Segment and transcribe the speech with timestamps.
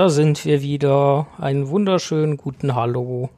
[0.00, 1.26] da sind wir wieder.
[1.36, 3.28] Einen wunderschönen guten Hallo.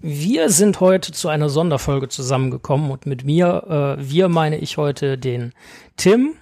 [0.00, 5.16] Wir sind heute zu einer Sonderfolge zusammengekommen und mit mir, äh, wir meine ich heute
[5.16, 5.54] den
[5.96, 6.34] Tim,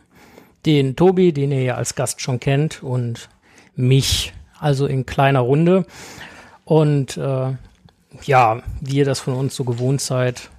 [0.66, 3.28] den Tobi, den ihr ja als Gast schon kennt und
[3.76, 5.86] mich, also in kleiner Runde.
[6.64, 7.52] Und äh,
[8.24, 10.50] ja, wie ihr das von uns so gewohnt seid,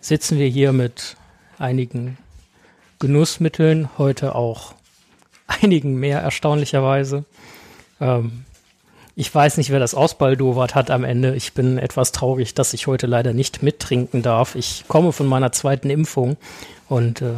[0.00, 1.16] sitzen wir hier mit
[1.56, 2.18] einigen
[2.98, 4.74] Genussmitteln, heute auch
[5.48, 7.24] einigen mehr erstaunlicherweise.
[8.00, 8.44] Ähm,
[9.16, 11.34] ich weiß nicht, wer das ausbaldowert hat am Ende.
[11.34, 14.54] Ich bin etwas traurig, dass ich heute leider nicht mittrinken darf.
[14.54, 16.36] Ich komme von meiner zweiten Impfung
[16.88, 17.32] und äh,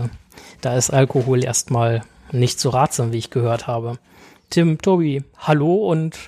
[0.61, 2.02] da ist Alkohol erstmal
[2.33, 3.98] nicht so ratsam, wie ich gehört habe.
[4.50, 6.19] Tim, Tobi, hallo und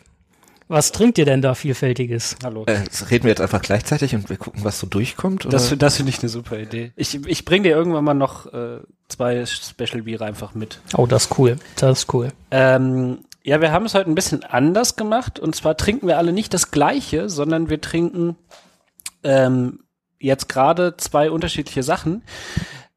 [0.72, 2.36] was trinkt ihr denn da vielfältiges?
[2.42, 2.64] Hallo.
[2.66, 5.44] Äh, reden wir jetzt einfach gleichzeitig und wir gucken, was so durchkommt?
[5.44, 5.52] Oder?
[5.52, 6.92] Das, das finde ich eine super Idee.
[6.96, 10.80] Ich, ich bringe dir irgendwann mal noch äh, zwei Special-Biere einfach mit.
[10.96, 11.56] Oh, das ist cool.
[11.76, 12.32] Das ist cool.
[12.50, 15.38] Ähm, ja, wir haben es heute ein bisschen anders gemacht.
[15.38, 18.36] Und zwar trinken wir alle nicht das Gleiche, sondern wir trinken
[19.24, 19.80] ähm,
[20.18, 22.22] jetzt gerade zwei unterschiedliche Sachen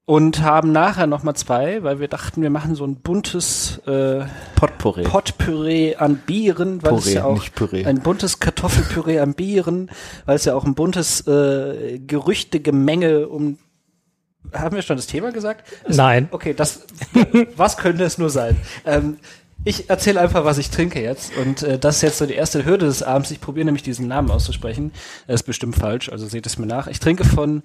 [0.05, 4.25] und haben nachher noch mal zwei, weil wir dachten, wir machen so ein buntes äh,
[4.55, 5.03] Potpourri.
[5.03, 7.85] Potpüree an Bieren, weil es Püree, ja auch nicht Püree.
[7.85, 9.89] ein buntes Kartoffelpüree an Bieren,
[10.25, 13.57] weil es ja auch ein buntes äh, Gerüchtegemenge um
[14.53, 15.65] haben wir schon das Thema gesagt?
[15.85, 16.27] Es, Nein.
[16.29, 16.85] Okay, das
[17.55, 18.55] was könnte es nur sein?
[18.85, 19.17] Ähm,
[19.65, 21.35] ich erzähle einfach, was ich trinke jetzt.
[21.37, 23.31] Und äh, das ist jetzt so die erste Hürde des Abends.
[23.31, 24.93] Ich probiere nämlich diesen Namen auszusprechen.
[25.27, 26.87] Er ist bestimmt falsch, also seht es mir nach.
[26.87, 27.63] Ich trinke von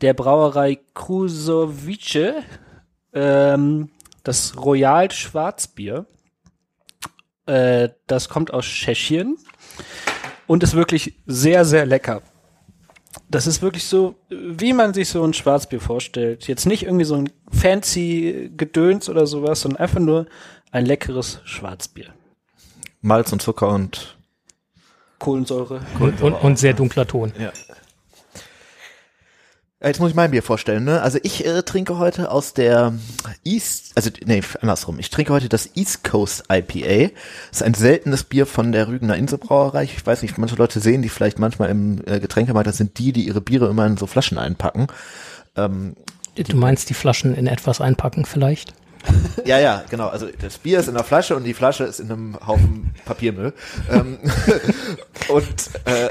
[0.00, 2.44] der Brauerei Krusowice
[3.12, 3.90] ähm,
[4.22, 6.06] das Royal Schwarzbier.
[7.46, 9.36] Äh, das kommt aus Tschechien
[10.46, 12.22] und ist wirklich sehr, sehr lecker.
[13.28, 16.46] Das ist wirklich so, wie man sich so ein Schwarzbier vorstellt.
[16.46, 20.26] Jetzt nicht irgendwie so ein fancy Gedöns oder sowas, sondern einfach nur
[20.70, 22.06] ein leckeres Schwarzbier.
[23.00, 24.16] Malz und Zucker und
[25.18, 25.80] Kohlensäure.
[25.98, 27.32] Und, und, und sehr dunkler Ton.
[27.38, 27.52] ja.
[29.82, 31.00] Jetzt muss ich mein Bier vorstellen, ne?
[31.00, 32.92] Also ich äh, trinke heute aus der
[33.44, 34.98] East, also nee, andersrum.
[34.98, 37.14] Ich trinke heute das East Coast IPA.
[37.48, 39.84] Das ist ein seltenes Bier von der Rügener Inselbrauerei.
[39.84, 42.66] Ich weiß nicht, manche Leute sehen die vielleicht manchmal im äh, Getränkemarkt.
[42.66, 44.88] Das sind die, die ihre Biere immer in so Flaschen einpacken.
[45.56, 45.96] Ähm,
[46.36, 48.74] Du meinst die Flaschen in etwas einpacken vielleicht?
[49.44, 50.08] Ja, ja, genau.
[50.08, 53.54] Also das Bier ist in der Flasche und die Flasche ist in einem Haufen Papiermüll.
[53.90, 54.18] ähm,
[55.28, 56.08] und äh,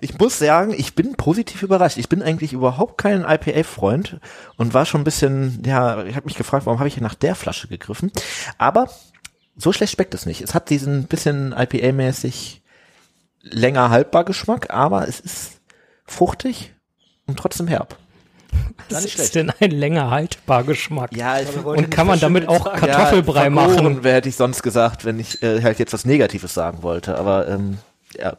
[0.00, 1.98] ich muss sagen, ich bin positiv überrascht.
[1.98, 4.18] Ich bin eigentlich überhaupt kein IPA-Freund
[4.56, 7.34] und war schon ein bisschen, ja, ich habe mich gefragt, warum habe ich nach der
[7.34, 8.10] Flasche gegriffen.
[8.58, 8.88] Aber
[9.56, 10.40] so schlecht schmeckt es nicht.
[10.40, 12.62] Es hat diesen bisschen IPA-mäßig
[13.42, 15.60] länger haltbar Geschmack, aber es ist
[16.04, 16.74] fruchtig
[17.26, 17.96] und trotzdem herb.
[18.90, 21.14] Was ist denn ein länger haltbar Geschmack?
[21.16, 23.98] Ja, ich Und kann man damit auch Kartoffelbrei ja, machen?
[24.02, 27.16] Wer hätte ich sonst gesagt, wenn ich äh, halt jetzt was Negatives sagen wollte.
[27.18, 27.78] Aber ähm,
[28.18, 28.36] ja,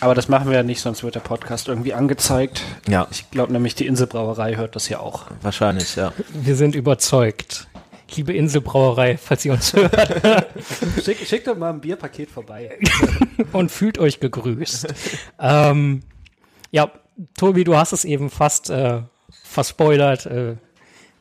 [0.00, 2.62] Aber das machen wir ja nicht, sonst wird der Podcast irgendwie angezeigt.
[2.88, 5.26] ja, Ich glaube nämlich, die Inselbrauerei hört das ja auch.
[5.42, 6.12] wahrscheinlich, ja.
[6.32, 7.66] Wir sind überzeugt.
[8.14, 9.92] Liebe Inselbrauerei, falls ihr uns hört
[11.04, 12.78] Schick, schick doch mal ein Bierpaket vorbei.
[13.52, 14.86] und fühlt euch gegrüßt.
[15.40, 16.02] ähm,
[16.70, 16.90] ja,
[17.36, 19.02] Tobi, du hast es eben fast äh,
[19.42, 20.26] verspoilert.
[20.26, 20.56] Äh,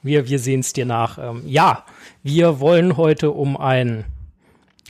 [0.01, 1.17] wir wir sehen es dir nach.
[1.17, 1.85] Ähm, ja,
[2.23, 4.05] wir wollen heute um ein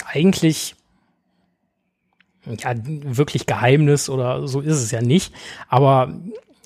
[0.06, 0.76] eigentlich
[2.46, 5.34] ja, wirklich Geheimnis oder so ist es ja nicht.
[5.70, 6.14] Aber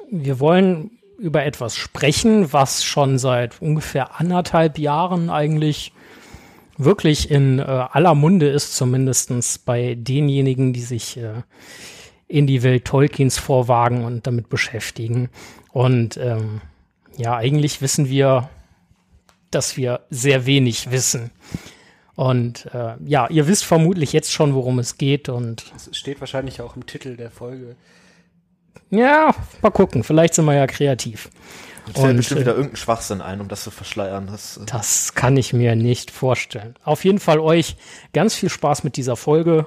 [0.10, 5.94] wir wollen über etwas sprechen, was schon seit ungefähr anderthalb Jahren eigentlich
[6.78, 11.42] wirklich in äh, aller Munde ist, zumindestens bei denjenigen, die sich äh,
[12.28, 15.30] in die Welt Tolkiens vorwagen und damit beschäftigen.
[15.72, 16.62] Und ähm,
[17.16, 18.50] ja, eigentlich wissen wir,
[19.52, 21.32] dass wir sehr wenig wissen.
[22.16, 25.30] Und äh, ja, ihr wisst vermutlich jetzt schon, worum es geht.
[25.30, 27.76] Und Das steht wahrscheinlich auch im Titel der Folge.
[28.90, 31.30] ja, mal gucken, vielleicht sind wir ja kreativ.
[31.86, 34.28] Jetzt fällt Und, bestimmt äh, wieder irgendein Schwachsinn ein, um das zu verschleiern.
[34.28, 36.76] Das, äh, Das kann ich mir nicht vorstellen.
[36.84, 37.78] Auf jeden Fall euch
[38.14, 39.66] ganz viel Spaß mit dieser Folge.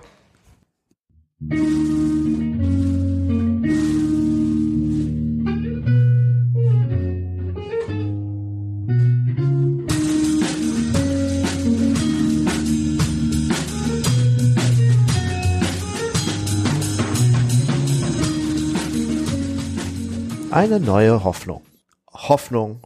[20.51, 21.63] Eine neue Hoffnung.
[22.13, 22.83] Hoffnung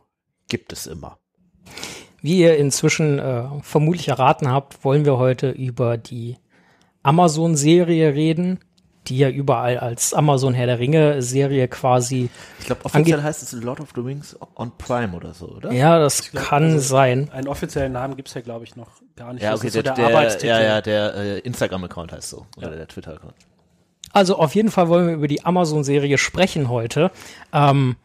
[0.49, 1.19] gibt es immer.
[2.21, 6.37] Wie ihr inzwischen äh, vermutlich erraten habt, wollen wir heute über die
[7.03, 8.61] Amazon-Serie reden,
[9.09, 12.31] die ja überall als Amazon Herr der Ringe-Serie quasi.
[12.59, 15.71] Ich glaube, offiziell heißt es Lord of the Rings on Prime oder so, oder?
[15.73, 17.29] Ja, das glaub, kann also- sein.
[17.31, 19.43] Einen offiziellen Namen gibt's ja, glaube ich, noch gar nicht.
[19.43, 22.47] Ja, okay, der, der, der, ja, ja, der äh, Instagram-Account heißt so.
[22.57, 22.77] Oder Ja.
[22.77, 23.35] der Twitter-Account.
[24.15, 27.11] Also auf jeden Fall wollen wir über die Amazon-Serie sprechen heute.
[27.53, 27.97] Ähm,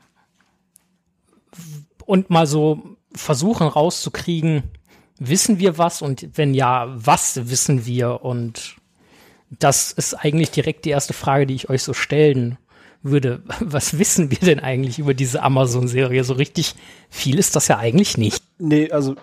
[2.05, 4.63] und mal so versuchen rauszukriegen,
[5.19, 8.23] wissen wir was und wenn ja, was wissen wir?
[8.23, 8.77] Und
[9.51, 12.57] das ist eigentlich direkt die erste Frage, die ich euch so stellen
[13.03, 13.43] würde.
[13.59, 16.23] Was wissen wir denn eigentlich über diese Amazon-Serie?
[16.23, 16.75] So richtig
[17.09, 18.43] viel ist das ja eigentlich nicht.
[18.57, 19.15] Nee, also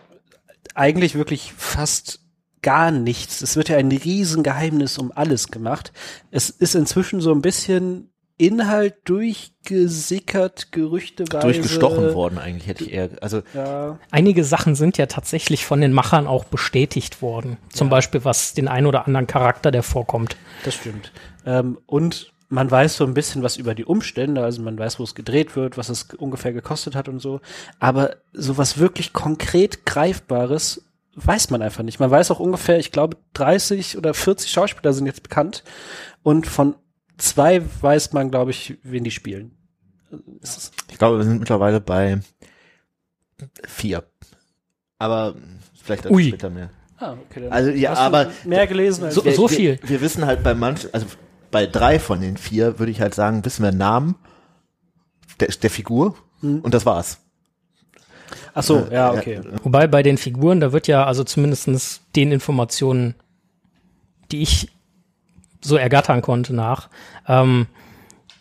[0.75, 2.21] eigentlich wirklich fast
[2.67, 3.43] gar nichts.
[3.43, 5.93] Es wird ja ein Riesengeheimnis um alles gemacht.
[6.33, 11.47] Es ist inzwischen so ein bisschen Inhalt durchgesickert, gerüchteweise.
[11.47, 15.93] Durchgestochen worden eigentlich, hätte ich eher, also Ja, Einige Sachen sind ja tatsächlich von den
[15.93, 17.57] Machern auch bestätigt worden.
[17.73, 20.37] Zum Beispiel was den ein oder anderen Charakter, der vorkommt.
[20.65, 21.13] das stimmt.
[21.47, 25.05] Ähm, und man weiß so ein bisschen was über die Umstände, also man weiß, wo
[25.05, 27.41] es gedreht wird, was es ungefähr gekostet hat und so.
[27.79, 30.83] Aber sowas wirklich konkret Greifbares
[31.17, 31.99] weiß man einfach nicht.
[31.99, 35.65] Man weiß auch ungefähr, ich glaube, 30 oder 40 Schauspieler sind jetzt bekannt
[36.23, 36.77] und von
[37.19, 39.53] zwei weiß man, glaube ich, wen die spielen.
[40.91, 42.21] Ich glaube, wir sind mittlerweile bei
[43.67, 44.05] vier.
[44.99, 45.35] Aber
[45.83, 46.29] vielleicht Ui.
[46.29, 46.71] später mehr.
[46.99, 49.79] Ah, okay, dann Also, ja, aber- mehr gelesen als So- Wir- so wir, viel.
[49.83, 51.07] Wir wissen halt bei manchen, also
[51.51, 54.15] bei drei von den vier würde ich halt sagen, wissen wir Namen
[55.41, 57.19] der, der Figur und das war's.
[58.59, 59.41] Ach so, Äh, ja, okay.
[59.63, 63.15] Wobei bei den Figuren, da wird ja also zumindestens den Informationen,
[64.33, 64.69] die ich
[65.61, 66.89] so ergattern konnte nach,
[67.29, 67.67] ähm,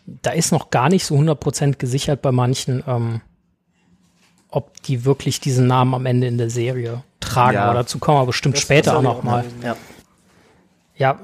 [0.05, 3.21] da ist noch gar nicht so 100% gesichert bei manchen, ähm,
[4.49, 7.55] ob die wirklich diesen Namen am Ende in der Serie tragen.
[7.55, 7.65] Ja.
[7.65, 9.41] Aber dazu kommen wir bestimmt Das- später das auch hab ich noch mal.
[9.41, 9.61] gelesen.
[9.63, 9.75] Ja.
[10.97, 11.19] Ja,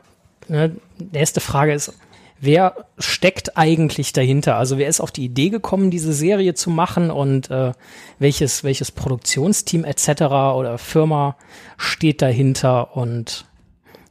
[0.49, 0.75] ne,
[1.13, 1.93] nächste Frage ist,
[2.41, 4.57] wer steckt eigentlich dahinter?
[4.57, 7.71] Also wer ist auf die Idee gekommen, diese Serie zu machen und äh,
[8.19, 10.23] welches, welches Produktionsteam etc.
[10.55, 11.37] oder Firma
[11.77, 13.45] steht dahinter und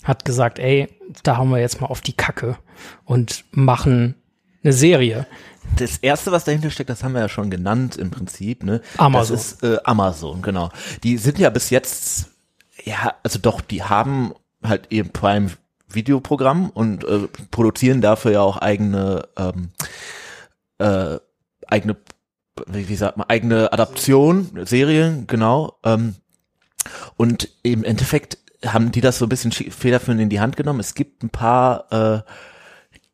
[0.04, 0.88] hat gesagt, ey,
[1.22, 2.56] da haben wir jetzt mal auf die Kacke
[3.04, 4.14] und machen
[4.62, 5.26] eine Serie.
[5.76, 8.80] Das erste, was dahinter steckt, das haben wir ja schon genannt im Prinzip, ne?
[8.96, 9.36] Amazon.
[9.36, 10.70] Das ist äh, Amazon, genau.
[11.02, 12.30] Die sind ja bis jetzt,
[12.84, 14.32] ja, also doch, die haben
[14.62, 15.50] halt ihr Prime
[15.94, 19.70] Videoprogramm und äh, produzieren dafür ja auch eigene, ähm,
[20.78, 21.18] äh,
[21.66, 21.96] eigene,
[22.66, 25.78] wie, sagt man, eigene Adaption, Serien, genau.
[25.84, 26.16] Ähm,
[27.16, 30.80] und im Endeffekt haben die das so ein bisschen federführend in die Hand genommen.
[30.80, 32.22] Es gibt ein paar äh,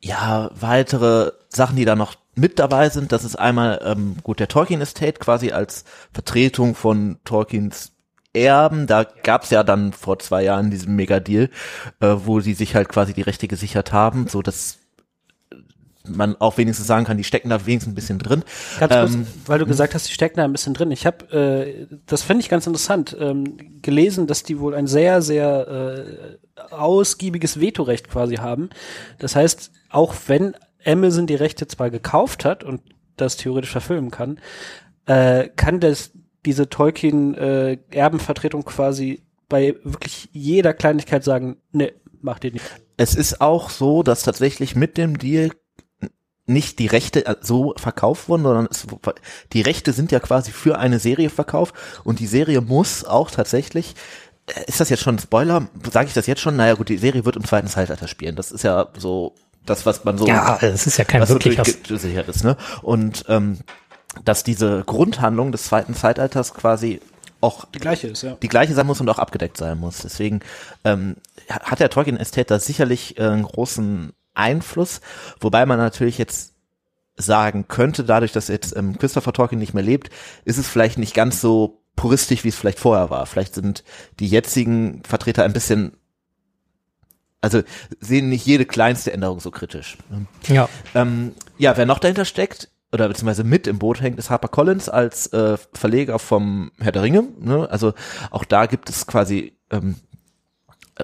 [0.00, 4.48] ja, weitere Sachen, die da noch mit dabei sind, das ist einmal ähm, gut der
[4.48, 7.95] Tolkien Estate quasi als Vertretung von Tolkiens
[8.36, 8.86] Erben.
[8.86, 11.50] Da gab's ja dann vor zwei Jahren diesen Megadeal,
[12.00, 14.78] äh, wo sie sich halt quasi die Rechte gesichert haben, so dass
[16.08, 18.44] man auch wenigstens sagen kann, die stecken da wenigstens ein bisschen drin.
[18.78, 20.90] Ganz kurz, Ähm, weil du gesagt hast, die stecken da ein bisschen drin.
[20.90, 25.22] Ich habe, äh, das finde ich ganz interessant, ähm, gelesen, dass die wohl ein sehr,
[25.22, 28.70] sehr äh, ausgiebiges Vetorecht quasi haben.
[29.18, 32.82] Das heißt, auch wenn Amazon die Rechte zwar gekauft hat und
[33.16, 34.38] das theoretisch verfilmen kann,
[35.06, 36.12] äh, kann das
[36.46, 42.64] diese Tolkien-Erbenvertretung quasi bei wirklich jeder Kleinigkeit sagen, ne, macht ihr nicht.
[42.96, 45.50] Es ist auch so, dass tatsächlich mit dem Deal
[46.46, 48.86] nicht die Rechte äh, so verkauft wurden, sondern es,
[49.52, 51.74] die Rechte sind ja quasi für eine Serie verkauft
[52.04, 53.94] und die Serie muss auch tatsächlich
[54.46, 55.68] äh, ist das jetzt schon ein Spoiler?
[55.90, 56.56] Sage ich das jetzt schon?
[56.56, 58.36] Naja gut, die Serie wird im zweiten Zeitalter spielen.
[58.36, 59.34] Das ist ja so
[59.64, 62.56] das, was man so Ja, es ist ja kein was so wirklicher durchgesichert ist, ne?
[62.82, 63.58] Und ähm,
[64.24, 67.00] dass diese Grundhandlung des zweiten Zeitalters quasi
[67.40, 68.36] auch Die gleiche ist, ja.
[68.42, 69.98] die gleiche sein muss und auch abgedeckt sein muss.
[69.98, 70.40] Deswegen
[70.84, 71.16] ähm,
[71.48, 75.00] hat der Tolkien Estate da sicherlich äh, einen großen Einfluss,
[75.40, 76.54] wobei man natürlich jetzt
[77.16, 80.10] sagen könnte, dadurch, dass jetzt ähm, Christopher Tolkien nicht mehr lebt,
[80.44, 83.26] ist es vielleicht nicht ganz so puristisch, wie es vielleicht vorher war.
[83.26, 83.84] Vielleicht sind
[84.20, 85.96] die jetzigen Vertreter ein bisschen,
[87.40, 87.62] also
[88.00, 89.96] sehen nicht jede kleinste Änderung so kritisch.
[90.46, 90.68] Ja.
[90.94, 94.88] Ähm, ja, wer noch dahinter steckt, oder beziehungsweise mit im Boot hängt, ist Harper Collins
[94.88, 97.24] als äh, Verleger vom Herr der Ringe.
[97.38, 97.68] Ne?
[97.70, 97.92] Also
[98.30, 99.96] auch da gibt es quasi, ähm,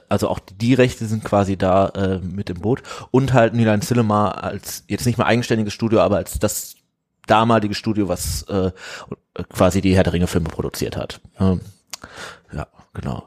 [0.08, 2.82] also auch die Rechte sind quasi da äh, mit im Boot.
[3.10, 6.76] Und halt Line Cinema als jetzt nicht mehr eigenständiges Studio, aber als das
[7.26, 8.72] damalige Studio, was äh,
[9.50, 11.20] quasi die Herr der Ringe Filme produziert hat.
[11.38, 11.60] Ähm,
[12.52, 13.24] ja, genau.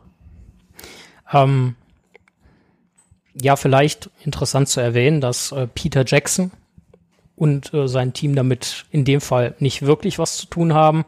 [1.31, 1.75] Ähm,
[3.39, 6.51] ja, vielleicht interessant zu erwähnen, dass äh, Peter Jackson
[7.35, 11.05] und äh, sein Team damit in dem Fall nicht wirklich was zu tun haben.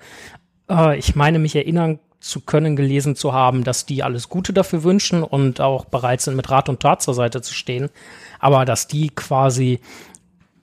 [0.70, 4.84] Äh, ich meine mich erinnern zu können, gelesen zu haben, dass die alles Gute dafür
[4.84, 7.90] wünschen und auch bereit sind, mit Rat und Tat zur Seite zu stehen.
[8.40, 9.80] Aber dass die quasi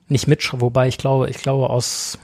[0.07, 2.19] nicht mitschreiben, wobei ich glaube, ich glaube aus,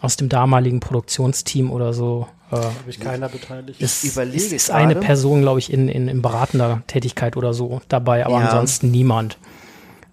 [0.00, 3.80] aus dem damaligen Produktionsteam oder so äh, Habe ich keiner beteiligt.
[3.80, 7.80] ist, überlege ist, ist eine Person, glaube ich, in, in, in beratender Tätigkeit oder so
[7.88, 8.46] dabei, aber Ja.
[8.46, 9.38] ansonsten niemand.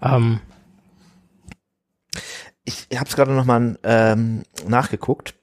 [0.03, 0.39] Ähm,
[2.63, 5.35] ich habe es gerade nochmal ähm, nachgeguckt.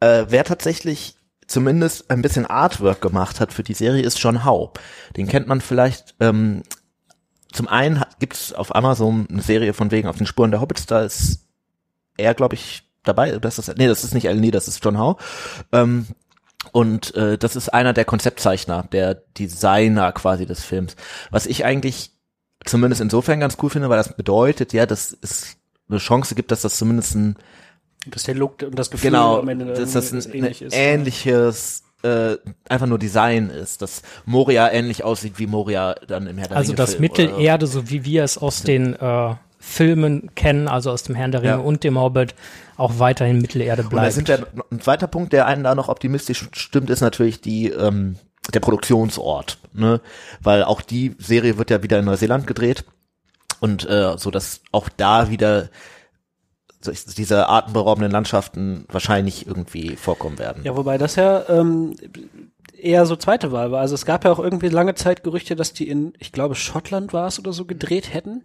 [0.00, 4.72] Äh, wer tatsächlich zumindest ein bisschen Artwork gemacht hat für die Serie, ist John Howe.
[5.16, 6.14] Den kennt man vielleicht.
[6.20, 6.62] Ähm,
[7.52, 10.86] zum einen gibt es auf Amazon eine Serie von wegen auf den Spuren der Hobbits.
[10.86, 11.46] Da ist
[12.16, 13.38] er, glaube ich, dabei.
[13.38, 15.16] Das ist nee, das ist nicht Lee, das ist John Howe.
[15.72, 16.06] Ähm,
[16.72, 20.96] und äh, das ist einer der Konzeptzeichner, der Designer quasi des Films.
[21.30, 22.10] Was ich eigentlich
[22.64, 25.56] zumindest insofern ganz cool finde, weil das bedeutet, ja, dass es
[25.88, 27.36] eine Chance gibt, dass das zumindest ein
[28.06, 30.74] Dass der Look und das Gefühl genau, am Ende dass das ein, ähnlich ist.
[30.74, 32.36] ähnliches äh,
[32.68, 36.70] einfach nur Design ist, dass Moria ähnlich aussieht wie Moria dann im Herr der also
[36.72, 41.14] Ringe das Mittelerde, so wie wir es aus den äh, Filmen kennen, also aus dem
[41.14, 41.58] Herrn der Ringe Ja.
[41.58, 42.34] und dem Hobbit,
[42.76, 44.12] auch weiterhin Mittelerde Und da bleibt.
[44.12, 47.70] sind ja noch- ein zweiter Punkt, der einen da noch optimistisch stimmt, ist natürlich die
[47.70, 48.16] ähm,
[48.54, 50.00] der Produktionsort, ne?
[50.40, 52.84] Weil auch die Serie wird ja wieder in Neuseeland gedreht
[53.60, 55.70] und äh, so dass auch da wieder
[57.16, 60.62] diese atemberaubenden Landschaften wahrscheinlich irgendwie vorkommen werden.
[60.64, 61.96] Ja, wobei das ja ähm,
[62.78, 63.80] eher so zweite Wahl war.
[63.80, 67.12] Also es gab ja auch irgendwie lange Zeit Gerüchte, dass die in, ich glaube, Schottland
[67.12, 68.44] war es oder so gedreht hätten.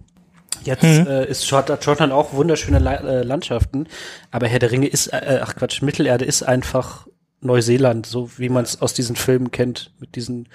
[0.63, 3.88] Jetzt äh, ist Schott Schottland auch wunderschöne La äh, Landschaften,
[4.30, 7.08] aber Herr der Ringe ist, äh, ach Quatsch, Mittelerde ist einfach
[7.39, 10.50] Neuseeland, so wie man es aus diesen Filmen kennt, mit diesen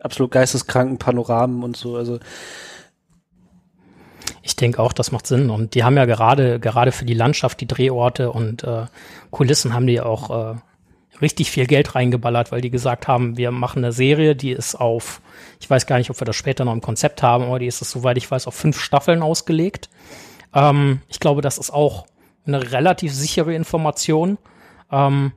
[0.00, 1.96] absolut geisteskranken Panoramen und so.
[1.96, 2.18] Also
[4.42, 5.50] Ich denke auch, das macht Sinn.
[5.50, 8.86] Und die haben ja gerade, gerade für die Landschaft, die Drehorte und äh,
[9.30, 10.56] Kulissen haben die auch äh,
[11.20, 15.20] richtig viel Geld reingeballert, weil die gesagt haben, wir machen eine Serie, die ist auf,
[15.60, 17.80] ich weiß gar nicht, ob wir das später noch im Konzept haben, aber die ist
[17.80, 19.88] es, soweit ich weiß, auf fünf Staffeln ausgelegt.
[20.52, 22.06] Ähm, ich glaube, das ist auch
[22.44, 24.38] eine relativ sichere Information.
[24.90, 25.32] Ähm,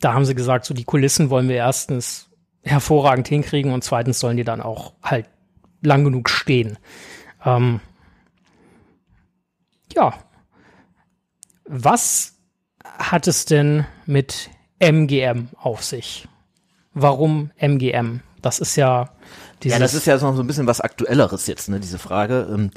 [0.00, 2.28] da haben sie gesagt, so die Kulissen wollen wir erstens
[2.62, 5.26] hervorragend hinkriegen und zweitens sollen die dann auch halt
[5.82, 6.78] lang genug stehen.
[7.44, 7.80] Ähm,
[9.94, 10.14] ja.
[11.66, 12.34] Was
[12.84, 16.28] hat es denn mit MGM auf sich?
[16.92, 18.20] Warum MGM?
[18.42, 19.10] Das ist ja
[19.62, 22.46] dieses, Ja, das ist ja so so ein bisschen was Aktuelleres jetzt, ne, diese Frage.
[22.52, 22.70] Ähm,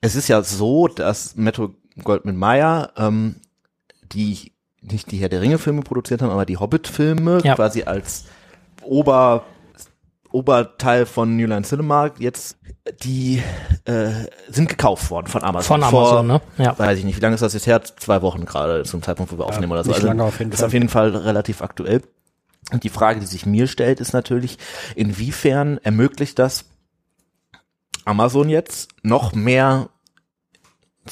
[0.00, 3.36] Es ist ja so, dass Metro Goldman Mayer, ähm,
[4.12, 7.54] die nicht die Herr der Ringe Filme produziert haben, aber die Hobbit Filme Ja.
[7.54, 8.24] quasi als
[8.82, 9.44] Ober
[10.32, 12.56] Oberteil von New Line Cinema jetzt
[13.04, 13.42] die
[13.84, 14.10] äh,
[14.48, 15.80] sind gekauft worden von Amazon.
[15.80, 16.40] von Vor, Amazon, ne?
[16.58, 16.78] Ja.
[16.78, 17.82] Weiß ich nicht, wie lange ist das jetzt her?
[17.82, 19.92] Zwei Wochen gerade zum Zeitpunkt, wo wir aufnehmen oder so.
[19.92, 20.66] Also lange auf jeden ist Fall.
[20.66, 22.02] auf jeden Fall relativ aktuell.
[22.72, 24.58] Und die Frage, die sich mir stellt, ist natürlich,
[24.96, 26.64] inwiefern ermöglicht das
[28.04, 29.88] Amazon jetzt noch mehr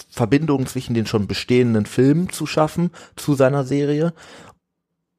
[0.09, 4.13] Verbindungen zwischen den schon bestehenden Filmen zu schaffen zu seiner Serie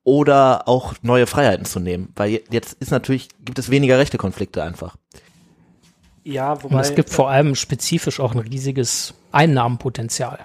[0.03, 4.63] oder auch neue Freiheiten zu nehmen, weil je- jetzt ist natürlich gibt es weniger Rechtekonflikte
[4.63, 4.95] einfach.
[6.23, 10.39] ja, Und wobei es gibt vor allem spezifisch auch ein riesiges Einnahmenpotenzial.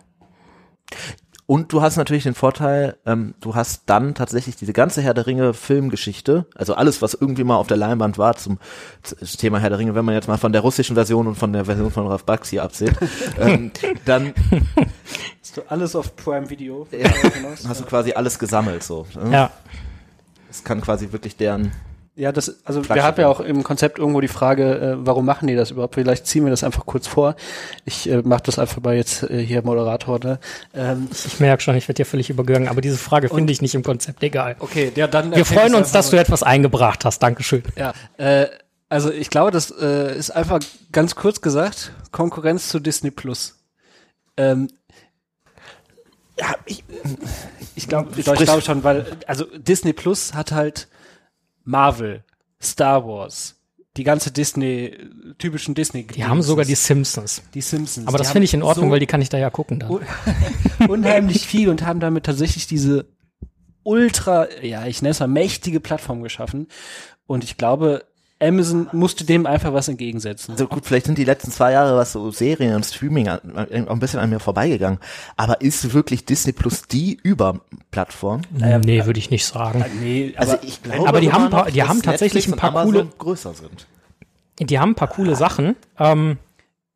[1.49, 5.29] Und du hast natürlich den Vorteil, ähm, du hast dann tatsächlich diese ganze Herr der
[5.29, 8.59] Ringe Filmgeschichte, also alles, was irgendwie mal auf der Leinwand war zum,
[9.05, 11.53] zum Thema Herr der Ringe, wenn man jetzt mal von der russischen Version und von
[11.53, 12.95] der Version von Ralph Bakshi absieht,
[13.39, 13.71] ähm,
[14.05, 14.35] dann
[15.41, 16.89] hast du alles auf Prime Video.
[16.91, 17.09] Ja.
[17.69, 19.07] Hast du quasi alles gesammelt so.
[19.15, 19.33] ne?
[19.33, 19.51] Ja.
[20.51, 21.71] Es kann quasi wirklich deren
[22.19, 25.27] Ja, das, also Flaggschiff wir haben ja auch im Konzept irgendwo die Frage, äh, warum
[25.27, 25.97] machen die das überhaupt?
[25.97, 27.37] Vielleicht ziehen wir das einfach kurz vor.
[27.85, 30.19] Ich äh, mache das einfach mal jetzt äh, hier Moderator.
[30.21, 30.39] Ne?
[30.75, 33.75] Ähm, Ich merke schon, ich werde dir völlig übergangen, aber diese Frage finde ich nicht
[33.75, 34.57] im Konzept egal.
[34.61, 35.35] okay, ja, dann.
[35.35, 37.23] Wir freuen uns, dass du etwas eingebracht hast.
[37.23, 37.63] Dankeschön.
[37.77, 38.47] Ja, äh,
[38.89, 40.61] also ich glaube, das äh, ist einfach
[40.93, 43.59] ganz kurz gesagt Konkurrenz zu Disney Plus.
[44.39, 44.71] Ähm,
[46.41, 46.83] ja, ich,
[47.75, 50.89] ich glaube, ich glaube schon, weil also Disney Plus hat halt
[51.67, 52.25] Marvel,
[52.63, 53.57] Star Wars,
[53.99, 54.97] die ganze Disney
[55.39, 56.07] typischen Disney.
[56.07, 57.43] Die haben sogar die Simpsons.
[57.55, 58.07] die Simpsons.
[58.07, 59.91] Aber das finde ich in Ordnung, so weil die kann ich da ja gucken dann.
[59.91, 60.03] un-
[60.89, 63.07] unheimlich viel und haben damit tatsächlich diese
[63.83, 66.69] ultra, ja, ich nenne es mal mächtige Plattform geschaffen.
[67.27, 68.05] Und ich glaube,
[68.41, 70.53] Amazon musste dem einfach was entgegensetzen.
[70.53, 73.99] also gut, vielleicht sind die letzten zwei Jahre, was so Serien und Streaming auch ein
[73.99, 74.99] bisschen an mir vorbeigegangen.
[75.37, 78.43] Aber ist wirklich Disney Plus die Überplattform?
[78.53, 79.85] nee, würde ich nicht sagen.
[80.01, 82.85] nee, aber Also ich glaube, Aber die haben noch, die haben tatsächlich Netflix ein paar
[82.85, 83.87] coole- größer sind.
[84.61, 85.75] Die haben ein paar coole Sachen.
[85.99, 86.39] Ähm,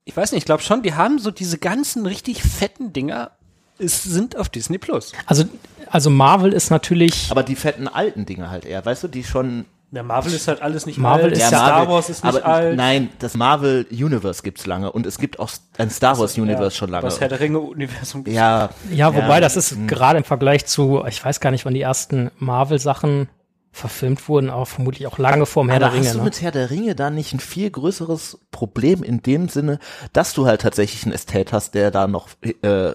[0.05, 3.31] ich weiß nicht, ich glaube schon, die haben so diese ganzen richtig fetten Dinger,
[3.79, 5.13] es sind auf Disney Plus.
[5.27, 5.45] also
[5.89, 9.65] also Marvel ist natürlich, Aber die fetten alten Dinge halt eher, weißt du, die schon
[9.93, 11.33] Der Marvel ist halt alles nicht Marvel alt.
[11.33, 12.77] ist Star ja Star Marvel- Wars ist nicht aber alt.
[12.77, 16.71] Nein, das Marvel Universe gibt's lange und es gibt auch ein Star Wars Universe Ja,
[16.71, 17.03] schon lange.
[17.05, 18.25] Das Herr der Ringe-Universum.
[18.29, 19.41] ja, ja, wobei ja.
[19.41, 23.29] das ist gerade im Vergleich zu, ich weiß gar nicht, wann die ersten Marvel-Sachen
[23.73, 26.05] verfilmt wurden, aber vermutlich auch lange vor dem Herr Aber der Ringe.
[26.07, 26.25] hast du Ne?
[26.25, 29.79] mit Herr der Ringe da nicht ein viel größeres Problem in dem Sinne,
[30.13, 32.29] dass du halt tatsächlich einen Ästhet hast, der da noch
[32.63, 32.93] äh,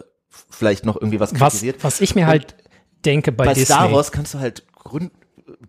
[0.49, 1.83] vielleicht noch irgendwie was Was, kritisiert?
[1.83, 2.55] was ich mir halt
[3.05, 3.65] denke bei, Bei Disney.
[3.75, 5.11] Star Wars kannst du halt grund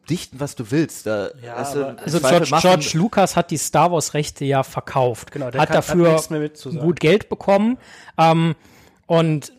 [0.09, 1.07] dichten, was du willst.
[1.07, 5.33] Da, Ja, weißt du, Also George, George Lucas hat die Star Wars Rechte ja verkauft.
[5.33, 6.81] Genau, der hat kann- hat dafür mitzusagen.
[6.87, 7.77] gut Geld bekommen.
[8.19, 8.55] Ähm,
[9.07, 9.53] und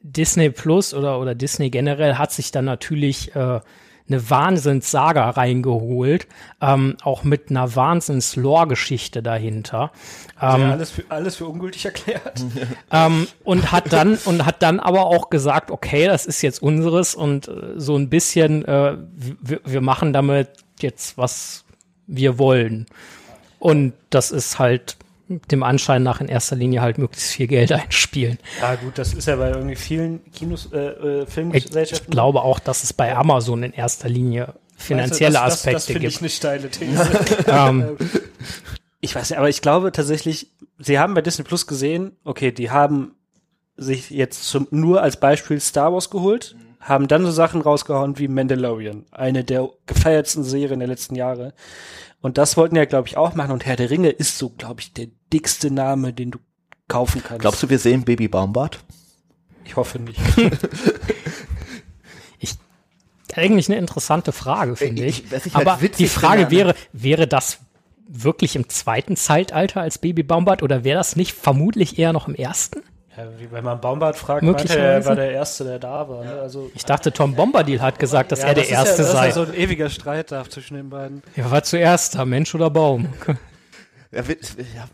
[0.00, 3.60] Disney Plus oder, oder Disney generell hat sich dann natürlich äh,
[4.06, 6.26] eine Wahnsinnssaga reingeholt,
[6.60, 9.92] ähm, auch mit einer Wahnsinns-Lore-Geschichte dahinter.
[10.40, 12.44] Ähm, ja, alles, für, alles für ungültig erklärt.
[12.92, 17.14] ähm, und hat dann und hat dann aber auch gesagt, okay, das ist jetzt unseres
[17.14, 20.48] und äh, so ein bisschen, äh, wir, wir machen damit
[20.80, 21.64] jetzt was
[22.06, 22.86] wir wollen.
[23.58, 24.96] Und das ist halt
[25.28, 28.38] dem Anschein nach in erster Linie halt möglichst viel Geld einspielen.
[28.60, 32.10] Ja gut, das ist ja bei irgendwie vielen Kinos, äh, äh, Ich, ich Filmgesellschaften.
[32.10, 35.88] glaube auch, dass es bei Amazon in erster Linie finanzielle Weißt du, das, das, das
[35.88, 36.22] Aspekte finde ich gibt.
[36.22, 37.44] eine steile These.
[37.46, 37.96] Ähm,
[39.00, 42.70] ich weiß nicht, aber ich glaube tatsächlich, sie haben bei Disney Plus gesehen, okay, die
[42.70, 43.14] haben
[43.76, 46.54] sich jetzt zum, nur als Beispiel Star Wars geholt,
[46.84, 51.54] haben dann so Sachen rausgehauen wie Mandalorian, eine der gefeiertsten Serien der letzten Jahre.
[52.20, 53.52] Und das wollten ja, glaube ich, auch machen.
[53.52, 56.38] Und Herr der Ringe ist so, glaube ich, der dickste Name, den du
[56.88, 57.40] kaufen kannst.
[57.40, 58.78] Glaubst du, wir sehen Baby Baumbart?
[59.64, 60.20] Ich hoffe nicht.
[63.36, 65.32] eigentlich eine interessante Frage, finde Ich- ich.
[65.46, 67.58] ich halt Aber die Frage wäre, wäre das
[68.06, 72.36] wirklich im zweiten Zeitalter als Baby Baumbart oder wäre das nicht vermutlich eher noch im
[72.36, 72.80] ersten?
[73.16, 76.24] Ja, wie wenn man Baumbart fragt, meinte er, war der Erste, der da war.
[76.24, 76.32] Ne?
[76.40, 79.12] Also, Ich dachte, Tom Bombadil hat gesagt, dass ja, er der das Erste ja, das
[79.12, 79.28] sei.
[79.28, 81.22] Ist ja so ein ewiger Streit da zwischen den beiden.
[81.36, 83.08] ja, war zuerst da, Mensch oder Baum?
[84.10, 84.22] Ja,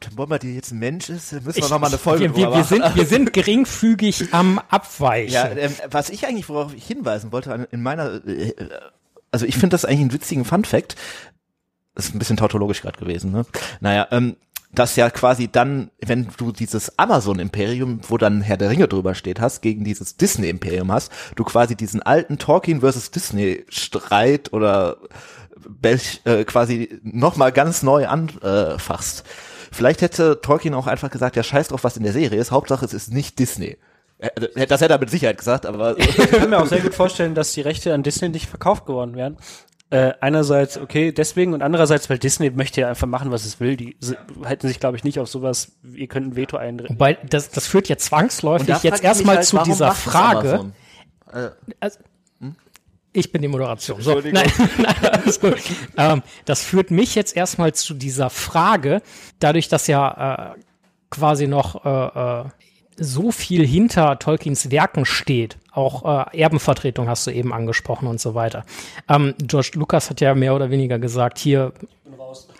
[0.00, 2.44] Tom Bombadil jetzt ein Mensch ist, müssen wir Ich- noch mal eine Folge wir, wir,
[2.46, 2.68] drüber wir, machen.
[2.68, 5.32] sind, wir sind geringfügig am Abweichen.
[5.34, 8.54] Ja, ähm, was ich eigentlich, worauf ich hinweisen wollte, in meiner, äh,
[9.30, 10.96] also ich finde das eigentlich einen witzigen Fun-Fact.
[11.94, 13.44] Das ist ein bisschen tautologisch gerade gewesen, ne?
[13.80, 14.36] Naja, ähm,
[14.72, 19.40] dass ja quasi dann, wenn du dieses Amazon-Imperium, wo dann Herr der Ringe drüber steht,
[19.40, 24.96] hast, gegen dieses Disney-Imperium hast, du quasi diesen alten Tolkien versus Disney-Streit oder
[25.68, 29.24] Belch äh, quasi nochmal ganz neu anfasst.
[29.72, 32.84] Vielleicht hätte Tolkien auch einfach gesagt, ja scheiß drauf, was in der Serie ist, Hauptsache
[32.84, 33.76] es ist nicht Disney.
[34.18, 37.34] Äh, Das hätte er mit Sicherheit gesagt, aber Ich kann mir auch sehr gut vorstellen,
[37.34, 39.36] dass die Rechte an Disney nicht verkauft geworden wären.
[39.90, 43.76] Äh, einerseits, okay, deswegen und andererseits, weil Disney möchte ja einfach machen, was es will.
[43.76, 43.96] Die
[44.44, 46.94] halten sich, glaube ich, nicht auf sowas, ihr könnt ein Veto einreden.
[46.94, 50.52] Wobei, das, das führt ja zwangsläufig jetzt erstmal halt, zu warum dieser Frage.
[50.52, 50.72] Amazon?
[51.80, 51.98] Also,
[53.12, 54.00] ich bin die Moderation.
[54.00, 54.32] So, nein,
[54.78, 55.56] nein, alles gut.
[55.96, 59.02] ähm, das führt mich jetzt erstmal zu dieser Frage,
[59.40, 60.60] dadurch, dass ja äh,
[61.10, 62.44] quasi noch äh, äh,
[62.96, 68.34] so viel hinter Tolkiens Werken steht, auch äh, Erbenvertretung hast du eben angesprochen und so
[68.34, 68.64] weiter.
[69.08, 71.72] Ähm, George Lucas hat ja mehr oder weniger gesagt, hier,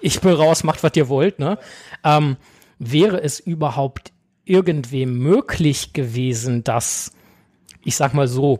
[0.01, 1.59] ich bin raus, macht, was ihr wollt, ne?
[2.05, 2.37] Ähm,
[2.79, 4.13] wäre es überhaupt
[4.45, 7.13] irgendwem möglich gewesen, dass,
[7.85, 8.59] ich sag mal so,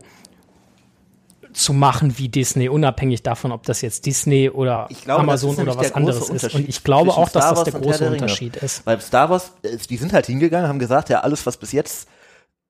[1.53, 5.67] zu machen wie Disney, unabhängig davon, ob das jetzt Disney oder Ich glaube, das Amazon
[5.67, 6.53] oder was anderes ist.
[6.55, 8.11] Und ich glaube auch, dass das der große der.
[8.11, 8.85] Unterschied ist.
[8.85, 12.07] Weil Star Wars, äh, die sind halt hingegangen, haben gesagt, ja, alles, was bis jetzt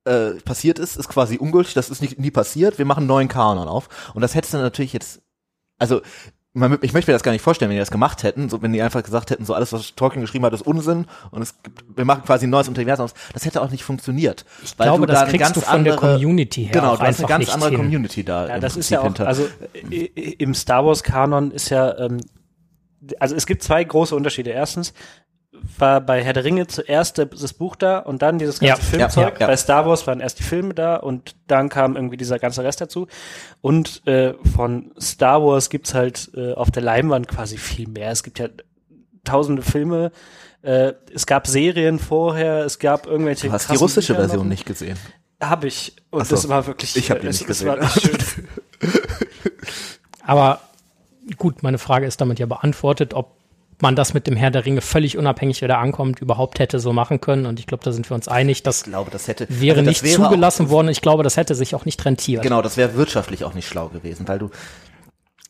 [0.05, 3.27] äh, passiert ist, ist quasi ungültig, das ist nicht, nie passiert, wir machen einen neuen
[3.27, 3.87] Kanon auf.
[4.13, 5.21] Und das hättest du natürlich jetzt,
[5.77, 6.01] also
[6.53, 8.73] man, ich möchte mir das gar nicht vorstellen, wenn die das gemacht hätten, so wenn
[8.73, 11.85] die einfach gesagt hätten, so alles, was Tolkien geschrieben hat, ist Unsinn und es gibt,
[11.95, 13.13] wir machen quasi ein neues Universum aus.
[13.31, 14.43] Das hätte auch nicht funktioniert.
[14.63, 17.69] Ich glaube, das kriegst du von der Community her Genau, du hast eine ganz andere
[17.69, 17.77] hin.
[17.77, 18.47] Community da.
[18.49, 19.27] Ja, im das ist Prinzip ja auch, hinter.
[19.27, 19.47] also
[19.91, 22.17] i- i- im Star Wars Kanon ist ja, ähm,
[23.19, 24.49] also es gibt zwei große Unterschiede.
[24.49, 24.93] Erstens
[25.78, 29.34] war bei Herr der Ringe zuerst das Buch da und dann dieses ganze Ja, Filmzeug.
[29.36, 29.47] ja, ja.
[29.47, 32.82] Bei Star Wars waren erst die Filme da und dann kam irgendwie dieser ganze Rest
[32.82, 33.08] dazu.
[33.62, 38.12] Und äh, von Star Wars gibt's halt äh, auf der Leinwand quasi viel mehr.
[38.12, 38.47] Es gibt ja
[39.24, 40.12] tausende Filme.
[40.62, 43.47] Äh, es gab Serien vorher, es gab irgendwelche.
[43.47, 44.50] du hast die russische Bücher Version noch.
[44.50, 44.97] nicht gesehen.
[45.39, 45.95] Hab ich.
[46.12, 46.36] Und so.
[46.36, 46.95] das war wirklich.
[46.95, 47.67] Ich hab die es, nicht es gesehen.
[47.69, 48.47] war nicht schön.
[50.26, 50.62] Aber
[51.38, 53.38] gut, meine Frage ist damit ja beantwortet, ob
[53.82, 56.94] man das mit dem Herr der Ringe völlig unabhängig, wer da ankommt, überhaupt hätte so
[56.94, 57.46] machen können.
[57.46, 59.89] Und ich glaube, da sind wir uns einig, das Ich glaube, das hätte wäre also
[59.91, 60.89] das nicht wäre auch- zugelassen worden.
[60.89, 62.44] Ich glaube, das hätte sich auch nicht rentiert.
[62.44, 64.50] Genau, das wäre wirtschaftlich auch nicht schlau gewesen, weil du,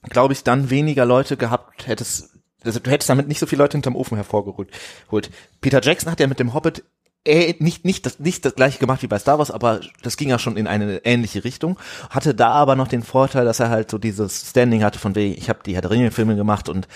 [0.10, 2.30] glaube ich, dann weniger Leute gehabt hättest.
[2.64, 4.70] Also du hättest damit nicht so viele Leute hinterm Ofen hervorgeholt.
[5.10, 5.32] Holt.
[5.62, 6.84] Peter Jackson hat ja mit dem Hobbit
[7.24, 10.30] äh, nicht, nicht, das, nicht das gleiche gemacht wie bei Star Wars, aber das ging
[10.30, 11.78] ja schon in eine ähnliche Richtung.
[12.10, 15.36] Hatte da aber noch den Vorteil, dass er halt so dieses Standing hatte von wegen,
[15.38, 16.88] ich habe die Herr der Ringe-Filme gemacht und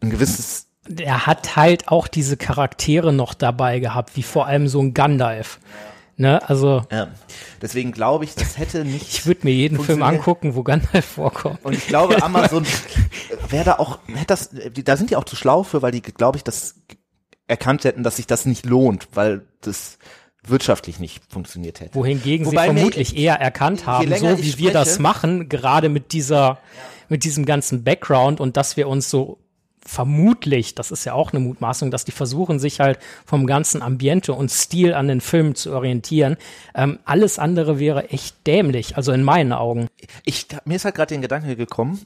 [0.00, 0.65] ein gewisses
[0.98, 5.58] Er hat halt auch diese Charaktere noch dabei gehabt, wie vor allem so ein Gandalf.
[6.18, 7.08] Ne, also Ja.
[7.60, 9.02] Deswegen glaube ich, das hätte nicht.
[9.08, 11.62] ich würde mir jeden Film angucken, wo Gandalf vorkommt.
[11.64, 12.64] Und ich glaube, Amazon
[13.50, 14.50] wäre da auch, hätte das,
[14.84, 16.76] da sind die auch zu schlau für, weil die, glaube ich, das
[17.48, 19.98] erkannt hätten, dass sich das nicht lohnt, weil das
[20.42, 21.94] wirtschaftlich nicht funktioniert hätte.
[21.94, 26.12] wohingegen Wobei sie mir- vermutlich eher erkannt haben, so wie wir das machen, gerade mit
[26.12, 26.58] dieser,
[27.08, 29.38] mit diesem ganzen Background und dass wir uns so
[29.86, 34.32] vermutlich, das ist ja auch eine Mutmaßung, dass die versuchen, sich halt vom ganzen Ambiente
[34.32, 36.36] und Stil an den Filmen zu orientieren.
[36.74, 39.88] Ähm, alles andere wäre echt dämlich, also in meinen Augen.
[40.24, 42.00] Ich, mir ist halt gerade den Gedanke gekommen,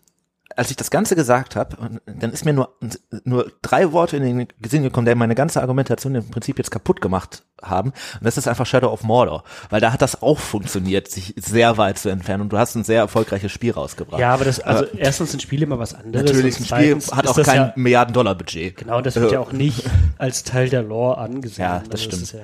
[0.56, 2.76] als ich das Ganze gesagt habe, dann ist mir nur,
[3.24, 7.00] nur drei Worte in den Sinn gekommen, die meine ganze Argumentation im Prinzip jetzt kaputt
[7.00, 7.90] gemacht haben.
[7.90, 9.44] Und das ist einfach Shadow of Mordor.
[9.70, 12.42] Weil da hat das auch funktioniert, sich sehr weit zu entfernen.
[12.42, 14.20] Und du hast ein sehr erfolgreiches Spiel rausgebracht.
[14.20, 16.26] Ja, aber das, also erstens sind Spiele immer was anderes.
[16.26, 18.76] Natürlich, ein Spiel hat auch das kein ja, Milliarden-Dollar-Budget.
[18.76, 19.84] Genau, das wird Äh, ja auch nicht
[20.18, 21.64] als Teil der Lore angesehen.
[21.64, 22.22] Ja, das Also stimmt.
[22.22, 22.40] ist ja,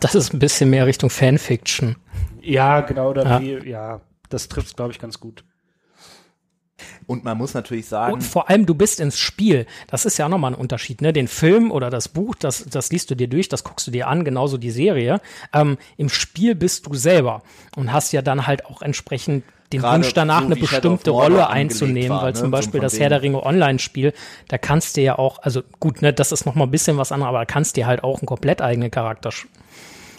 [0.00, 1.96] Das ist ein bisschen mehr Richtung Fanfiction.
[2.40, 3.40] ja, genau, da Ja.
[3.40, 5.44] Wie, ja, das trifft glaube ich, ganz gut.
[7.06, 9.66] Und man muss natürlich sagen, Und vor allem, du bist ins Spiel.
[9.86, 11.00] Das ist ja auch nochmal ein Unterschied.
[11.00, 11.12] Ne?
[11.12, 14.08] Den Film oder das Buch, das, das liest du dir durch, das guckst du dir
[14.08, 15.20] an, genauso die Serie.
[15.52, 17.42] Ähm, Im Spiel bist du selber
[17.76, 21.10] und hast ja dann halt auch entsprechend den Gerade Wunsch danach, so eine of bestimmte
[21.10, 22.38] Rolle einzunehmen, war, weil ne?
[22.38, 24.14] zum So Beispiel von das Herr der Ringe Online-Spiel,
[24.48, 27.28] da kannst du ja auch, also gut, ne, das ist nochmal ein bisschen was anderes,
[27.28, 29.30] aber da kannst dir halt auch einen komplett eigenen Charakter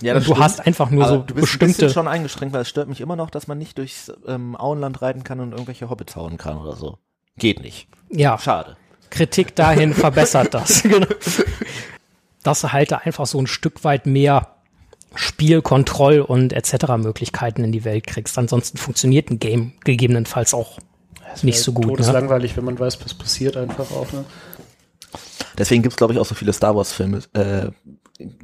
[0.01, 2.53] ja, und du hast einfach nur aber so du bist ein bestimmte bisschen schon eingeschränkt,
[2.53, 5.51] weil es stört mich immer noch, dass man nicht durchs ähm, Auenland reiten kann und
[5.51, 6.97] irgendwelche Hobbits hauen kann oder so.
[7.37, 7.87] Geht nicht.
[8.09, 8.75] ja, Schade.
[9.09, 10.83] Kritik dahin verbessert das.
[10.83, 11.07] genau.
[12.43, 14.55] Dass du halt da einfach so ein Stück weit mehr
[15.15, 16.97] Spiel, Kontroll und etc.
[16.97, 18.37] Möglichkeiten in die Welt kriegst.
[18.37, 20.77] Ansonsten funktioniert ein Game gegebenenfalls auch
[21.41, 21.85] nicht so gut.
[21.85, 21.91] Ne?
[21.93, 24.11] Todeslangweilig, wenn man weiß, was passiert einfach auch.
[24.11, 24.25] Ne?
[25.57, 27.69] Deswegen gibt's glaube ich, auch so viele Star Wars-Filme, äh,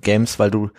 [0.01, 0.69] Games, weil du.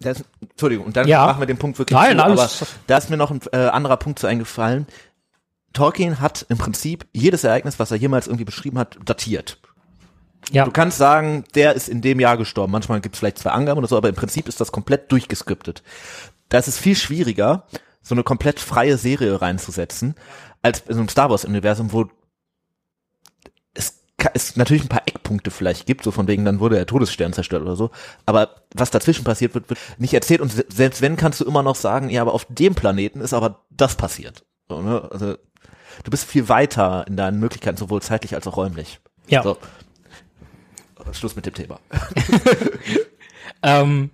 [0.00, 1.26] Das, Entschuldigung, und dann Ja.
[1.26, 3.56] machen wir den Punkt wirklich Nein, zu, alles- aber da ist mir noch ein äh,
[3.66, 4.86] anderer Punkt zu eingefallen.
[5.72, 9.58] Tolkien hat im Prinzip jedes Ereignis, was er jemals irgendwie beschrieben hat, datiert.
[10.52, 12.72] Ja, Du kannst sagen, der ist in dem Jahr gestorben.
[12.72, 15.82] Manchmal gibt's vielleicht zwei Angaben oder so, aber im Prinzip ist das komplett durchgeskriptet.
[16.48, 17.64] Da ist es viel schwieriger,
[18.02, 20.14] so eine komplett freie Serie reinzusetzen,
[20.62, 22.08] als in einem Star Wars-Universum, wo
[24.34, 27.62] es, natürlich ein paar Eckpunkte vielleicht gibt, so von wegen, dann wurde der Todesstern zerstört
[27.62, 27.90] oder so,
[28.26, 31.62] aber was dazwischen passiert wird, wird nicht erzählt und se- selbst wenn, kannst du immer
[31.62, 34.44] noch sagen, ja, aber auf dem Planeten ist aber das passiert.
[34.68, 35.08] So, ne?
[35.12, 35.34] Also,
[36.04, 39.00] du bist viel weiter in deinen Möglichkeiten, sowohl zeitlich als auch räumlich.
[39.28, 39.42] ja.
[39.42, 39.56] So.
[41.12, 41.80] Schluss mit dem Thema.
[43.62, 44.10] Ähm,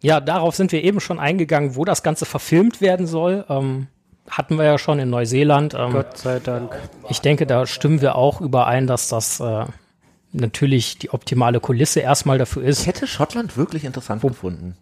[0.00, 3.44] ja, darauf sind wir eben schon eingegangen, wo das Ganze verfilmt werden soll.
[3.48, 3.88] Ähm,
[4.30, 5.74] hatten wir ja schon in Neuseeland.
[5.74, 6.76] Ähm, Gott sei Dank.
[7.08, 9.64] Ich denke, da stimmen wir auch überein, dass das äh,
[10.32, 12.80] natürlich die optimale Kulisse erstmal dafür ist.
[12.80, 14.76] Ich hätte Schottland wirklich interessant gefunden.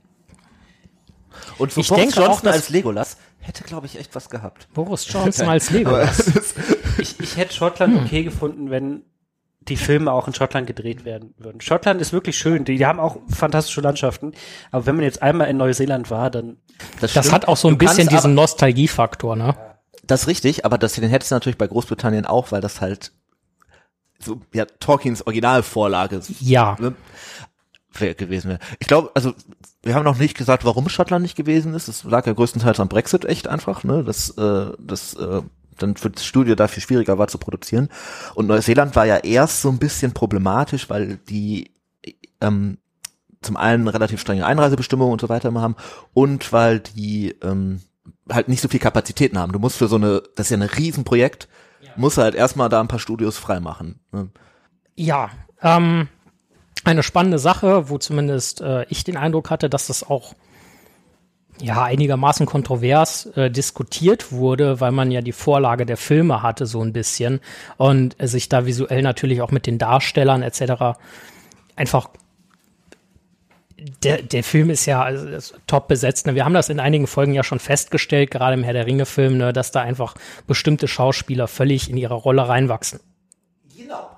[1.59, 4.31] Und so Ich Boris denke auch, Johnson dass- als Legolas hätte, glaube ich, echt was
[4.31, 4.69] gehabt.
[4.73, 6.33] Boris Johnson als Legolas.
[6.99, 9.03] Ich, ich hätte Schottland okay gefunden, wenn
[9.69, 11.61] die Filme auch in Schottland gedreht werden würden.
[11.61, 12.65] Schottland ist wirklich schön.
[12.65, 14.33] Die, die haben auch fantastische Landschaften.
[14.71, 16.59] Aber wenn man jetzt einmal in Neuseeland war, dann
[17.01, 17.33] Das stimmt.
[17.33, 19.55] hat auch so ein Du bisschen diesen Nostalgiefaktor, ne?
[20.07, 23.13] Das ist richtig, aber das, den hättest du natürlich bei Großbritannien auch, weil das halt
[24.19, 26.77] so, ja, Tolkiens Originalvorlage Ja.
[26.79, 26.95] ne,
[28.15, 28.59] gewesen wäre.
[28.81, 29.33] Ich glaube, also,
[29.83, 31.89] wir haben noch nicht gesagt, warum Schottland nicht gewesen ist.
[31.89, 35.43] Das lag ja größtenteils am Brexit echt einfach, ne, das, äh, das, äh,
[35.79, 37.89] dann für das Studio da viel schwieriger war zu produzieren.
[38.35, 41.71] Und Neuseeland war ja erst so ein bisschen problematisch, weil die,
[42.41, 42.79] ähm,
[43.43, 45.77] zum einen relativ strenge Einreisebestimmungen und so weiter immer haben
[46.15, 47.81] und weil die ähm,
[48.31, 49.53] halt nicht so viel Kapazitäten haben.
[49.53, 51.49] Du musst für so eine, das ist ja ein Riesenprojekt,
[51.97, 54.01] musst halt erstmal da ein paar Studios freimachen.
[54.13, 54.31] Ne?
[54.97, 55.31] Ja,
[55.63, 56.09] ähm,
[56.85, 60.35] eine spannende Sache, wo zumindest äh, ich den Eindruck hatte, dass das auch
[61.61, 66.83] ja einigermaßen kontrovers äh, diskutiert wurde, weil man ja die Vorlage der Filme hatte so
[66.83, 67.41] ein bisschen
[67.77, 70.99] und sich da visuell natürlich auch mit den Darstellern etc.
[71.77, 72.09] einfach
[74.03, 76.27] der, der Film ist ja also, top besetzt.
[76.27, 76.35] Ne?
[76.35, 79.53] Wir haben das in einigen Folgen ja schon festgestellt, gerade im Herr der Ringe-Film, ne,
[79.53, 80.15] dass da einfach
[80.47, 83.01] bestimmte Schauspieler völlig in ihre Rolle reinwachsen.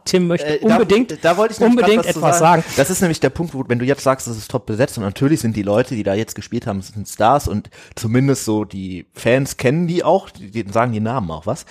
[0.04, 2.64] Tim möchte Äh, unbedingt, da, da wollte ich unbedingt was zu etwas sagen.
[2.76, 5.04] Das ist nämlich der Punkt, wo, wenn du jetzt sagst, das ist top besetzt und
[5.04, 9.06] natürlich sind die Leute, die da jetzt gespielt haben, sind Stars und zumindest so die
[9.12, 11.66] Fans kennen die auch, die, die sagen die Namen auch was.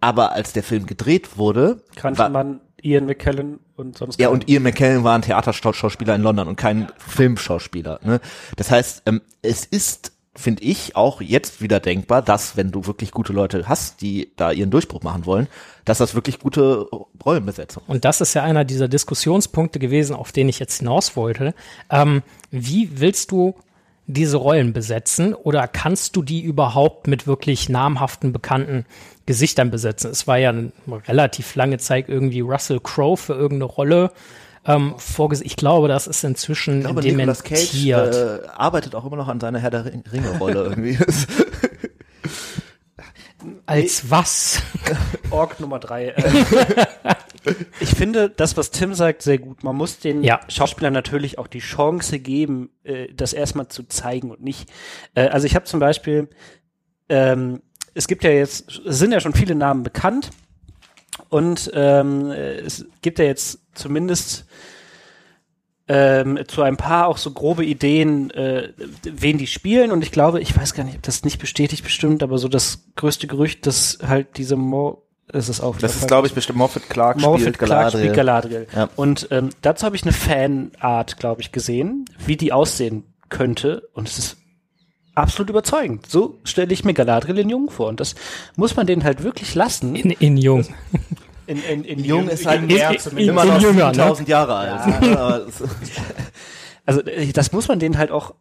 [0.00, 4.48] Aber als der Film gedreht wurde, kannte war, man Ian McKellen und sonst Ja, und
[4.48, 8.00] Ian McKellen war ein Theaterschauspieler in London und kein Filmschauspieler.
[8.02, 8.20] Ne?
[8.56, 13.12] Das heißt, ähm, es ist, finde ich, auch jetzt wieder denkbar, dass, wenn du wirklich
[13.12, 15.46] gute Leute hast, die da ihren Durchbruch machen wollen,
[15.84, 16.88] dass das wirklich gute
[17.24, 21.54] Rollenbesetzung Und das ist ja einer dieser Diskussionspunkte gewesen, auf den ich jetzt hinaus wollte.
[21.90, 23.54] Ähm, wie willst du
[24.06, 28.84] diese Rollen besetzen oder kannst du die überhaupt mit wirklich namhaften, bekannten
[29.26, 30.10] Gesichtern besetzen?
[30.10, 30.72] Es war ja eine
[31.08, 34.10] relativ lange Zeit irgendwie Russell Crowe für irgendeine Rolle
[34.66, 35.46] ähm, vorgesehen.
[35.46, 37.44] Ich glaube, das ist inzwischen Ich glaube, dementiert.
[37.44, 40.98] Cage äh, arbeitet auch immer noch an seiner Herr der Ring- Ringe-Rolle irgendwie.
[43.66, 44.62] Als was?
[45.30, 46.08] Org Nummer drei.
[46.08, 46.32] Äh,
[47.80, 49.62] ich finde das, was Tim sagt, sehr gut.
[49.62, 50.40] Man muss den Ja.
[50.48, 54.70] Schauspielern natürlich auch die Chance geben, äh, das erstmal zu zeigen und nicht.
[55.14, 56.28] Äh, also ich habe zum Beispiel,
[57.10, 57.60] ähm,
[57.92, 60.30] es gibt ja jetzt, es sind ja schon viele Namen bekannt
[61.34, 64.46] und ähm, äh, es gibt ja jetzt zumindest
[65.88, 69.90] ähm, zu ein paar auch so grobe Ideen, äh, wen die spielen.
[69.90, 72.84] Und ich glaube, ich weiß gar nicht, ob das nicht bestätigt bestimmt, aber so das
[72.94, 75.76] größte Gerücht, dass halt diese Mo ist es auch.
[75.76, 78.00] Das ist, glaube ich, bestimmt Moffat Clark Moffat spielt Clark Galadriel.
[78.00, 78.66] spielt Galadriel.
[78.72, 78.88] Ja.
[78.94, 83.88] Und ähm, dazu habe ich eine Fanart, glaube ich, gesehen, wie die aussehen könnte.
[83.92, 84.36] Und es ist
[85.16, 86.08] absolut überzeugend.
[86.08, 87.88] So stelle ich mir Galadriel in Jung vor.
[87.88, 88.14] Und das
[88.56, 89.96] muss man denen halt wirklich lassen.
[89.96, 90.64] In, in Jung.
[91.46, 93.28] In, in, in Jung ist halt mehr in- zumindest.
[93.30, 94.02] immer noch jünger, ne?
[94.02, 95.02] 1000 Jahre alt.
[95.02, 95.42] ne?
[95.48, 95.62] Es-
[96.86, 98.34] Also äh, das muss man denen halt auch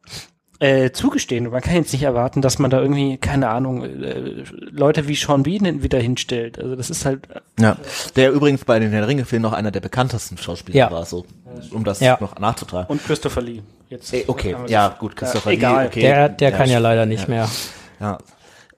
[0.60, 1.50] äh, zugestehen.
[1.50, 5.44] Man kann jetzt nicht erwarten, dass man da irgendwie, keine Ahnung, äh, Leute wie Sean
[5.44, 6.60] Bean wieder hinstellt.
[6.60, 7.28] Also das ist halt,
[7.60, 7.78] Ja,
[8.18, 10.92] der übrigens bei den Herr Ringe-Filmen noch einer der bekanntesten Schauspieler Ja.
[10.92, 11.26] war, so,
[11.72, 12.18] um das Ja.
[12.20, 12.88] noch nachzutragen.
[12.89, 13.62] und Christopher Lee.
[13.89, 15.88] Jetzt, Ey, okay, ja, gut, Christopher Ja, Lee, egal.
[15.88, 16.02] okay.
[16.02, 17.50] Der, der kann ja leider nicht mehr.
[18.02, 18.18] Ja.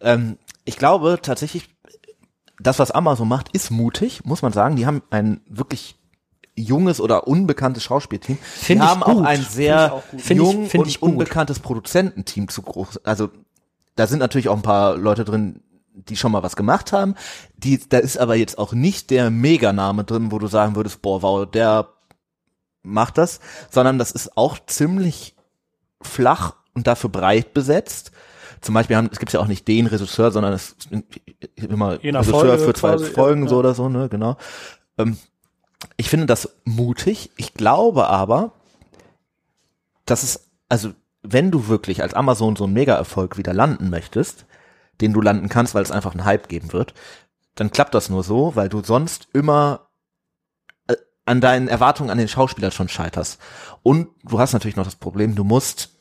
[0.02, 1.70] Ähm, ich glaube tatsächlich,
[2.60, 4.76] das, was Amazon macht, ist mutig, muss man sagen.
[4.76, 5.98] Die haben ein wirklich
[6.56, 8.38] junges oder unbekanntes Schauspielteam.
[8.38, 9.26] Die Find ich haben auch gut.
[9.26, 10.04] ein Find ich sehr auch.
[10.04, 11.10] Find ich- jung find und ich gut.
[11.12, 13.02] unbekanntes Produzententeam zu groß.
[13.06, 13.30] Also
[13.96, 15.62] da sind natürlich auch ein paar Leute drin,
[15.94, 17.16] die schon mal was gemacht haben.
[17.58, 21.22] Die, da ist aber jetzt auch nicht der Meganame drin, wo du sagen würdest, boah,
[21.22, 21.90] wow, der
[22.84, 23.40] macht das,
[23.72, 25.36] sondern das ist auch ziemlich
[26.02, 28.12] flach und dafür breit besetzt.
[28.66, 30.90] Zum Beispiel haben, es gibt ja auch nicht den Regisseur, sondern es ist
[31.62, 34.38] immer Je Regisseur Folge für zwei quasi, Folgen ja, so oder so, ne, genau.
[34.98, 35.20] Ähm,
[35.98, 37.30] ich finde das mutig.
[37.38, 38.54] Ich glaube aber,
[40.06, 44.48] dass es, also wenn du wirklich als Amazon so einen Mega-Erfolg wieder landen möchtest,
[45.00, 46.96] den du landen kannst, weil es einfach einen Hype geben wird,
[47.54, 49.90] dann klappt das nur so, weil du sonst immer
[50.88, 53.40] äh, an deinen Erwartungen an den Schauspieler schon scheiterst.
[53.84, 55.95] Und du hast natürlich noch das Problem, du musst,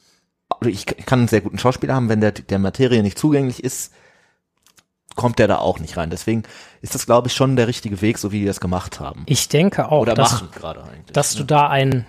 [0.64, 3.92] also ich kann einen sehr guten Schauspieler haben, wenn der der Materie nicht zugänglich ist,
[5.14, 6.11] kommt der da auch nicht rein.
[6.11, 6.42] Deswegen
[6.81, 9.22] ist das, glaube ich, schon der richtige Weg, so wie die das gemacht haben.
[9.27, 11.12] Ich denke auch, Oder dass, machen gerade eigentlich.
[11.12, 12.07] dass du da ein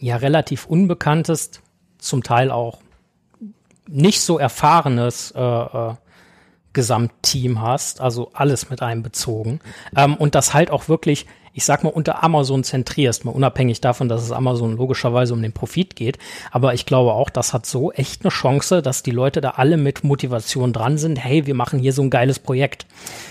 [0.00, 1.50] ja relativ unbekanntes,
[1.98, 2.78] zum Teil auch
[3.88, 5.94] nicht so erfahrenes äh, äh,
[6.72, 9.60] Gesamtteam hast, also alles mit einbezogen
[9.96, 11.26] ähm, und das halt auch wirklich,
[11.58, 15.52] ich sag mal, unter Amazon zentrierst, mal unabhängig davon, dass es Amazon logischerweise um den
[15.52, 16.16] Profit geht,
[16.52, 19.76] aber ich glaube auch, das hat so echt eine Chance, dass die Leute da alle
[19.76, 22.86] mit Motivation dran sind, hey, wir machen hier so ein geiles Projekt.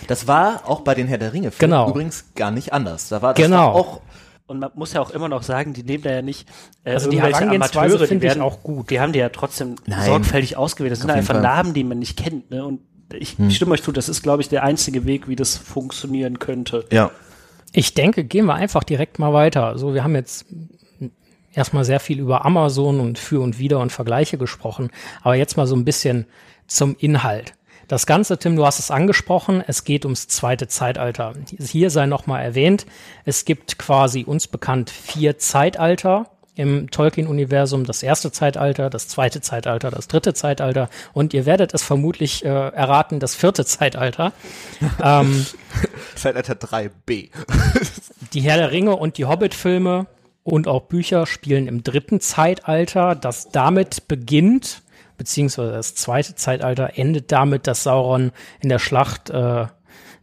[0.07, 1.89] Das war auch bei den Herr der Ringe Genau.
[1.89, 3.07] übrigens gar nicht anders.
[3.07, 3.57] Da war das Genau.
[3.57, 4.01] war auch
[4.47, 6.47] Und man muss ja auch immer noch sagen, die nehmen da ja nicht
[6.83, 8.89] äh, Also die irgendwelche Amateure, die werden auch gut.
[8.89, 10.05] Die haben die ja trotzdem Nein.
[10.05, 10.91] sorgfältig ausgewählt.
[10.91, 11.43] Das sind Auf jeden einfach Fall.
[11.43, 12.51] Namen, die man nicht kennt.
[12.51, 12.65] Ne?
[12.65, 12.79] Und
[13.13, 16.39] ich, ich stimme euch zu, das ist, glaube ich, der einzige Weg, wie das funktionieren
[16.39, 16.85] könnte.
[16.91, 17.09] ja.
[17.77, 19.77] Ich denke, gehen wir einfach direkt mal weiter.
[19.77, 20.47] So, wir haben jetzt
[21.53, 24.89] erstmal sehr viel über Amazon und für und wider und Vergleiche gesprochen,
[25.21, 26.25] aber jetzt mal so ein bisschen
[26.65, 27.53] zum Inhalt.
[27.87, 31.33] Das Ganze, Tim, du hast es angesprochen, es geht ums zweite Zeitalter.
[31.59, 32.87] Hier sei nochmal erwähnt,
[33.25, 37.83] es gibt quasi uns bekannt vier Zeitalter im Tolkien-Universum.
[37.83, 42.47] Das erste Zeitalter, das zweite Zeitalter, das dritte Zeitalter und ihr werdet es vermutlich äh,
[42.47, 44.33] erraten, das vierte Zeitalter.
[45.03, 45.45] ähm,
[46.15, 47.29] Zeitalter 3b.
[48.33, 50.07] die Herr der Ringe und die Hobbit-Filme
[50.43, 54.81] und auch Bücher spielen im dritten Zeitalter, das damit beginnt,
[55.17, 59.65] beziehungsweise das zweite Zeitalter endet damit, dass Sauron in der Schlacht äh,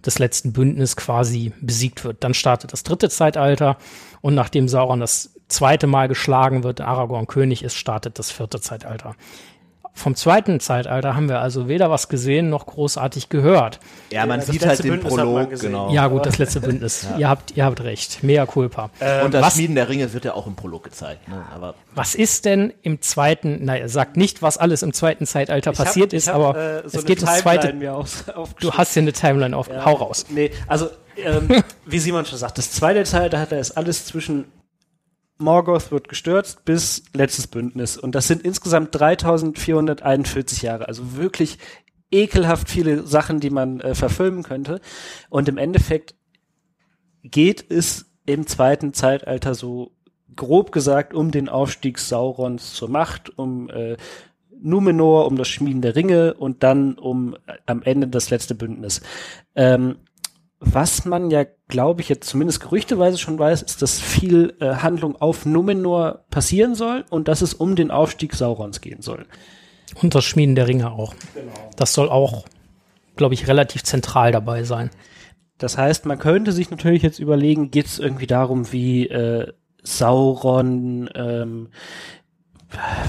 [0.05, 2.25] des letzten Bündnis quasi besiegt wird.
[2.25, 3.77] Dann startet das dritte Zeitalter
[4.21, 9.17] und nachdem Sauron das zweite Mal geschlagen wird, Aragorn König ist, startet das vierte Zeitalter.
[9.97, 13.79] Vom zweiten Zeitalter haben wir also weder was gesehen noch großartig gehört.
[14.11, 15.71] Ja, man das sieht halt den Bündnis Prolog, gesehen.
[15.71, 15.91] genau.
[15.93, 17.07] Ja, gut, das letzte Bündnis.
[17.19, 18.23] Ihr habt, ihr habt recht.
[18.25, 18.91] Mea culpa.
[19.25, 21.29] Und das was- Schmieden der Ringe wird ja auch im Prolog gezeigt.
[21.29, 21.45] Ne?
[21.55, 25.79] Aber Was ist denn im zweiten, naja, sagt nicht, was alles im zweiten Zeitalter Ich
[25.79, 27.73] hab- passiert ich ist, hab, aber äh, so es eine geht Timeline zweite.
[27.75, 28.25] Mir auf,
[28.61, 29.69] Du hast hier eine Timeline auf.
[29.71, 30.27] Hau raus.
[30.29, 34.47] Nee, also, ähm, wie Simon schon sagt, das zweite Zeitalter ist alles zwischen
[35.39, 37.97] Morgoth wird gestürzt bis letztes Bündnis.
[37.97, 40.89] Und das sind insgesamt 3441 Jahre.
[40.89, 41.59] Also wirklich
[42.11, 44.81] ekelhaft viele Sachen, die man äh, verfilmen könnte.
[45.31, 46.15] Und im Endeffekt
[47.23, 49.93] geht es im zweiten Zeitalter so
[50.37, 53.97] grob gesagt um den Aufstieg Saurons zur Macht, um äh,
[54.61, 59.01] Numenor, um das Schmieden der Ringe und dann um äh, am Ende das letzte Bündnis.
[59.55, 59.97] Ähm,
[60.65, 65.17] was man ja, glaube ich, jetzt zumindest gerüchteweise schon weiß, ist, dass viel äh, Handlung
[65.17, 69.27] auf Numenor passieren soll und dass es um den Aufstieg Saurons gehen soll.
[70.03, 71.15] Und das Schmieden der Ringe auch.
[71.35, 71.53] Genau.
[71.77, 72.45] Das soll auch,
[73.17, 74.91] glaube ich, relativ zentral dabei sein.
[75.59, 81.09] Das heißt, man könnte sich natürlich jetzt überlegen, geht es irgendwie darum, wie äh, Sauron,
[81.15, 81.69] ähm,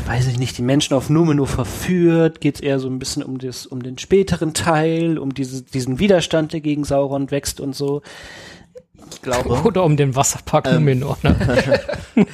[0.06, 2.42] weiß ich nicht, die Menschen auf Numenor verführt?
[2.42, 6.00] Geht es eher so ein bisschen um, das, um den späteren Teil, um diese, diesen
[6.00, 8.02] Widerstand, der gegen Sauron wächst und so?
[9.12, 10.76] ich glaube, Oder um den Wasserpark Ähm.
[10.76, 11.18] Numenor.
[11.22, 11.80] Ne?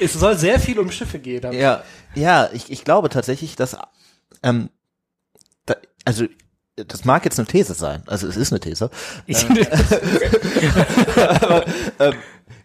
[0.00, 1.44] Es soll sehr viel um Schiffe gehen.
[1.44, 1.82] aber- ja,
[2.14, 3.76] ja, ich, ich glaube tatsächlich, dass,
[4.42, 4.68] ähm,
[5.66, 6.24] da, also,
[6.76, 8.90] das mag jetzt eine These sein, also es ist eine These.
[9.26, 9.58] Ich, ähm,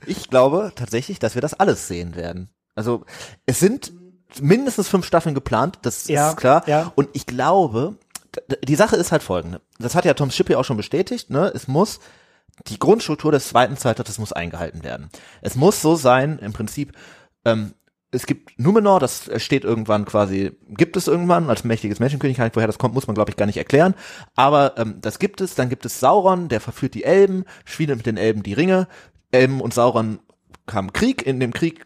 [0.05, 2.49] ich glaube tatsächlich, dass wir das alles sehen werden.
[2.75, 3.05] Also
[3.45, 3.93] es sind
[4.41, 6.63] mindestens fünf Staffeln geplant, das Ja, ist klar.
[6.67, 6.91] ja.
[6.95, 7.95] Und ich glaube,
[8.63, 9.61] die Sache ist halt folgende.
[9.79, 11.29] Das hat ja Tom Shippey auch schon bestätigt.
[11.29, 11.51] Ne?
[11.53, 11.99] Es muss
[12.67, 15.09] die Grundstruktur des zweiten Zeitalters muss eingehalten werden.
[15.41, 16.93] Es muss so sein, im Prinzip.
[17.43, 17.73] Ähm,
[18.11, 22.77] es gibt Numenor, das steht irgendwann quasi, gibt es irgendwann als mächtiges Menschenkönigreich, woher das
[22.77, 23.93] kommt, muss man glaube ich gar nicht erklären.
[24.35, 25.55] Aber ähm, das gibt es.
[25.55, 28.87] Dann gibt es Sauron, der verführt die Elben, schmiedet mit den Elben die Ringe.
[29.31, 30.19] Elben und Sauron
[30.65, 31.25] kam Krieg.
[31.27, 31.85] In dem Krieg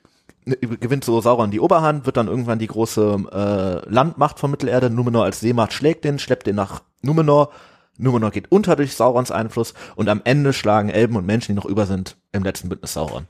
[0.50, 4.90] gewinnt so Sauron die Oberhand, wird dann irgendwann die große äh, Landmacht von Mittelerde.
[4.90, 7.52] Numenor als Seemacht schlägt den, schleppt den nach Numenor.
[7.98, 11.66] Numenor geht unter durch Saurons Einfluss und am Ende schlagen Elben und Menschen, die noch
[11.66, 13.28] über sind, im letzten Bündnis Sauron.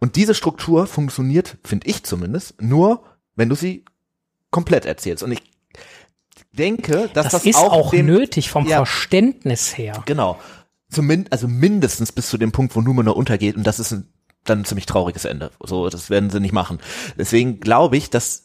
[0.00, 3.02] Und diese Struktur funktioniert, finde ich zumindest, nur,
[3.36, 3.84] wenn du sie
[4.50, 5.22] komplett erzählst.
[5.22, 5.42] Und ich
[6.52, 8.76] denke, dass das das, ist auch, auch dem, nötig vom Ja.
[8.76, 10.02] Verständnis her.
[10.04, 10.38] Genau.
[10.90, 14.11] Zumindest, also mindestens bis zu dem Punkt, wo Numenor untergeht und das ist ein,
[14.44, 15.50] dann ein ziemlich trauriges Ende.
[15.62, 16.78] So, das werden sie nicht machen.
[17.16, 18.44] Deswegen glaube ich, dass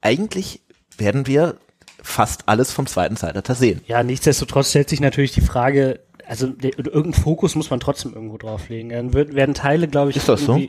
[0.00, 0.62] eigentlich
[0.96, 1.56] werden wir
[2.02, 3.80] fast alles vom zweiten Zeitalter sehen.
[3.86, 8.38] Ja, nichtsdestotrotz stellt sich natürlich die Frage, also der, irgendeinen Fokus muss man trotzdem irgendwo
[8.38, 8.90] drauflegen.
[8.90, 10.60] Dann wird, werden Teile, glaube ich, Ist das so?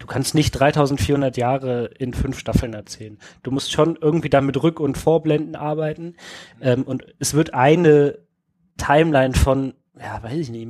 [0.00, 3.18] Du kannst nicht 3400 Jahre in fünf Staffeln erzählen.
[3.44, 6.16] Du musst schon irgendwie da mit Rück- und Vorblenden arbeiten.
[6.60, 8.18] Ähm, und es wird eine
[8.76, 10.68] Timeline von, ja, weiß ich nicht,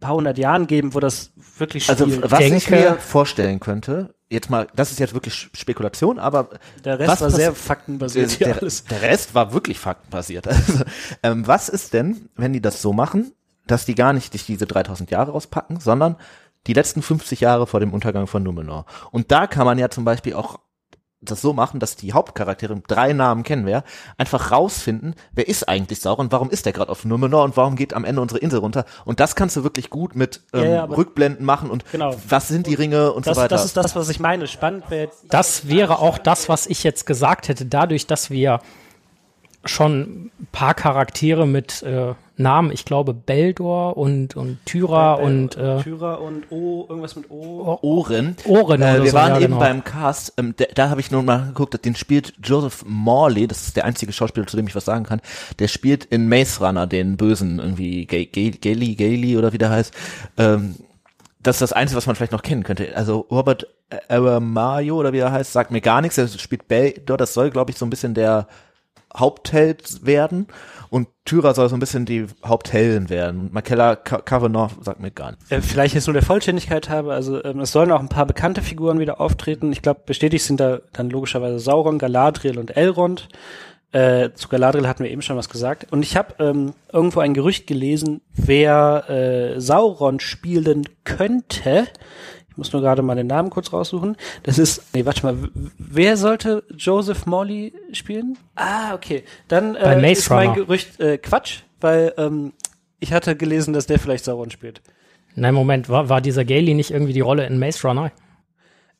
[0.00, 2.30] paar hundert Jahren geben, wo das wirklich Also spielt.
[2.30, 6.50] was ich denke- mir vorstellen könnte, jetzt mal, das ist jetzt wirklich Spekulation, aber
[6.84, 8.84] der Rest was war sehr faktenbasiert hier der, alles.
[8.84, 10.46] der Rest war wirklich faktenbasiert.
[10.48, 10.84] Also,
[11.22, 13.32] ähm, was ist denn, wenn die das so machen,
[13.66, 16.16] dass die gar nicht durch diese 3000 Jahre rauspacken, sondern
[16.66, 18.84] die letzten 50 Jahre vor dem Untergang von Numenor.
[19.10, 20.58] Und da kann man ja zum Beispiel auch
[21.20, 23.82] das so machen, dass die Hauptcharaktere drei Namen kennen wir,
[24.18, 27.92] einfach rausfinden, wer ist eigentlich Sauron, warum ist der gerade auf Numenor und warum geht
[27.92, 28.84] am Ende unsere Insel runter.
[29.04, 32.14] Und das kannst du wirklich gut mit ähm, Ja, ja, Rückblenden machen und Genau.
[32.28, 33.48] was sind die Ringe und Das, so weiter.
[33.48, 34.46] das ist das, was ich meine.
[34.46, 38.60] Spannend wäre Das wäre auch das, was ich jetzt gesagt hätte, dadurch, dass wir
[39.64, 45.82] schon ein paar Charaktere mit äh, Namen, ich glaube Beldor und, und Tyra und äh,
[45.82, 47.78] Tyra und O, irgendwas mit O.
[47.82, 48.36] Ohren.
[48.46, 49.58] Ohren Äh, wir so, waren ja, eben genau.
[49.58, 53.62] beim Cast, ähm, der, da habe ich nur mal geguckt, den spielt Joseph Morley, das
[53.66, 55.20] ist der einzige Schauspieler, zu dem ich was sagen kann.
[55.58, 59.70] Der spielt in Maze Runner den Bösen, irgendwie Ga- Ga- Gailey, Gailey oder wie der
[59.70, 59.92] heißt.
[60.38, 60.76] Ähm,
[61.42, 62.96] das ist das Einzige, was man vielleicht noch kennen könnte.
[62.96, 63.66] Also Robert
[64.40, 66.18] Mario oder wie er heißt, sagt mir gar nichts.
[66.18, 68.46] Er spielt Beldor, das soll, glaube ich, so ein bisschen der
[69.16, 70.46] Hauptheld werden.
[70.90, 73.50] Und Tyra soll so ein bisschen die Hauptheldin werden.
[73.52, 75.50] Makella Ka- Kavanagh sagt mir gar nichts.
[75.50, 78.62] Äh, vielleicht jetzt nur der Vollständigkeit habe, also ähm, es sollen auch ein paar bekannte
[78.62, 79.72] Figuren wieder auftreten.
[79.72, 83.28] Ich glaube, bestätigt sind da dann logischerweise Sauron, Galadriel und Elrond.
[83.90, 85.86] Äh, zu Galadriel hatten wir eben schon was gesagt.
[85.90, 91.86] Und ich habe ähm, irgendwo ein Gerücht gelesen, wer äh, Sauron spielen könnte.
[92.58, 94.16] Ich muss nur gerade mal den Namen kurz raussuchen.
[94.42, 95.36] Das ist, nee, warte mal,
[95.78, 98.36] wer sollte Joseph Morley spielen?
[98.56, 99.22] Ah, okay.
[99.46, 100.54] Dann äh, ist mein.
[100.54, 102.52] Gerücht äh, Quatsch, weil ähm,
[102.98, 104.82] ich hatte gelesen, dass der vielleicht Sauron spielt.
[105.36, 108.10] Nein, Moment, war, war dieser Gailey nicht irgendwie die Rolle in Maze Runner?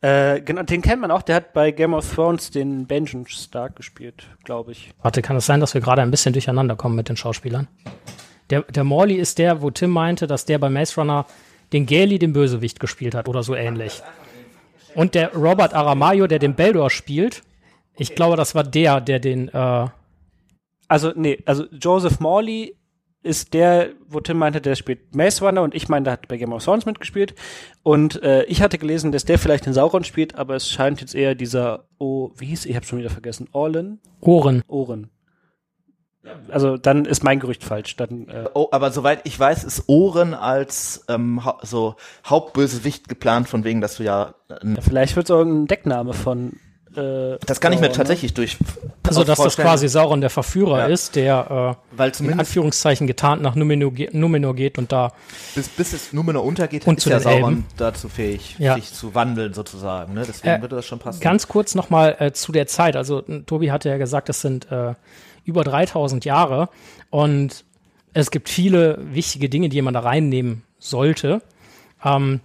[0.02, 3.74] Äh, genau, den kennt man auch, der hat bei Game of Thrones den Benjamin Stark
[3.74, 4.92] gespielt, glaube ich.
[5.02, 7.66] Warte, kann es sein, dass wir gerade ein bisschen durcheinander kommen mit den Schauspielern?
[8.50, 11.26] Der, der Morley ist der, wo Tim meinte, dass der bei Maze Runner
[11.72, 14.02] den Gali, den Bösewicht, gespielt hat oder so ähnlich.
[14.94, 17.42] Und der Robert Aramayo, der den Beldor spielt,
[17.96, 19.86] ich glaube, das war der, der den, äh,
[20.88, 22.76] Also, nee, also Joseph Morley
[23.22, 26.36] ist der, wo Tim meinte, der spielt Maze Runner und ich meinte, der hat bei
[26.36, 27.34] Game of Thrones mitgespielt.
[27.82, 31.14] Und äh, ich hatte gelesen, dass der vielleicht den Sauron spielt, aber es scheint jetzt
[31.14, 33.98] eher dieser, oh, wie hieß, ich habe schon wieder vergessen, Orlin?
[34.20, 34.62] Ohren.
[34.68, 35.10] Ohren.
[36.50, 37.96] Also dann ist mein Gerücht falsch.
[37.96, 43.48] Dann, äh, Oh, aber soweit ich weiß, ist Ohren als ähm, hau so Hauptbösewicht geplant,
[43.48, 44.34] von wegen, dass du ja.
[44.48, 46.52] Äh, vielleicht wird es irgendein Deckname von
[46.96, 47.92] äh, das kann ich mir ne?
[47.92, 48.56] tatsächlich durch.
[49.06, 50.86] Also, dass das quasi Sauron der Verführer Ja.
[50.86, 55.12] ist, der äh, Weil in Anführungszeichen getarnt nach Numenor, ge Numenor geht und da
[55.54, 57.66] bis, bis es Numenor untergeht, Und ist zu ja den Sauron Elben.
[57.76, 58.74] dazu fähig, Ja.
[58.74, 60.14] sich zu wandeln sozusagen.
[60.14, 60.24] Ne?
[60.26, 61.20] Deswegen Äh, würde das schon passen.
[61.20, 62.96] Ganz kurz nochmal äh, zu der Zeit.
[62.96, 64.94] Also Tobi hatte ja gesagt, es sind äh,
[65.48, 66.68] über 3000 Jahre
[67.10, 67.64] und
[68.14, 71.42] es gibt viele wichtige Dinge, die man da reinnehmen sollte.
[72.04, 72.40] Ähm,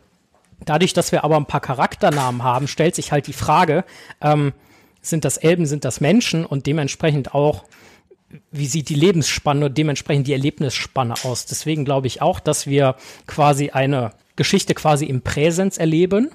[0.66, 3.84] dadurch, dass wir aber ein paar Charakternamen haben, stellt sich halt die Frage,
[4.22, 4.54] ähm,
[5.02, 7.66] sind das Elben, sind das Menschen und dementsprechend auch,
[8.52, 11.46] wie sieht die Lebensspanne und dementsprechend die Erlebnisspanne aus.
[11.46, 12.96] Deswegen glaube ich auch, dass wir
[13.28, 16.32] quasi eine Geschichte quasi im Präsens erleben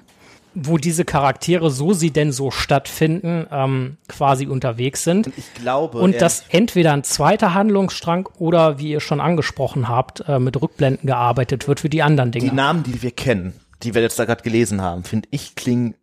[0.61, 5.27] wo diese Charaktere, so sie denn so stattfinden, ähm, quasi unterwegs sind.
[5.35, 10.39] ich glaube, Und dass entweder ein zweiter Handlungsstrang oder, wie ihr schon angesprochen habt, äh,
[10.39, 12.53] mit Rückblenden gearbeitet wird für die anderen die Dinge.
[12.53, 13.53] Namen, die wir kennen,
[13.83, 15.95] die wir jetzt da gerade gelesen haben, finde ich klingen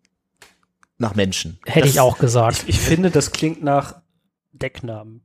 [0.98, 1.58] nach Menschen.
[1.66, 2.64] Hätte das, ich auch gesagt.
[2.66, 3.96] Ich finde, das klingt nach
[4.52, 5.22] Decknamen.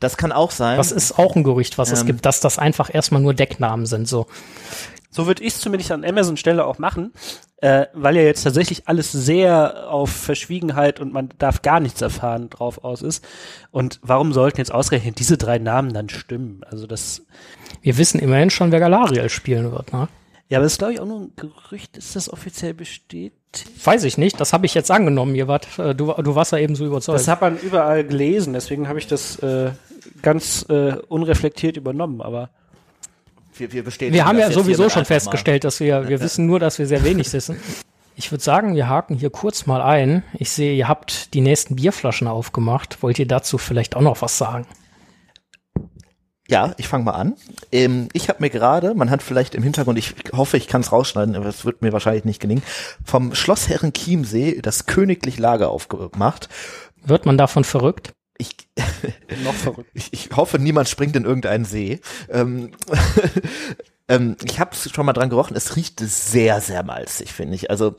[0.00, 0.76] Das kann auch sein.
[0.76, 2.06] Das ist auch ein Gerücht, was es Ähm.
[2.08, 4.06] gibt, dass das einfach erstmal nur Decknamen sind.
[4.06, 4.26] So.
[5.14, 7.12] So würde ich es zumindest an Amazon Stelle auch machen,
[7.58, 12.50] äh, weil ja jetzt tatsächlich alles sehr auf Verschwiegenheit und man darf gar nichts erfahren
[12.50, 13.24] drauf aus ist.
[13.70, 16.62] Und warum sollten jetzt ausgerechnet diese drei Namen dann stimmen?
[16.68, 17.22] Also das,
[17.80, 19.92] Wir wissen immerhin schon, wer Galariel spielen wird.
[19.92, 20.08] Ne?
[20.48, 23.36] ja, aber das ist glaube ich auch nur ein Gerücht, ist das offiziell bestätigt?
[23.84, 25.36] Weiß ich nicht, das habe ich jetzt angenommen.
[25.36, 27.20] Ihr wart, äh, du, du warst ja eben so überzeugt.
[27.20, 29.70] Das hat man überall gelesen, deswegen habe ich das äh,
[30.22, 32.50] ganz äh, unreflektiert übernommen, aber
[33.56, 35.04] wir, wir, Wir haben ja sowieso schon einfach mal.
[35.04, 37.58] festgestellt, dass wir, wir wissen nur, dass wir sehr wenig wissen.
[38.16, 40.22] Ich würde sagen, wir haken hier kurz mal ein.
[40.38, 43.02] Ich sehe, ihr habt die nächsten Bierflaschen aufgemacht.
[43.02, 44.66] Wollt ihr dazu vielleicht auch noch was sagen?
[46.48, 47.34] Ja, ich fange mal an.
[47.72, 50.92] Ähm, ich habe mir gerade, man hat vielleicht im Hintergrund, ich hoffe, ich kann es
[50.92, 52.62] rausschneiden, aber es wird mir wahrscheinlich nicht gelingen,
[53.02, 56.50] vom Schlossherren Chiemsee das Königlich Lager aufgemacht.
[57.02, 58.12] Wird man davon verrückt?
[58.36, 58.56] Ich,
[59.44, 59.90] noch verrückt.
[59.94, 62.00] ich, hoffe, niemand springt in irgendeinen See.
[62.28, 62.72] Ähm,
[64.08, 67.70] ähm, ich habe schon mal dran gerochen, es riecht sehr, sehr malzig, finde ich.
[67.70, 67.96] Also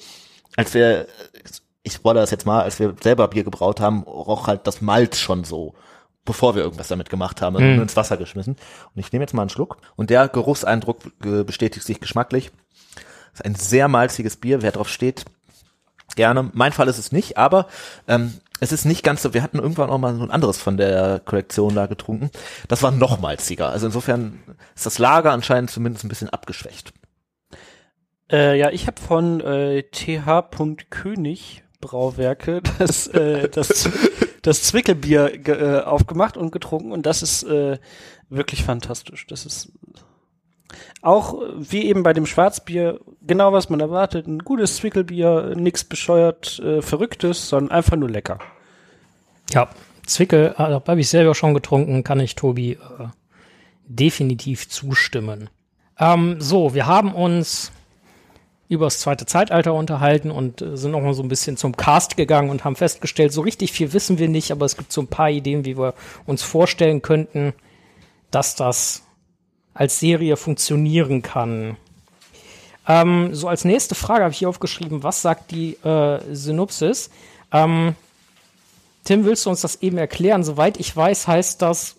[0.55, 1.07] als wir,
[1.83, 5.19] ich spoilere das jetzt mal, als wir selber Bier gebraut haben, roch halt das Malz
[5.19, 5.73] schon so,
[6.25, 8.55] bevor wir irgendwas damit gemacht haben, nur ins Wasser geschmissen.
[8.93, 12.51] Und ich nehme jetzt mal einen Schluck und der Geruchseindruck äh, bestätigt sich geschmacklich.
[13.31, 15.25] Das ist ein sehr malziges Bier, wer drauf steht,
[16.15, 16.49] gerne.
[16.53, 17.67] Mein Fall ist es nicht, aber
[18.07, 20.77] ähm, es ist nicht ganz so, wir hatten irgendwann auch mal so ein anderes von
[20.77, 22.29] der Kollektion da getrunken.
[22.67, 23.69] Das war noch malziger.
[23.69, 24.39] Also insofern
[24.75, 26.93] ist das Lager anscheinend zumindest ein bisschen abgeschwächt.
[28.31, 30.21] Äh, ja, ich habe von äh, th.
[30.89, 33.89] König Brauwerke das, äh, das,
[34.41, 37.77] das Zwickelbier äh, aufgemacht und getrunken und das ist äh,
[38.29, 39.27] wirklich fantastisch.
[39.27, 39.71] Das ist
[41.01, 44.27] auch äh, wie eben bei dem Schwarzbier genau was man erwartet.
[44.27, 48.39] Ein gutes Zwickelbier, nix bescheuert äh, Verrücktes, sondern einfach nur lecker.
[49.51, 49.69] Ja,
[50.05, 52.77] Zwickel äh, habe ich selber schon getrunken, kann ich Tobi äh,
[53.87, 55.49] definitiv zustimmen.
[55.99, 57.71] Ähm, so, wir haben uns
[58.67, 62.17] über das zweite Zeitalter unterhalten und äh, sind noch mal so ein bisschen zum Cast
[62.17, 65.07] gegangen und haben festgestellt, so richtig viel wissen wir nicht, aber es gibt so ein
[65.07, 65.93] paar Ideen, wie wir
[66.25, 67.53] uns vorstellen könnten,
[68.31, 69.03] dass das
[69.75, 71.77] als Serie funktionieren kann.
[72.87, 77.11] Ähm, so als nächste Frage habe ich hier aufgeschrieben, was sagt die äh, Synopsis?
[77.51, 77.95] Ähm,
[79.03, 80.43] Tim, willst du uns das eben erklären?
[80.43, 81.95] Soweit ich weiß, heißt das,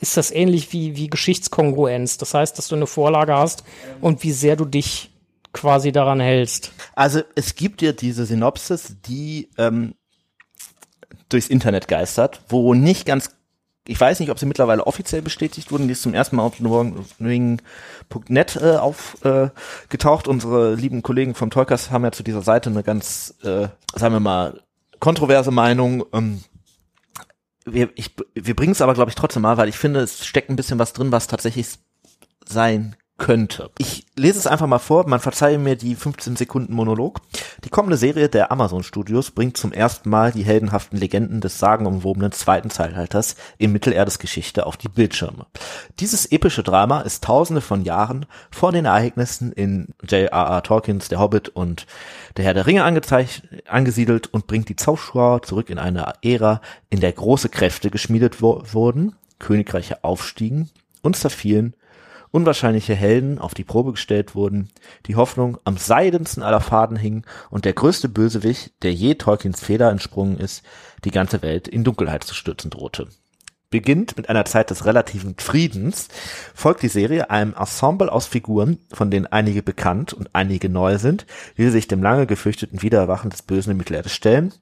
[0.00, 2.18] ist das ähnlich wie, wie Geschichtskongruenz.
[2.18, 3.64] Das heißt, dass du eine Vorlage hast
[4.00, 5.10] und wie sehr du dich
[5.52, 6.72] quasi daran hältst.
[6.94, 9.94] Also es gibt ja diese Synopsis, die ähm,
[11.28, 13.35] durchs Internet geistert, wo nicht ganz,
[13.86, 16.60] ich weiß nicht, ob sie mittlerweile offiziell bestätigt wurden, die ist zum ersten Mal auf
[17.18, 20.28] Wing.net äh, aufgetaucht.
[20.28, 24.20] Unsere lieben Kollegen vom Tolkas haben ja zu dieser Seite eine ganz, äh, sagen wir
[24.20, 24.60] mal,
[25.00, 26.04] kontroverse Meinung.
[26.12, 26.42] Ähm,
[27.64, 27.90] wir,
[28.34, 30.78] wir bringen es aber, glaube ich, trotzdem mal, weil ich finde, es steckt ein bisschen
[30.78, 31.78] was drin, was tatsächlich
[32.44, 33.70] sein könnte.
[33.78, 37.20] Ich lese es einfach mal vor, man verzeihe mir die 15 Sekunden Monolog.
[37.64, 42.32] Die kommende Serie der Amazon Studios bringt zum ersten Mal die heldenhaften Legenden des sagenumwobenen
[42.32, 45.46] zweiten Zeitalters in Mittelerdes Geschichte auf die Bildschirme.
[45.98, 50.62] Dieses epische Drama ist tausende von Jahren vor den Ereignissen in J.R.R.
[50.62, 51.86] Tolkiens Der Hobbit und
[52.36, 56.60] Der Herr der Ringe angesiedelt und bringt die Zuschauer zurück in eine Ära,
[56.90, 60.70] in der große Kräfte geschmiedet wurden, Königreiche aufstiegen
[61.02, 61.74] und zerfielen
[62.36, 64.68] unwahrscheinliche Helden auf die Probe gestellt wurden,
[65.06, 69.90] die Hoffnung am seidensten aller Faden hing und der größte Bösewicht, der je Tolkiens Feder
[69.90, 70.62] entsprungen ist,
[71.04, 73.08] die ganze Welt in Dunkelheit zu stürzen drohte
[73.76, 76.08] beginnt mit einer Zeit des relativen Friedens,
[76.54, 81.26] folgt die Serie einem Ensemble aus Figuren, von denen einige bekannt und einige neu sind,
[81.58, 84.54] die sich dem lange gefürchteten Wiedererwachen des Bösen in Mittelerde stellen,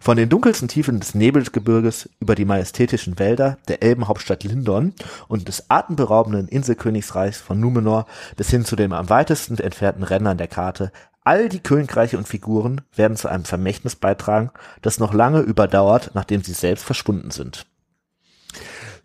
[0.00, 4.94] von den dunkelsten Tiefen des Nebelgebirges über die majestätischen Wälder der Elbenhauptstadt Lindon
[5.28, 8.06] und des atemberaubenden Inselkönigsreichs von Numenor
[8.38, 10.92] bis hin zu den am weitesten entfernten Rändern der Karte
[11.24, 14.50] All die Königreiche und Figuren werden zu einem Vermächtnis beitragen,
[14.80, 17.66] das noch lange überdauert, nachdem sie selbst verschwunden sind.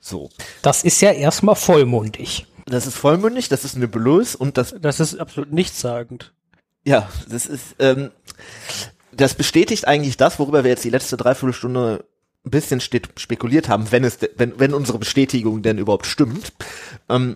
[0.07, 0.29] So.
[0.61, 2.47] Das ist ja erstmal vollmundig.
[2.65, 4.73] Das ist vollmundig, das ist nebulös und das.
[4.79, 6.33] Das ist absolut nichtssagend.
[6.85, 8.11] Ja, das ist, ähm,
[9.11, 12.05] das bestätigt eigentlich das, worüber wir jetzt die letzte Dreiviertelstunde
[12.45, 16.53] ein bisschen spekuliert haben, wenn es, wenn, wenn unsere Bestätigung denn überhaupt stimmt.
[17.09, 17.35] Ähm,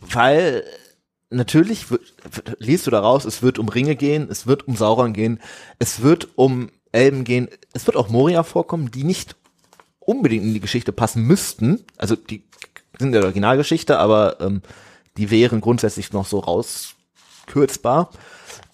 [0.00, 0.64] weil
[1.30, 1.86] natürlich
[2.58, 5.40] liest du daraus, es wird um Ringe gehen, es wird um Sauron gehen,
[5.78, 9.36] es wird um Elben gehen, es wird auch Moria vorkommen, die nicht
[10.08, 12.42] unbedingt in die Geschichte passen müssten, also die
[12.98, 14.62] sind in der Originalgeschichte, aber ähm,
[15.18, 18.10] die wären grundsätzlich noch so rauskürzbar.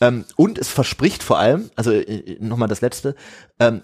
[0.01, 3.17] Ähm, und es verspricht vor allem, also äh, nochmal das letzte,
[3.59, 3.83] ähm,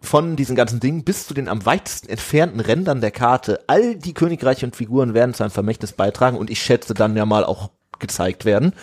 [0.00, 4.14] von diesen ganzen Dingen bis zu den am weitesten entfernten Rändern der Karte, all die
[4.14, 7.70] Königreiche und Figuren werden zu einem Vermächtnis beitragen und ich schätze dann ja mal auch
[7.98, 8.74] gezeigt werden,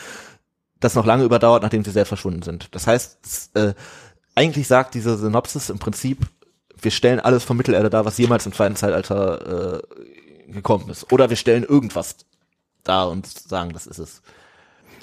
[0.81, 2.75] das noch lange überdauert, nachdem sie selbst verschwunden sind.
[2.75, 3.73] Das heißt, äh,
[4.35, 6.27] eigentlich sagt diese Synopsis im Prinzip,
[6.81, 11.11] wir stellen alles von Mittelerde dar, was jemals im zweiten Zeitalter äh, gekommen ist.
[11.11, 12.17] Oder wir stellen irgendwas
[12.83, 14.21] dar und sagen, das ist es.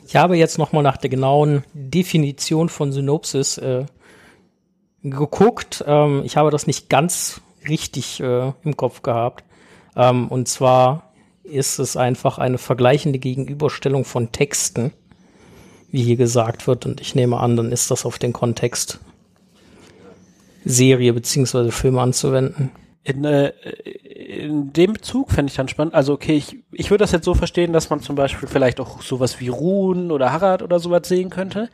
[0.06, 3.86] Ich habe jetzt nochmal nach der genauen Definition von Synopsis äh,
[5.02, 5.84] geguckt.
[5.86, 9.44] Ähm, ich habe das nicht ganz richtig äh, im Kopf gehabt.
[9.96, 11.12] Ähm, und zwar
[11.42, 14.92] ist es einfach eine vergleichende Gegenüberstellung von Texten,
[15.90, 16.86] wie hier gesagt wird.
[16.86, 19.00] Und ich nehme an, dann ist das auf den Kontext
[20.64, 22.70] Serie beziehungsweise Film anzuwenden.
[23.02, 23.52] In, äh,
[24.34, 25.94] in dem Bezug fände ich dann spannend.
[25.94, 29.02] Also okay, ich, ich würde das jetzt so verstehen, dass man zum Beispiel vielleicht auch
[29.02, 31.68] sowas wie Ruhen oder Harad oder sowas sehen könnte.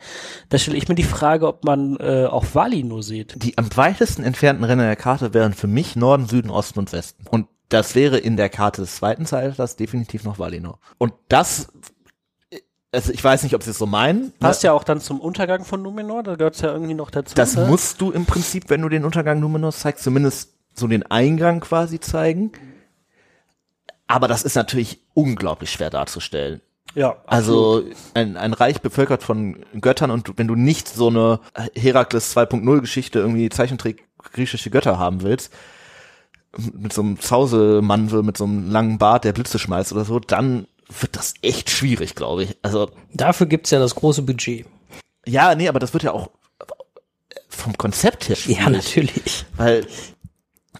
[0.49, 3.41] Da stelle ich mir die Frage, ob man äh, auch Wali nur sieht.
[3.41, 7.25] Die am weitesten entfernten Ränder der Karte wären für mich Norden, Süden, Osten und Westen.
[7.29, 10.79] Und das wäre in der Karte des zweiten Zeitalters definitiv noch Valinor.
[10.97, 11.69] Und das
[12.91, 14.33] also ich weiß nicht, ob sie es so meinen.
[14.39, 17.35] Passt ja auch dann zum Untergang von Numenor, da gehört es ja irgendwie noch dazu.
[17.35, 17.65] Das ne?
[17.67, 21.99] musst du im Prinzip, wenn du den Untergang Numenors zeigst, zumindest so den Eingang quasi
[21.99, 22.51] zeigen.
[24.07, 26.61] Aber das ist natürlich unglaublich schwer darzustellen.
[26.93, 27.15] Ja.
[27.25, 27.83] Also
[28.13, 31.39] ein, ein Reich bevölkert von Göttern und wenn du nicht so eine
[31.73, 35.53] Herakles 2.0 Geschichte irgendwie Zeichentrick griechische Götter haben willst,
[36.57, 40.67] mit so einem Zausemantel, mit so einem langen Bart, der Blitze schmeißt oder so, dann
[40.99, 42.57] wird das echt schwierig, glaube ich.
[42.61, 44.65] Also dafür gibt's ja das große Budget.
[45.25, 46.29] Ja, nee, aber das wird ja auch
[47.49, 48.63] vom Konzept her schwierig.
[48.63, 49.45] Ja, natürlich.
[49.55, 49.85] Weil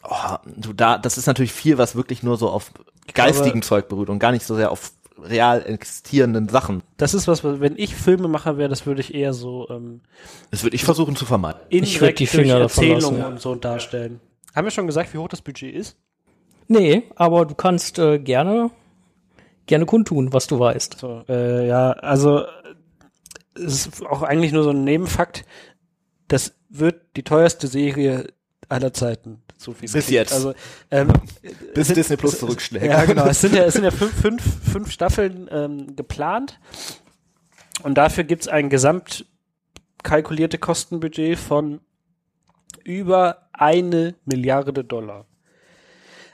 [0.03, 2.71] oh, du da, das ist natürlich viel, was wirklich nur so auf
[3.13, 4.91] geistigen Zeug beruht und gar nicht so sehr auf
[5.21, 6.81] real existierenden Sachen.
[6.97, 9.69] Das ist was, wenn ich Filmemacher wäre, das würde ich eher so.
[9.69, 10.01] Ähm,
[10.49, 11.61] das würde ich versuchen zu vermeiden.
[11.69, 13.27] Ich würde die Finger davon lassen, ja.
[13.27, 14.19] und so darstellen.
[14.55, 15.97] Haben wir schon gesagt, wie hoch das Budget ist?
[16.67, 18.71] Nee, aber du kannst äh, gerne
[19.71, 20.99] gerne kundtun, was du weißt.
[20.99, 22.43] So, äh, ja, also
[23.55, 25.45] es ist auch eigentlich nur so ein Nebenfakt.
[26.27, 28.27] Das wird die teuerste Serie
[28.67, 29.41] aller Zeiten.
[29.57, 30.33] So viel Bis jetzt.
[30.33, 30.53] Also,
[30.89, 31.13] ähm,
[31.73, 32.85] Bis sind, Disney Plus zurückschlägt.
[32.85, 33.27] Ja, genau.
[33.27, 36.59] Es sind ja, es sind ja fünf, fünf, fünf Staffeln ähm, geplant.
[37.83, 39.25] Und dafür gibt's ein gesamt
[40.03, 41.79] kalkulierte Kostenbudget von
[42.83, 45.27] über eine Milliarde Dollar.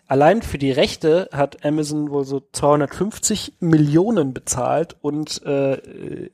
[0.08, 5.78] Allein für die Rechte hat Amazon wohl so 250 Millionen bezahlt und äh,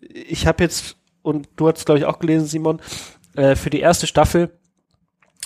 [0.03, 2.81] ich habe jetzt, und du hast glaube ich auch gelesen, Simon,
[3.35, 4.51] äh, für die erste Staffel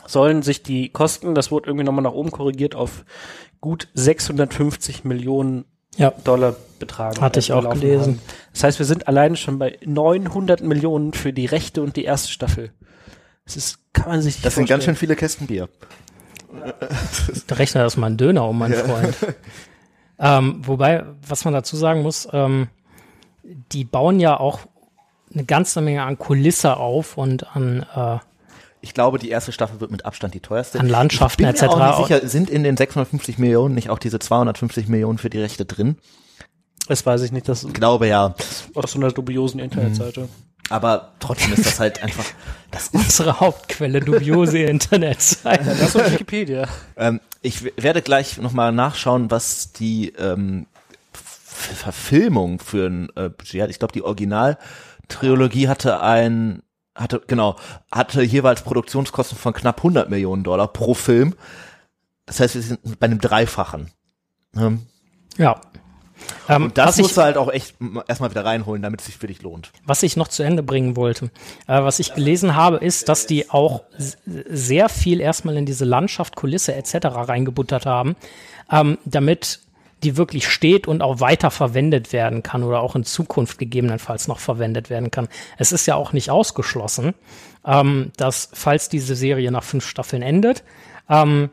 [0.05, 3.05] sollen sich die Kosten, das wurde irgendwie nochmal nach oben korrigiert, auf
[3.61, 5.65] gut 650 Millionen
[5.95, 6.11] ja.
[6.11, 7.21] Dollar betragen.
[7.21, 8.15] Hatte ich auch gelesen.
[8.15, 8.21] Haben.
[8.53, 12.31] Das heißt, wir sind alleine schon bei 900 Millionen für die Rechte und die erste
[12.31, 12.71] Staffel.
[13.45, 14.67] Das ist, kann man sich Das vorstellen.
[14.67, 15.69] sind ganz schön viele Kästen Bier.
[17.49, 18.79] Der Rechner ist mal ein Döner, um mein ja.
[18.79, 19.15] Freund.
[20.19, 22.69] Ähm, wobei, was man dazu sagen muss, ähm,
[23.71, 24.61] die bauen ja auch
[25.33, 28.17] eine ganze Menge an Kulisse auf und an äh,
[28.81, 30.79] Ich glaube, die erste Staffel wird mit Abstand die teuerste.
[30.79, 31.75] An Landschaften ich bin etc.
[31.75, 35.29] Mir auch nicht sicher, sind in den 650 Millionen nicht auch diese 250 Millionen für
[35.29, 35.97] die Rechte drin?
[36.87, 38.33] Das weiß ich nicht, das Ich glaube ja.
[38.73, 40.29] aus so einer dubiosen Internetseite.
[40.69, 42.25] Aber trotzdem ist das halt einfach,
[42.71, 45.63] das ist, unsere Hauptquelle, dubiose Internetseite.
[45.79, 46.67] Das ist Wikipedia.
[46.97, 50.67] ähm, ich werde gleich nochmal nachschauen, was die ähm,
[51.13, 53.69] Verfilmung für ein äh, Budget hat.
[53.69, 56.61] Ich glaube, die Originaltrilogie hatte ein,
[56.95, 57.55] hatte, genau,
[57.91, 61.35] hatte jeweils Produktionskosten von knapp 100 Millionen Dollar pro Film.
[62.25, 63.91] Das heißt, wir sind bei einem Dreifachen.
[64.55, 64.87] Ähm,
[65.37, 65.61] Ja.
[66.49, 67.75] Ähm, Und das musst ich, du halt auch echt
[68.07, 69.71] erstmal wieder reinholen, damit es sich für dich lohnt.
[69.85, 71.25] was ich noch zu Ende bringen wollte,
[71.67, 73.83] äh, was ich gelesen habe, ist, dass die auch
[74.25, 77.07] sehr viel erstmal in diese Landschaft, Kulisse etc.
[77.11, 78.15] reingebuttert haben,
[78.71, 79.59] ähm, damit
[80.03, 84.39] die wirklich steht und auch weiter verwendet werden kann oder auch in Zukunft gegebenenfalls noch
[84.39, 85.27] verwendet werden kann.
[85.57, 87.15] Es ist ja auch nicht ausgeschlossen,
[87.65, 90.63] ähm, dass falls diese Serie nach fünf Staffeln endet,
[91.09, 91.49] ähm,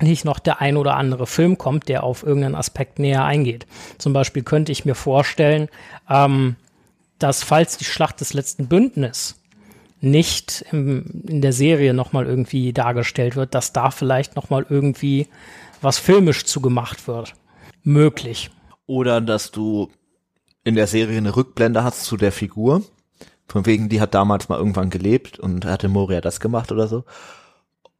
[0.00, 3.66] nicht noch der ein oder andere Film kommt, der auf irgendeinen Aspekt näher eingeht.
[3.98, 5.68] Zum Beispiel könnte ich mir vorstellen,
[6.08, 6.56] ähm,
[7.18, 9.40] dass falls die Schlacht des letzten Bündnis
[10.00, 15.28] nicht im, in der Serie nochmal irgendwie dargestellt wird, dass da vielleicht nochmal irgendwie
[15.80, 17.34] was filmisch zugemacht wird.
[17.82, 18.50] Möglich.
[18.86, 19.90] Oder dass du
[20.64, 22.82] in der Serie eine Rückblende hast zu der Figur.
[23.48, 27.04] Von wegen, die hat damals mal irgendwann gelebt und hatte Moria das gemacht oder so.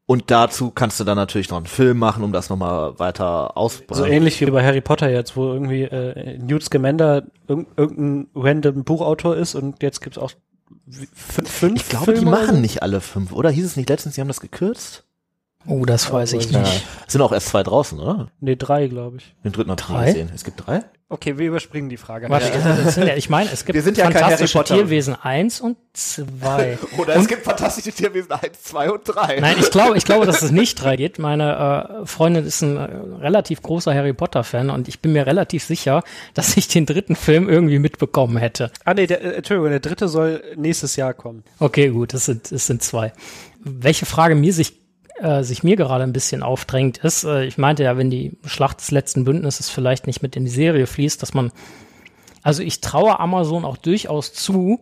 [0.08, 3.98] Und dazu kannst du dann natürlich noch einen Film machen, um das nochmal weiter auszubauen.
[3.98, 8.84] So ähnlich wie bei Harry Potter jetzt, wo irgendwie äh, Newt Scamander irg irgendein random
[8.84, 10.30] Buchautor ist und jetzt gibt's auch
[10.88, 13.50] fünf, fünf ich glaube, die Filme oder machen nicht alle fünf, oder?
[13.50, 15.05] Hieß es nicht letztens, die haben das gekürzt?
[15.68, 16.86] Oh, das weiß ich nicht.
[17.06, 18.28] Es sind auch erst zwei draußen, oder?
[18.40, 19.34] Nee, drei, glaube ich.
[19.44, 20.06] Den dritten nie Drei?
[20.06, 20.30] gesehen.
[20.34, 20.84] Es gibt drei?
[21.08, 22.28] Okay, wir überspringen die Frage.
[22.28, 22.50] Warte,
[23.06, 24.64] ja, ich meine, es gibt Wir sind ja fantastische.
[24.64, 26.78] Tierwesen 1 und 2.
[26.98, 29.38] Oder es gibt fantastische Tierwesen 1, 2 und 3.
[29.38, 31.20] Nein, ich glaube, ich glaube, dass es nicht drei geht.
[31.20, 32.82] Meine äh, Freundin ist ein äh,
[33.20, 36.02] relativ großer Harry Potter Fan und ich bin mir relativ sicher,
[36.34, 38.72] dass ich den dritten Film irgendwie mitbekommen hätte.
[38.84, 41.44] Ah nee, der, äh, Entschuldigung, der dritte soll nächstes Jahr kommen.
[41.60, 43.12] Okay, gut, das sind, das sind zwei.
[43.60, 44.72] Welche Frage mir sich,
[45.20, 48.80] äh, sich mir gerade ein bisschen aufdrängt, ist, äh, ich meinte ja, wenn die Schlacht
[48.80, 51.52] des letzten Bündnisses vielleicht nicht mit in die Serie fließt, dass man,
[52.42, 54.80] also ich traue Amazon auch durchaus zu,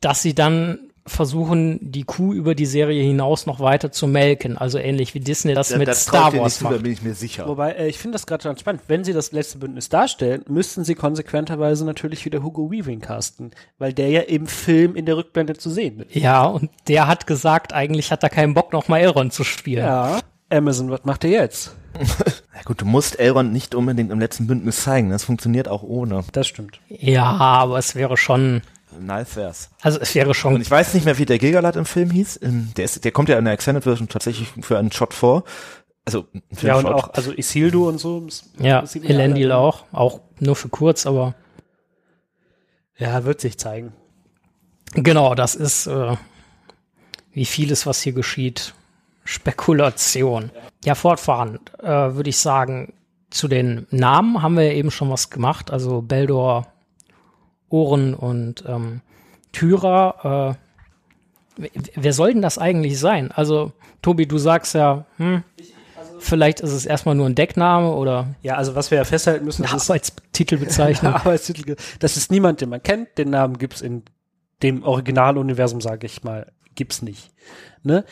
[0.00, 4.56] dass sie dann versuchen, die Kuh über die Serie hinaus noch weiter zu melken.
[4.56, 6.82] Also ähnlich wie Disney das mit Star Wars Da macht.
[6.82, 7.46] bin ich mir sicher.
[7.48, 8.82] Wobei, äh, ich finde das gerade ganz spannend.
[8.88, 13.92] Wenn sie das letzte Bündnis darstellen, müssten sie konsequenterweise natürlich wieder Hugo Weaving casten, weil
[13.92, 16.14] der ja im Film in der Rückblende zu sehen ist.
[16.14, 19.84] Ja, und der hat gesagt, eigentlich hat er keinen Bock, noch mal Elrond zu spielen.
[19.84, 20.20] Ja.
[20.50, 21.74] Amazon, was macht er jetzt?
[22.54, 25.10] Ja gut, du musst Elrond nicht unbedingt im letzten Bündnis zeigen.
[25.10, 26.22] Das funktioniert auch ohne.
[26.30, 26.78] Das stimmt.
[26.88, 28.62] ja aber es wäre schon,
[29.00, 29.70] Nice wär's.
[29.80, 32.40] also es wäre schon Und ich weiß nicht mehr, wie der Gilgalad im Film hieß.
[32.42, 35.44] Ähm, Der, ist, der kommt ja in der Extended Version tatsächlich für einen Shot vor.
[36.04, 36.92] Also Ja, und Filmshot.
[36.92, 38.26] auch, also Isildur und so.
[38.58, 39.60] Ja, Elendil alle.
[39.60, 39.84] auch.
[39.92, 41.34] Auch nur für kurz, aber
[42.96, 43.92] Ja, wird sich zeigen.
[44.94, 46.16] genau, das ist äh,
[47.32, 48.74] wie vieles, was hier geschieht,
[49.24, 50.50] Spekulation.
[50.84, 52.92] Ja, fortfahrend äh, würde ich sagen,
[53.30, 55.70] zu den Namen haben wir ja eben schon was gemacht.
[55.70, 56.66] Also Beldor,
[57.72, 59.00] Ohren und ähm,
[59.52, 60.56] Tyra.
[61.58, 63.30] Äh, wer soll denn das eigentlich sein?
[63.32, 65.42] Also, Tobi, du sagst ja, hm,
[66.18, 69.62] vielleicht ist es erstmal nur ein Deckname oder Ja, also was wir ja festhalten müssen,
[69.62, 71.14] das ist Arbeitstitelbezeichnung.
[71.14, 71.76] Arbeitstitel.
[71.98, 73.18] Das ist niemand, den man kennt.
[73.18, 74.02] Den Namen gibt's in
[74.62, 77.30] dem Originaluniversum, sage ich mal, gibt's nicht.
[77.82, 78.04] Ne?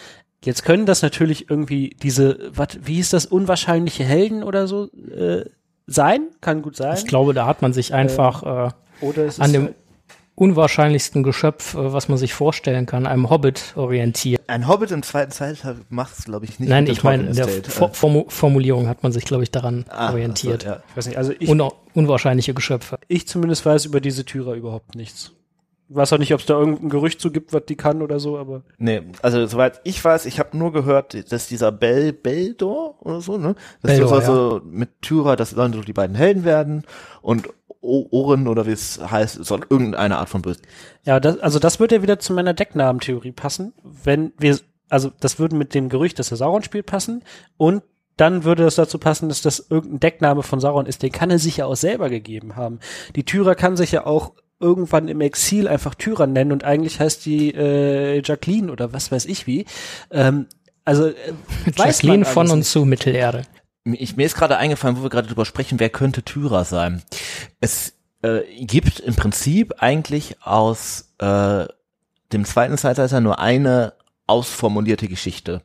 [0.44, 5.44] Jetzt können das natürlich irgendwie diese, wat, wie hieß das, unwahrscheinliche Helden oder so äh,
[5.86, 6.28] sein?
[6.40, 6.96] Kann gut sein.
[6.96, 8.89] Ich glaube, da hat man sich einfach äh, es ist
[9.38, 9.74] an dem
[10.34, 14.40] unwahrscheinlichsten Geschöpf, äh, was man sich vorstellen kann, einem Hobbit orientiert.
[14.46, 16.68] Ein Hobbit im zweiten Zeitalter macht es, glaube ich, nicht.
[16.68, 17.70] Nein, ich meine, in der Tolkien Estate.
[17.92, 20.64] Fo- Formu Formulierung hat man sich, glaube ich, daran Ah, orientiert.
[20.64, 20.82] ja.
[20.90, 21.62] ich weiß nicht, also ich, Un
[21.94, 22.98] unwahrscheinliche Geschöpfe.
[23.09, 25.32] ich zumindest weiß über diese Tyra überhaupt nichts.
[25.90, 28.20] Ich weiß auch nicht, ob es da irgendein Gerücht zu gibt, was die kann oder
[28.20, 32.94] so, aber Nee, also soweit ich weiß, ich habe nur gehört, dass dieser Bel Beldor
[33.05, 33.57] oder so, ne?
[33.82, 36.84] Das Beldor, soll so mit Tyra, das sollen so die beiden Helden werden
[37.22, 37.48] und
[37.81, 40.61] O- Oren oder wie es heißt, soll irgendeine Art von Böse.
[41.05, 44.59] Ja, das, also das würde ja wieder zu meiner Decknamentheorie passen, wenn wir,
[44.89, 47.22] also das würde mit dem Gerücht, dass er Sauron spielt, passen
[47.57, 47.83] und
[48.16, 51.03] dann würde es dazu passen, dass das irgendein Deckname von Sauron ist.
[51.03, 52.81] Den kann er sich ja auch selber gegeben haben.
[53.16, 57.24] Die Tyra kann sich ja auch irgendwann im Exil einfach Tyra nennen und eigentlich heißt
[57.24, 59.64] die äh, Jacqueline oder was weiß ich wie.
[60.11, 60.49] Ähm,
[60.85, 61.14] also äh,
[61.76, 62.70] weiß Jacqueline man von und nicht.
[62.70, 63.43] zu Mittelerde.
[63.85, 67.03] Ich, mir ist gerade eingefallen, wo wir gerade drüber sprechen, wer könnte Tyra sein?
[67.61, 71.66] Es äh, gibt im Prinzip eigentlich aus äh,
[72.33, 73.95] dem zweiten Zeitalter nur eine
[74.26, 75.62] ausformulierte Geschichte,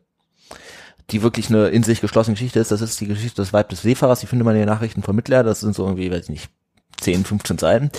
[1.12, 2.72] die wirklich eine in sich geschlossene Geschichte ist.
[2.72, 5.16] Das ist die Geschichte des Weib des Seefahrers, die findet man in den Nachrichten von
[5.16, 5.44] Mittler.
[5.44, 6.50] Das sind so irgendwie, weiß ich nicht,
[7.02, 7.92] 10, 15 Seiten.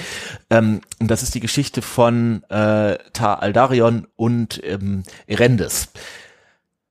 [0.50, 5.90] Ähm, und das ist die Geschichte von äh, Tar Aldarion und ähm, Erendes.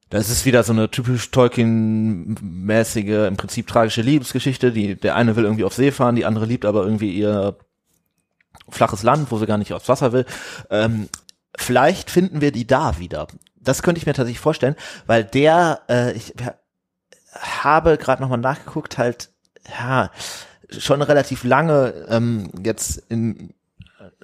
[0.10, 4.72] Das ist wieder so eine typisch Tolkien-mäßige, im Prinzip tragische Liebesgeschichte.
[4.72, 7.58] Die, der eine will irgendwie auf See fahren, die andere liebt aber irgendwie ihr
[8.70, 10.26] flaches Land, wo sie gar nicht aufs Wasser will.
[10.70, 11.10] Ähm,
[11.58, 13.28] vielleicht finden wir die da wieder.
[13.56, 14.76] Das könnte ich mir tatsächlich vorstellen,
[15.08, 16.34] weil der, äh, ich
[17.34, 19.30] habe gerade nochmal nachgeguckt, halt,
[19.80, 20.12] ja,
[20.70, 23.54] schon relativ lange ähm, jetzt in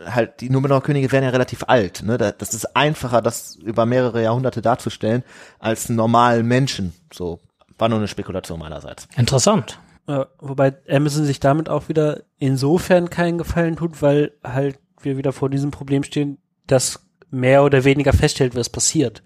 [0.05, 2.17] halt die Numenor Könige werden ja relativ alt, ne?
[2.17, 5.23] Das ist einfacher, das über mehrere Jahrhunderte darzustellen
[5.59, 6.93] als einen normalen Menschen.
[7.13, 7.39] So
[7.77, 9.07] war nur eine Spekulation meinerseits.
[9.15, 9.79] Interessant.
[10.07, 15.33] Ja, wobei Amazon sich damit auch wieder insofern keinen Gefallen tut, weil halt wir wieder
[15.33, 16.37] vor diesem Problem stehen,
[16.67, 16.99] dass
[17.29, 19.23] mehr oder weniger feststellt, was passiert.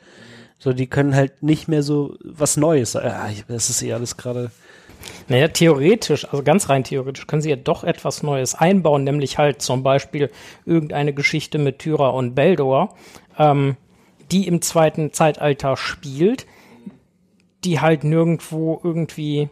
[0.57, 2.93] So, die können halt nicht mehr so was Neues.
[2.93, 4.51] Ja, das ist eh alles gerade.
[5.27, 9.61] Naja, theoretisch, also ganz rein theoretisch, können sie ja doch etwas Neues einbauen, nämlich halt
[9.61, 10.29] zum Beispiel
[10.65, 12.95] irgendeine Geschichte mit Tyra und Beldor,
[13.37, 13.77] ähm,
[14.31, 16.45] die im zweiten Zeitalter spielt,
[17.63, 19.49] die halt nirgendwo irgendwie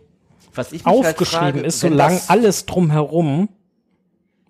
[0.54, 3.49] Was ich aufgeschrieben halt frage, ist, wenn solange alles drumherum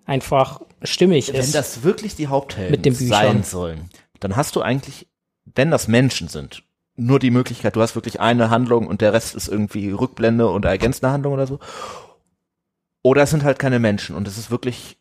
[0.04, 1.54] einfach stimmig wenn ist.
[1.54, 3.88] das wirklich die Haupthelden sein sollen,
[4.20, 5.08] dann hast du eigentlich,
[5.54, 6.62] wenn das Menschen sind,
[6.96, 10.64] nur die Möglichkeit, du hast wirklich eine Handlung und der Rest ist irgendwie Rückblende und
[10.64, 11.58] ergänzende Handlung oder so.
[13.02, 14.96] Oder es sind halt keine Menschen und es ist wirklich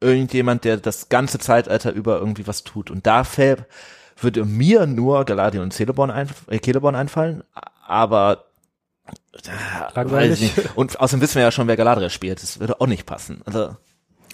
[0.00, 2.90] irgendjemand, der das ganze Zeitalter über irgendwie was tut.
[2.90, 3.66] Und da fällt,
[4.20, 7.42] würde mir nur Galadriel und Celeborn, einf äh, Celeborn einfallen,
[7.86, 8.44] aber
[9.04, 10.52] äh, Langweilig.
[10.76, 12.42] Und außerdem wissen wir ja schon, wer Galadriel spielt.
[12.42, 13.42] Das würde auch nicht passen.
[13.44, 13.76] Also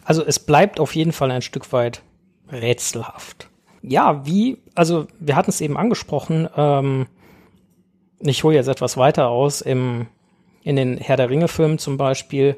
[0.05, 2.02] Also es bleibt auf jeden Fall ein Stück weit
[2.52, 3.48] rätselhaft.
[3.87, 7.07] Ja, wie, also wir hatten es eben angesprochen, ähm,
[8.20, 10.07] ich hole jetzt etwas weiter aus, im,
[10.62, 12.57] in den Herr der Ringe-Filmen zum Beispiel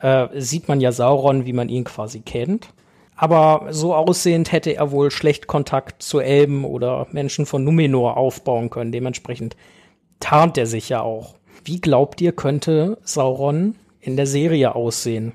[0.00, 2.70] äh, sieht man ja Sauron, wie man ihn quasi kennt.
[3.14, 8.68] Aber so aussehend hätte er wohl schlecht Kontakt zu Elben oder Menschen von Numenor aufbauen
[8.68, 8.92] können.
[8.92, 9.56] Dementsprechend
[10.20, 11.36] tarnt er sich ja auch.
[11.64, 15.32] Wie glaubt ihr, könnte Sauron in der Serie aussehen?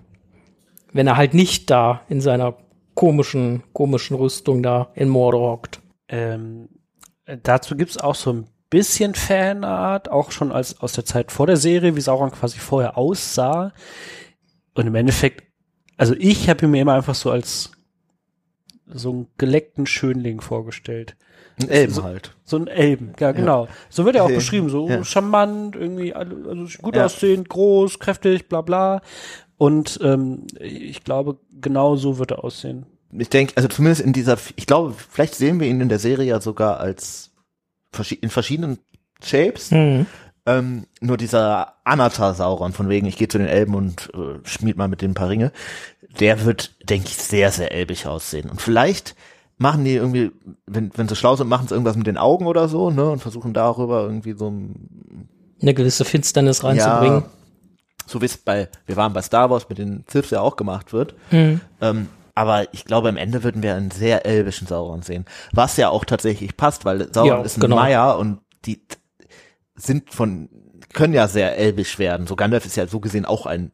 [0.94, 2.56] Wenn er halt nicht da in seiner
[2.96, 5.82] komischen, komischen Rüstung da in Mordor hockt.
[6.08, 6.70] Ähm,
[7.26, 11.48] äh, dazu gibt's auch so ein bisschen Fanart, auch schon als aus der Zeit vor
[11.48, 13.74] der Serie, wie Sauron quasi vorher aussah.
[14.74, 15.44] Und im Endeffekt,
[15.98, 17.72] also ich habe ihn mir immer einfach so als
[18.94, 21.16] so einen geleckten Schönling vorgestellt.
[21.62, 22.36] ein Elben So- halt.
[22.44, 23.68] So ein Elben, ja, genau.
[23.89, 25.04] So wird er auch beschrieben, so Ja.
[25.04, 27.06] charmant, irgendwie, also gut Ja.
[27.06, 29.02] aussehend, groß, kräftig, bla bla.
[29.62, 32.88] Und ähm, ich glaube, genau so wird er aussehen.
[33.12, 36.26] Ich denke, also zumindest in dieser, ich glaube, vielleicht sehen wir ihn in der Serie
[36.26, 37.30] ja sogar als
[38.22, 38.80] in verschiedenen
[39.24, 39.70] Shapes.
[39.70, 40.07] Hm.
[40.47, 44.88] Ähm, nur dieser Anatar-Sauron, von wegen, ich gehe zu den Elben und äh, schmied mal
[44.88, 45.51] mit denen ein paar Ringe,
[46.20, 48.49] der wird, denke ich, sehr, sehr elbig aussehen.
[48.49, 49.16] Und vielleicht
[49.59, 50.32] machen die irgendwie,
[50.66, 53.20] wenn, wenn sie schlau sind, machen sie irgendwas mit den Augen oder so, ne, und
[53.20, 55.28] versuchen darüber irgendwie so ein
[55.62, 57.20] Eine gewisse Finsternis reinzubringen.
[57.20, 57.30] ja,
[58.08, 60.93] so wie es bei, wir waren bei Star Wars mit den Siths ja auch gemacht
[60.93, 61.16] wird.
[61.30, 61.62] Hm.
[61.82, 65.26] Ähm, aber ich glaube, am Ende würden wir einen sehr elbischen Sauron sehen.
[65.52, 67.76] Was ja auch tatsächlich passt, weil Sauron Ja, ist ein genau.
[67.76, 68.82] Maya und die
[69.76, 70.49] sind von,
[70.93, 72.28] können ja sehr elbisch werden.
[72.28, 73.72] So Gandalf ist ja so gesehen auch ein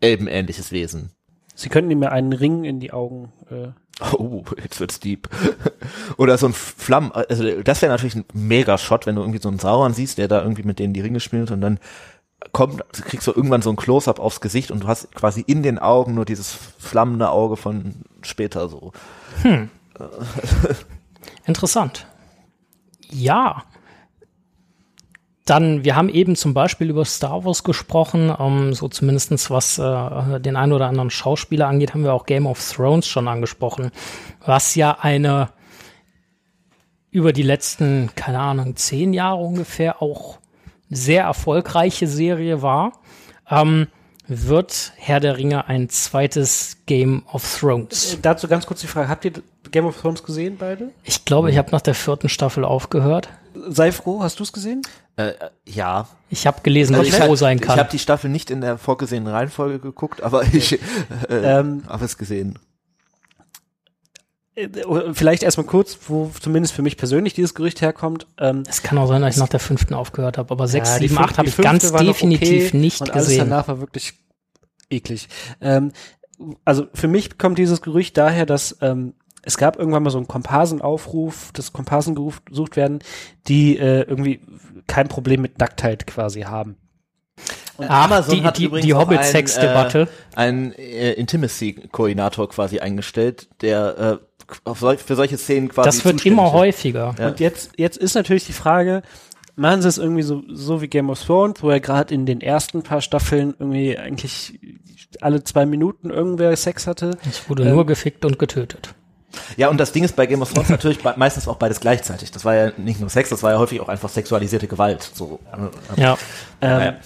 [0.00, 1.12] elbenähnliches Wesen.
[1.54, 3.32] Sie könnten ihm ja einen Ring in die Augen.
[3.50, 3.68] Äh,
[4.14, 5.28] Oh, jetzt wird's deep.
[6.16, 9.58] Oder so ein Flamm, also das wäre natürlich ein Mega-Shot, wenn du irgendwie so einen
[9.58, 11.78] Sauron siehst, der da irgendwie mit denen die Ringe spielt und dann
[12.52, 15.78] kommt, kriegst du irgendwann so ein Close-Up aufs Gesicht und du hast quasi in den
[15.78, 18.92] Augen nur dieses flammende Auge von später so.
[21.46, 22.06] Interessant.
[23.10, 23.64] Ja.
[25.44, 30.40] Dann, wir haben eben zum Beispiel über Star Wars gesprochen, ähm, so zumindestens was äh,
[30.40, 33.90] den ein oder anderen Schauspieler angeht, haben wir auch Game of Thrones schon angesprochen,
[34.44, 35.50] was ja eine
[37.10, 40.38] über die letzten, keine Ahnung, zehn Jahre ungefähr auch
[40.90, 42.92] sehr erfolgreiche Serie war.
[43.48, 43.86] Ähm,
[44.26, 48.16] wird Herr der Ringe ein zweites Game of Thrones?
[48.22, 49.32] dazu ganz kurz die Frage, habt ihr
[49.72, 50.90] Game of Thrones gesehen, beide?
[51.02, 53.28] Ich glaube, ich habe nach der vierten Staffel aufgehört.
[53.68, 54.82] Sei froh, hast du es gesehen?
[55.16, 55.32] Äh,
[55.66, 56.06] ja.
[56.28, 57.78] Ich habe gelesen, dass Also ich ich froh sein Ich kann.
[57.78, 60.78] habe die Staffel nicht in der vorgesehenen Reihenfolge geguckt, aber ich äh,
[61.28, 62.56] Ähm, habe es gesehen.
[64.62, 68.26] Äh, vielleicht erstmal kurz, wo zumindest für mich persönlich dieses Gerücht herkommt.
[68.38, 70.98] Ähm, es kann auch sein, dass ich nach der fünften aufgehört habe, aber sechs, ja,
[70.98, 73.48] sieben, acht habe ich ganz definitiv okay nicht und alles gesehen.
[73.50, 74.14] danach war wirklich
[74.90, 75.28] eklig.
[75.60, 75.92] Ähm,
[76.64, 80.28] also für mich kommt dieses Gerücht daher, dass ähm, es gab irgendwann mal so einen
[80.28, 82.98] Komparsenaufruf, dass Komparsen gesucht werden,
[83.46, 84.40] die äh, irgendwie
[84.86, 86.76] kein Problem mit Nacktheit quasi haben.
[87.78, 90.08] Und Ach, Amazon die- hat die- übrigens die Hobbit-Sex-Debatte.
[90.34, 94.24] Einen, äh, einen äh, Intimacy-Koordinator quasi eingestellt, der äh,
[94.54, 97.14] für solche Szenen quasi Das wird immer häufiger.
[97.18, 97.28] Ja.
[97.28, 99.02] Und jetzt, jetzt ist natürlich die Frage,
[99.56, 102.40] machen sie es irgendwie so, so wie Game of Thrones, wo er gerade in den
[102.40, 104.58] ersten paar Staffeln irgendwie eigentlich
[105.20, 107.18] alle zwei Minuten irgendwer Sex hatte.
[107.28, 108.94] Es wurde Ähm, nur gefickt und getötet.
[109.56, 112.32] Ja, und das Ding ist bei Game of Thrones natürlich meistens auch beides gleichzeitig.
[112.32, 115.08] Das war ja nicht nur Sex, das war ja häufig auch einfach sexualisierte Gewalt.
[115.14, 115.38] So.
[115.96, 116.18] Ja.
[116.60, 116.96] Ähm, Ja.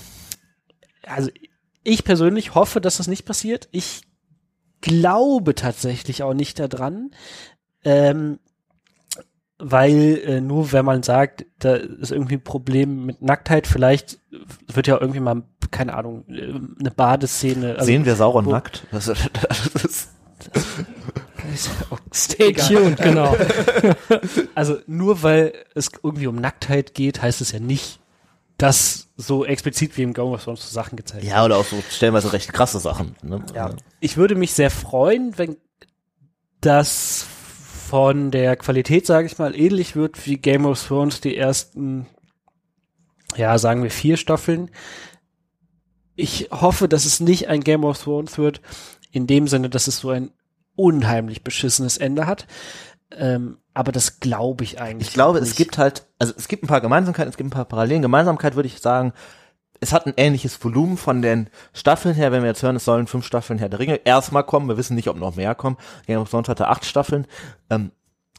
[1.07, 1.31] Also
[1.83, 3.69] ich persönlich hoffe, dass das nicht passiert.
[3.73, 4.03] Ich
[4.85, 7.11] glaube tatsächlich auch nicht daran.
[7.85, 8.39] Ähm,
[9.59, 14.19] weil äh, nur wenn man sagt, da ist irgendwie ein Problem mit Nacktheit, vielleicht
[14.73, 17.75] wird ja irgendwie mal, keine Ahnung, äh, eine Badeszene.
[17.75, 18.85] Also, Sehen wir Sauron wo- nackt?
[18.91, 19.05] Das,
[19.73, 20.11] das ist,
[22.13, 23.37] Stay tuned, genau.
[24.55, 28.01] Also nur weil es irgendwie um Nacktheit geht, heißt es ja nicht,
[28.59, 31.83] dass so explizit wie im Game of Thrones so Sachen gezeigt ja, oder auch so
[31.91, 33.17] stellenweise recht krasse Sachen.
[33.23, 33.45] Ne?
[33.55, 33.71] Ja.
[34.01, 35.57] Ich würde mich sehr freuen, wenn
[36.61, 37.27] das
[37.89, 42.07] von der Qualität, sage ich mal, ähnlich wird wie Game of Thrones die ersten,
[43.37, 44.71] ja, sagen wir vier Staffeln.
[46.17, 48.61] Ich hoffe, dass es nicht ein Game of Thrones wird,
[49.11, 50.31] in dem Sinne, dass es so ein
[50.77, 52.47] unheimlich beschissenes Ende hat.
[53.19, 55.09] Ähm, aber das glaube ich eigentlich.
[55.09, 55.51] Ich glaube, nicht.
[55.51, 58.03] es gibt halt, also es gibt ein paar Gemeinsamkeiten, es gibt ein paar Parallelen.
[58.03, 59.13] Gemeinsamkeit würde ich sagen,
[59.81, 63.07] es hat ein ähnliches Volumen von den Staffeln her, wenn wir jetzt hören, es sollen
[63.07, 65.77] fünf Staffeln Herr der Ringe erstmal kommen, wir wissen nicht, ob noch mehr kommen.
[66.07, 67.27] Game of Thrones hatte acht Staffeln.
[67.71, 67.91] Ähm,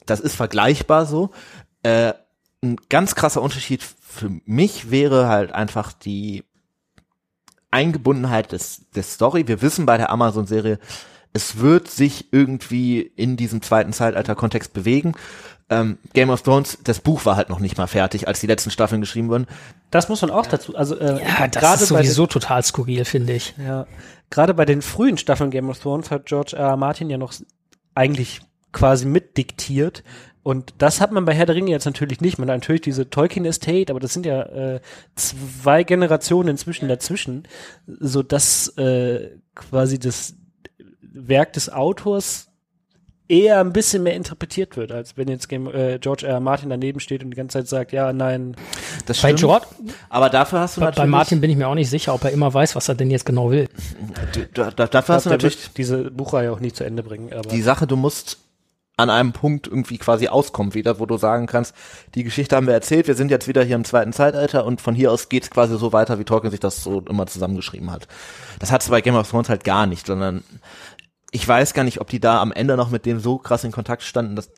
[0.06, 1.32] das ist vergleichbar so.
[1.84, 2.14] Äh,
[2.64, 6.44] ein ganz krasser Unterschied für mich wäre halt einfach die
[7.70, 9.48] Eingebundenheit des, des Story.
[9.48, 10.80] Wir wissen bei der Amazon-Serie,
[11.36, 15.14] es wird sich irgendwie in diesem zweiten Zeitalter-Kontext bewegen.
[15.70, 18.72] Ähm, Game of Thrones, das Buch war halt noch nicht mal fertig, als die letzten
[18.72, 19.48] Staffeln geschrieben wurden.
[19.92, 22.64] Das muss man auch dazu, also äh, Ja, das gerade ist bei den- sowieso total
[22.64, 23.54] skurril, finde ich.
[23.58, 23.86] Ja,
[24.30, 26.70] gerade bei den frühen Staffeln Game of Thrones hat George R.
[26.70, 26.78] R.
[26.78, 27.34] Martin ja noch
[27.96, 30.04] eigentlich quasi mitdiktiert.
[30.44, 32.38] Und das hat man bei Herr der Ringe jetzt natürlich nicht.
[32.38, 34.80] Man hat natürlich diese Tolkien Estate, aber das sind ja äh,
[35.16, 37.48] zwei Generationen inzwischen dazwischen,
[37.88, 40.36] so dass äh, quasi das
[41.16, 42.48] Werk des Autors
[43.28, 46.40] eher ein bisschen mehr interpretiert wird, als wenn jetzt Game, äh, George R.
[46.40, 48.56] Martin daneben steht und die ganze Zeit sagt, ja, nein,
[49.08, 49.40] Das Bei stimmt.
[49.40, 49.66] George,
[50.10, 52.24] Aber dafür hast du bei, natürlich, bei Martin bin ich mir auch nicht sicher, ob
[52.24, 53.68] er immer weiß, was er denn jetzt genau will.
[54.54, 57.34] da, da, dafür hast du natürlich diese Buchreihe auch nie zu Ende bringen.
[57.34, 58.38] Aber die Sache, du musst
[58.98, 61.76] an einem Punkt irgendwie quasi auskommen wieder, wo du sagen kannst,
[62.14, 64.96] die Geschichte haben wir erzählt, wir sind jetzt wieder hier im zweiten Zeitalter und von
[64.96, 68.08] hier aus geht's quasi so weiter, wie Tolkien sich das so immer zusammengeschrieben hat.
[68.60, 70.44] Das hat's bei Game of Thrones halt gar nicht, sondern
[71.36, 73.72] ich weiß gar nicht, ob die da am Ende noch mit dem so krass in
[73.74, 74.50] Kontakt standen, dass,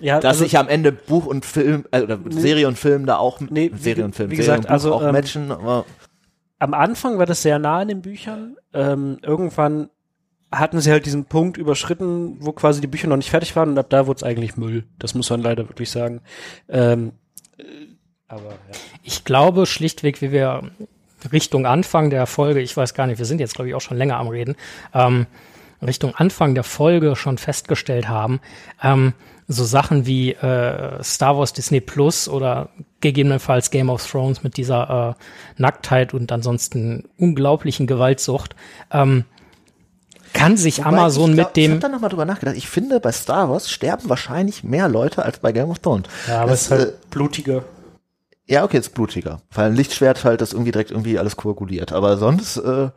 [0.00, 3.16] ja, dass also, sich am Ende Buch und Film, äh, oder Serie und Film da
[3.16, 5.50] auch, Nee, wie- Serie und Film, wie Serie gesagt, und Buch also, auch ähm, matchen,
[5.50, 5.86] aber
[6.58, 8.56] am Anfang war das sehr nah an den Büchern.
[8.74, 9.88] Ähm, irgendwann
[10.52, 13.78] hatten sie halt diesen Punkt überschritten, wo quasi die Bücher noch nicht fertig waren und
[13.78, 14.84] ab da wurde es eigentlich Müll.
[14.98, 16.20] Das muss man leider wirklich sagen.
[16.68, 17.12] Ähm,
[17.56, 17.62] äh,
[18.26, 18.56] aber ja.
[19.04, 20.70] Ich glaube schlichtweg, wie wir
[21.32, 23.96] Richtung Anfang der Folge, ich weiß gar nicht, wir sind jetzt glaube ich auch schon
[23.96, 24.56] länger am Reden,
[24.94, 25.26] ähm,
[25.82, 28.40] Richtung Anfang der Folge schon festgestellt haben,
[28.82, 29.12] ähm,
[29.46, 32.68] so Sachen wie äh, Star Wars Disney Plus oder
[33.00, 38.54] gegebenenfalls Game of Thrones mit dieser äh, Nacktheit und ansonsten unglaublichen Gewaltsucht,
[38.92, 39.24] ähm,
[40.34, 42.56] kann sich Wobei Amazon glaub, mit dem Ich hab da nochmal drüber nachgedacht.
[42.56, 46.06] Ich finde, bei Star Wars sterben wahrscheinlich mehr Leute als bei Game of Thrones.
[46.26, 47.64] ja, aber Das, es ist halt äh, blutiger.
[48.46, 49.40] Ja, okay, ist blutiger.
[49.50, 51.92] Weil ein Lichtschwert halt das irgendwie direkt irgendwie alles koaguliert.
[51.92, 52.90] Aber sonst, äh,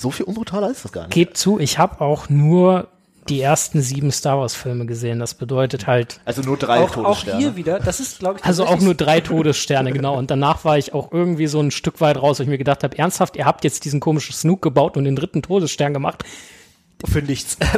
[0.00, 1.12] so viel unbrutaler ist das gar nicht.
[1.12, 2.88] Geb zu, ich habe auch nur
[3.28, 5.20] die ersten sieben Star Wars Filme gesehen.
[5.20, 7.38] Das bedeutet halt Also nur drei Auch, auch Todessterne.
[7.38, 10.16] hier wieder, das ist, glaube ich, Also auch nur drei Todessterne, genau.
[10.16, 12.82] Und danach war ich auch irgendwie so ein Stück weit raus, wo ich mir gedacht
[12.82, 16.24] habe, ernsthaft, ihr habt jetzt diesen komischen Snook gebaut und den dritten Todesstern gemacht.
[17.06, 17.56] für nichts.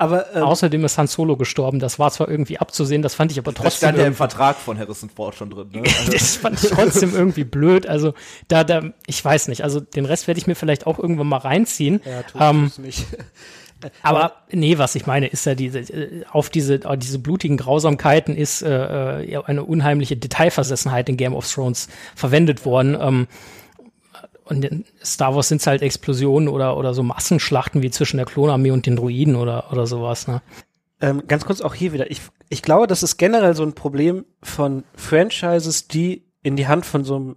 [0.00, 1.78] aber ähm, Außerdem ist Han Solo gestorben.
[1.78, 4.16] Das war zwar irgendwie abzusehen, das fand ich aber das trotzdem, stand ja im irgendwie,
[4.16, 5.68] Vertrag von Harrison Ford schon drin.
[5.72, 5.82] Ne?
[6.00, 7.86] Also, das fand ich trotzdem irgendwie blöd.
[7.86, 8.14] Also
[8.48, 9.62] da, da, ich weiß nicht.
[9.62, 12.00] Also den Rest werde ich mir vielleicht auch irgendwann mal reinziehen.
[12.06, 13.06] ja, tut ähm, es nicht.
[14.02, 18.34] Aber nee, was ich meine, ist ja diese, äh, auf diese, auf diese blutigen Grausamkeiten
[18.36, 22.96] ist äh, äh, ja eine unheimliche Detailversessenheit in Game of Thrones verwendet worden.
[22.98, 23.26] Ähm,
[24.50, 28.26] und in Star Wars sind es halt Explosionen oder, oder so Massenschlachten wie zwischen der
[28.26, 30.26] Klonarmee und den Druiden oder, oder sowas.
[30.26, 30.42] Ne?
[31.00, 32.10] Ähm, ganz kurz auch hier wieder.
[32.10, 36.84] Ich, ich glaube, das ist generell so ein Problem von Franchises, die in die Hand
[36.84, 37.36] von so einem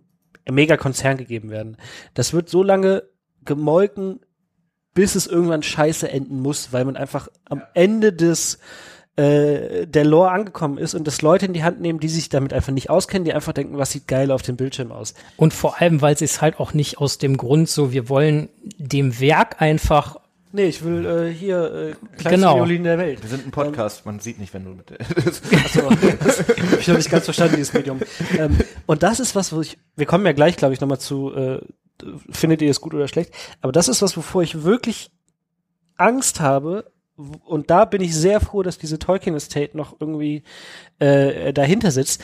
[0.49, 1.78] Megakonzern gegeben werden.
[2.16, 3.03] Das wird so lange
[3.45, 4.20] gemolken,
[4.93, 8.59] bis es irgendwann scheiße enden muss, weil man einfach am Ende des
[9.16, 12.53] äh, der Lore angekommen ist und das Leute in die Hand nehmen, die sich damit
[12.53, 15.14] einfach nicht auskennen, die einfach denken, was sieht geil auf dem Bildschirm aus.
[15.38, 18.49] Und vor allem, weil sie es halt auch nicht aus dem Grund so, wir wollen
[18.78, 20.18] dem Werk einfach
[20.55, 22.57] Nee, ich will äh, hier äh, kleinste Genau.
[22.57, 23.24] Violin der Welt.
[23.24, 24.91] Wir sind ein Podcast, man sieht nicht, wenn du mit
[25.66, 25.89] Achso,
[26.80, 27.99] ich habe nicht ganz verstanden, dieses Medium.
[28.38, 31.34] Ähm, und das ist was, wo ich, wir kommen ja gleich, glaube ich, nochmal zu,
[31.34, 31.59] äh,
[32.30, 35.09] findet ihr es gut oder schlecht, aber das ist was, wovor ich wirklich
[35.97, 40.43] Angst habe, und da bin ich sehr froh, dass diese Tolkien Estate noch irgendwie
[40.99, 42.24] äh, dahinter sitzt,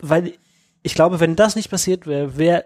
[0.00, 0.34] weil
[0.82, 2.64] ich glaube, wenn das nicht passiert wäre, wäre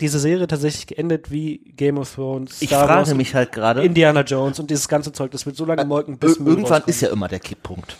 [0.00, 3.84] diese Serie tatsächlich geendet wie Game of Thrones, Ich Star frage Wars, mich halt gerade,
[3.84, 7.02] Indiana Jones und dieses ganze Zeug, das wird so lange molken, bis Ir irgendwann ist
[7.02, 7.96] ja immer der Kipppunkt.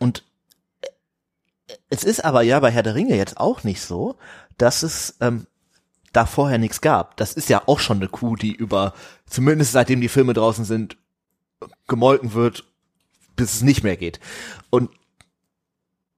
[0.00, 0.24] Und
[0.80, 0.88] äh,
[1.90, 4.16] es ist aber ja bei Herr der Ringe jetzt auch nicht so,
[4.58, 5.46] dass es ähm,
[6.12, 7.16] da vorher nichts gab.
[7.16, 8.94] Das ist ja auch schon eine Kuh, die über,
[9.26, 10.96] zumindest seitdem die Filme draußen sind,
[11.88, 12.64] gemolken wird,
[13.36, 14.20] bis es nicht mehr geht.
[14.70, 14.90] Und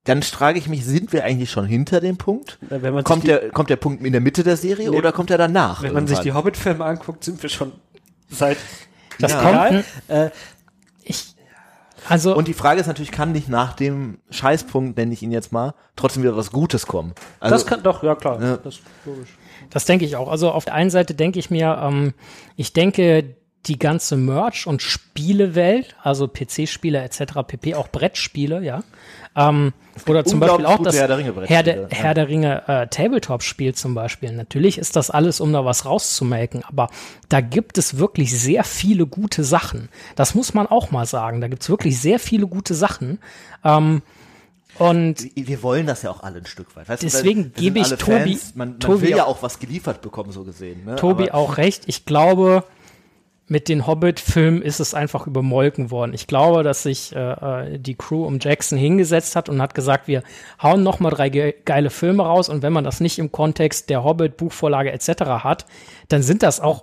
[0.05, 2.59] dann frage ich mich, sind wir eigentlich schon hinter dem Punkt?
[2.61, 4.97] wenn man Kommt die, der, kommt der Punkt in der Mitte der Serie Nee.
[4.97, 5.83] oder kommt er danach?
[5.83, 6.33] wenn man sich die?
[6.33, 7.73] Hobbit-Filme anguckt, sind wir schon
[8.31, 8.57] seit
[9.19, 9.41] Das Ja.
[9.69, 9.85] kommt.
[10.09, 10.31] Äh,
[11.03, 11.35] Ich,
[12.09, 15.53] also, Und die Frage ist natürlich, kann nicht nach dem Scheißpunkt, nenne ich ihn jetzt
[15.53, 17.13] mal, trotzdem wieder was Gutes kommen?
[17.41, 18.57] Also, das kann doch, ja klar, Ja.
[18.59, 19.31] das ist logisch.
[19.71, 20.29] Das denke ich auch.
[20.29, 22.15] Also auf der einen Seite denke ich mir, ähm,
[22.57, 23.35] ich denke,
[23.67, 28.83] die ganze Merch- und Spielewelt, also PC-Spiele etc., pp, auch Brettspiele, ja.
[29.35, 29.73] Ähm,
[30.07, 31.87] oder zum Beispiel auch das Herr der Ringe Herr ja.
[31.91, 34.33] Herr der Ringe äh, Tabletop-Spiel zum Beispiel.
[34.33, 36.89] Natürlich ist das alles, um da was rauszumelken, aber
[37.29, 39.89] da gibt es wirklich sehr viele gute Sachen.
[40.15, 41.41] Das muss man auch mal sagen.
[41.41, 43.19] Da gibt es wirklich sehr viele gute Sachen.
[43.65, 44.03] Ähm,
[44.79, 46.89] und wir wollen das ja auch alle ein Stück weit.
[46.89, 48.55] Weißt Deswegen gebe ich Tobi- Fans.
[48.55, 50.85] man, man Tobi will ja auch- auch was geliefert bekommen, so gesehen.
[50.85, 50.97] Ne?
[50.97, 51.85] Tobi Aber auch recht.
[51.87, 52.65] Ich glaube,
[53.49, 56.13] mit den Hobbit-Filmen ist es einfach übermolken worden.
[56.15, 60.09] Ich glaube, dass sich äh, äh, die Crew um Jackson hingesetzt hat und hat gesagt,
[60.09, 60.23] wir
[60.61, 63.89] hauen noch mal drei ge geile Filme raus und wenn man das nicht im Kontext
[63.89, 65.09] der Hobbit-Buchvorlage etc.
[65.45, 65.67] hat,
[66.09, 66.83] dann sind das auch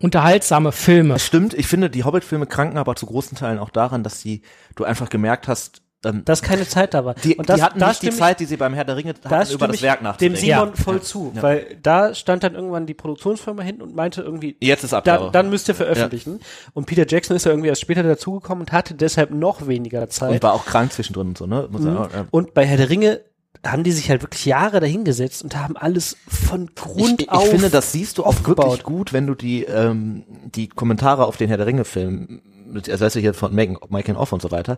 [0.00, 1.14] unterhaltsame Filme.
[1.14, 4.42] Das stimmt, ich finde, die Hobbit-Filme kranken aber zu großen Teilen auch daran, dass sie,
[4.74, 7.14] du einfach gemerkt hast, ähm, Dass keine Zeit da war.
[7.14, 8.96] die, und das, die hatten da nicht die ich- Zeit, die sie beim Herr der
[8.96, 10.36] Ringe da hatten, über das ich Werk dem nachzudenken.
[10.38, 10.74] Simon Ja.
[10.82, 11.02] voll Ja.
[11.02, 11.42] zu, Ja.
[11.42, 15.30] weil da stand dann irgendwann die Produktionsfirma hin und meinte irgendwie, Jetzt ist dann, Abgabe.
[15.32, 16.40] dann müsst ihr veröffentlichen.
[16.72, 20.30] Und Peter Jackson ist ja irgendwie erst später dazugekommen und hatte deshalb noch weniger Zeit.
[20.32, 21.68] und war auch krank zwischendrin und so, ne?
[21.70, 21.96] Muss Mhm.
[21.96, 22.26] auch, ja.
[22.30, 23.20] Und bei Herr der Ringe
[23.64, 27.48] haben die sich halt wirklich Jahre dahingesetzt und haben alles von Grund ich, ich auf.
[27.48, 28.66] finde, das siehst du auch aufgebaut.
[28.66, 30.24] wirklich gut, wenn du die, ähm,
[30.54, 34.14] die Kommentare auf den Herr der Ringe-Film, mit- also weißt du hier von Megan, Mike
[34.16, 34.76] Off und so weiter,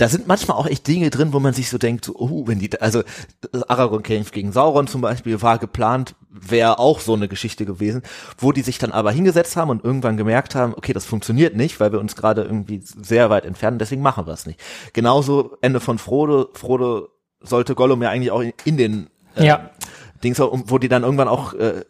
[0.00, 2.58] da sind manchmal auch echt Dinge drin, wo man sich so denkt, so, oh, wenn
[2.58, 3.02] die, also
[3.68, 8.00] Aragorn kämpft gegen Sauron zum Beispiel, war geplant, wäre auch so eine Geschichte gewesen,
[8.38, 11.80] wo die sich dann aber hingesetzt haben und irgendwann gemerkt haben, okay, das funktioniert nicht,
[11.80, 14.58] weil wir uns gerade irgendwie sehr weit entfernen, deswegen machen wir es nicht.
[14.94, 17.08] Genauso Ende von Frodo, Frodo
[17.42, 19.70] sollte Gollum ja eigentlich auch in, in den äh, Ja.
[20.24, 21.84] Dings, wo die dann irgendwann auch äh,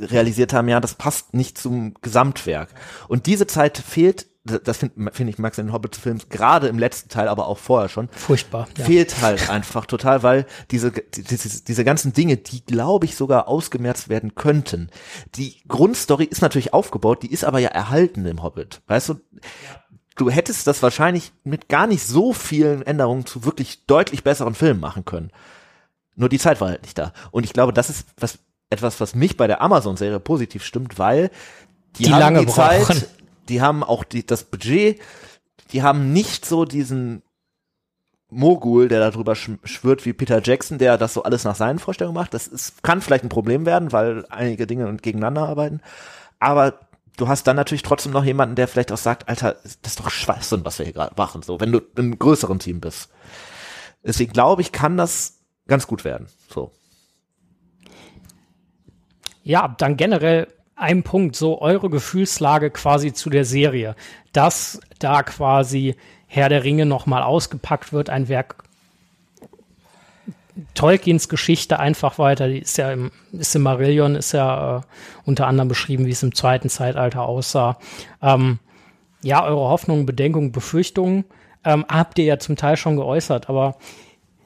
[0.00, 2.68] realisiert haben, ja, das passt nicht zum Gesamtwerk.
[3.08, 7.10] Und diese Zeit fehlt, das finde find ich Max in den Hobbit-Filmen, gerade im letzten
[7.10, 8.68] Teil, aber auch vorher schon, Furchtbar.
[8.78, 8.84] Ja.
[8.86, 13.48] fehlt halt einfach total, weil diese, die- diese, diese ganzen Dinge, die glaube ich sogar
[13.48, 14.88] ausgemerzt werden könnten.
[15.34, 18.80] Die Grundstory ist natürlich aufgebaut, die ist aber ja erhalten im Hobbit.
[18.86, 19.20] Weißt du,
[20.16, 24.80] du hättest das wahrscheinlich mit gar nicht so vielen Änderungen zu wirklich deutlich besseren Filmen
[24.80, 25.30] machen können.
[26.16, 27.12] Nur die Zeit war halt nicht da.
[27.30, 28.38] Und ich glaube, das ist was,
[28.70, 31.30] etwas, was mich bei der Amazon-Serie positiv stimmt, weil
[31.96, 33.04] die, Die lange die Zeit, brauchen.
[33.50, 35.00] Die haben auch die, das Budget,
[35.72, 37.22] die haben nicht so diesen
[38.30, 42.14] Mogul, der darüber sch schwört wie Peter Jackson, der das so alles nach seinen Vorstellungen
[42.14, 42.32] macht.
[42.32, 45.80] Das ist, kann vielleicht ein Problem werden, weil einige Dinge gegeneinander arbeiten.
[46.38, 46.78] Aber
[47.16, 50.10] du hast dann natürlich trotzdem noch jemanden, der vielleicht auch sagt, Alter, das ist doch
[50.10, 53.10] Schwachsinn, was wir hier gerade machen, so, wenn du in einem größeren Team bist.
[54.04, 56.28] Deswegen glaube ich, kann das ganz gut werden.
[56.48, 56.70] So.
[59.42, 60.46] Ja, dann generell
[60.80, 63.94] ein Punkt, so eure Gefühlslage quasi zu der Serie,
[64.32, 68.64] dass da quasi Herr der Ringe nochmal ausgepackt wird, ein Werk
[70.74, 74.80] Tolkiens Geschichte einfach weiter, die ist ja im, ist im Marillion, ist ja äh,
[75.24, 77.78] unter anderem beschrieben, wie es im zweiten Zeitalter aussah.
[78.20, 78.58] Ähm,
[79.22, 81.24] ja, eure Hoffnungen, Bedenkungen, Befürchtungen
[81.64, 83.76] ähm, habt ihr ja zum Teil schon geäußert, aber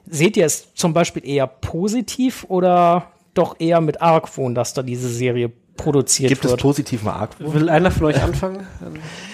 [0.05, 5.09] seht ihr es zum Beispiel eher positiv oder doch eher mit Argwohn, dass da diese
[5.09, 6.61] Serie produziert Gibt es wird?
[6.61, 7.53] positiven Argwohn?
[7.53, 8.67] Will einer von euch anfangen?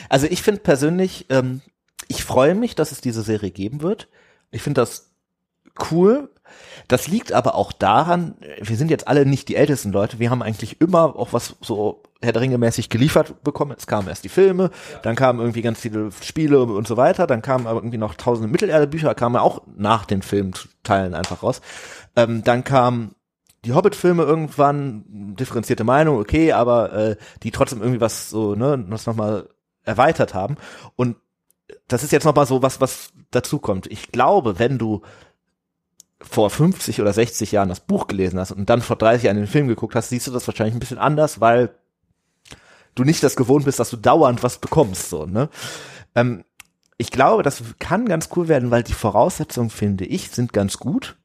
[0.10, 1.62] Also ich finde persönlich, ähm,
[2.10, 4.10] ich freue mich, dass es diese Serie geben wird.
[4.52, 5.12] Ich finde das
[5.89, 6.30] cool,
[6.88, 10.42] Das liegt aber auch daran, wir sind jetzt alle nicht die ältesten Leute, wir haben
[10.42, 13.74] eigentlich immer auch was so Herr der Ringe mäßig geliefert bekommen.
[13.78, 15.00] Es kamen erst die Filme, ja.
[15.00, 18.50] dann kamen irgendwie ganz viele Spiele und so weiter, dann kamen aber irgendwie noch tausende
[18.50, 21.62] Mittelerde-Bücher, kamen ja auch nach den Filmteilen einfach raus.
[22.16, 23.16] Ähm, dann kamen
[23.66, 29.05] die Hobbit-Filme irgendwann, differenzierte Meinung, okay, aber äh, die trotzdem irgendwie was so, ne, was
[29.05, 29.49] nochmal
[29.84, 30.57] erweitert haben.
[30.95, 31.18] Und
[31.88, 33.88] das ist jetzt nochmal so was, was dazu kommt.
[33.88, 35.01] Ich glaube, wenn du
[36.20, 39.47] vor 50 oder 60 Jahren das Buch gelesen hast und dann vor 30 Jahren den
[39.47, 41.76] Film geguckt hast, siehst du das wahrscheinlich ein bisschen anders, weil
[42.95, 45.49] du nicht das gewohnt bist, dass du dauernd was bekommst, so, ne?
[46.16, 46.43] Ähm,
[46.97, 51.18] ich glaube, das kann ganz cool werden, weil die Voraussetzungen, finde ich, sind ganz gut.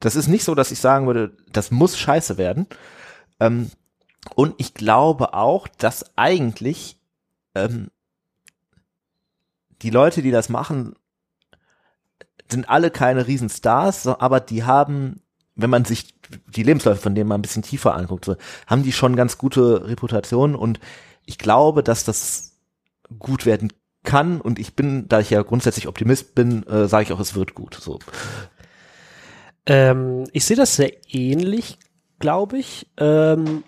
[0.00, 2.66] Das ist nicht so, dass ich sagen würde, das muss scheiße werden.
[3.38, 3.70] Ähm,
[4.34, 6.98] und ich glaube auch, dass eigentlich
[7.54, 7.90] ähm,
[9.82, 10.94] die Leute, die das machen,
[12.50, 15.22] sind alle keine Riesenstars, aber die haben,
[15.54, 16.14] wenn man sich
[16.48, 18.36] die Lebensläufe von denen mal ein bisschen tiefer anguckt, so,
[18.66, 20.80] haben die schon ganz gute Reputationen und
[21.24, 22.56] ich glaube, dass das
[23.18, 23.72] gut werden
[24.02, 27.34] kann und ich bin, da ich ja grundsätzlich Optimist bin, äh, sage ich auch, es
[27.34, 27.74] wird gut.
[27.74, 27.98] So.
[29.66, 31.78] Ähm, ich sehe das sehr ähnlich,
[32.18, 32.86] glaube ich.
[32.96, 33.64] Ähm,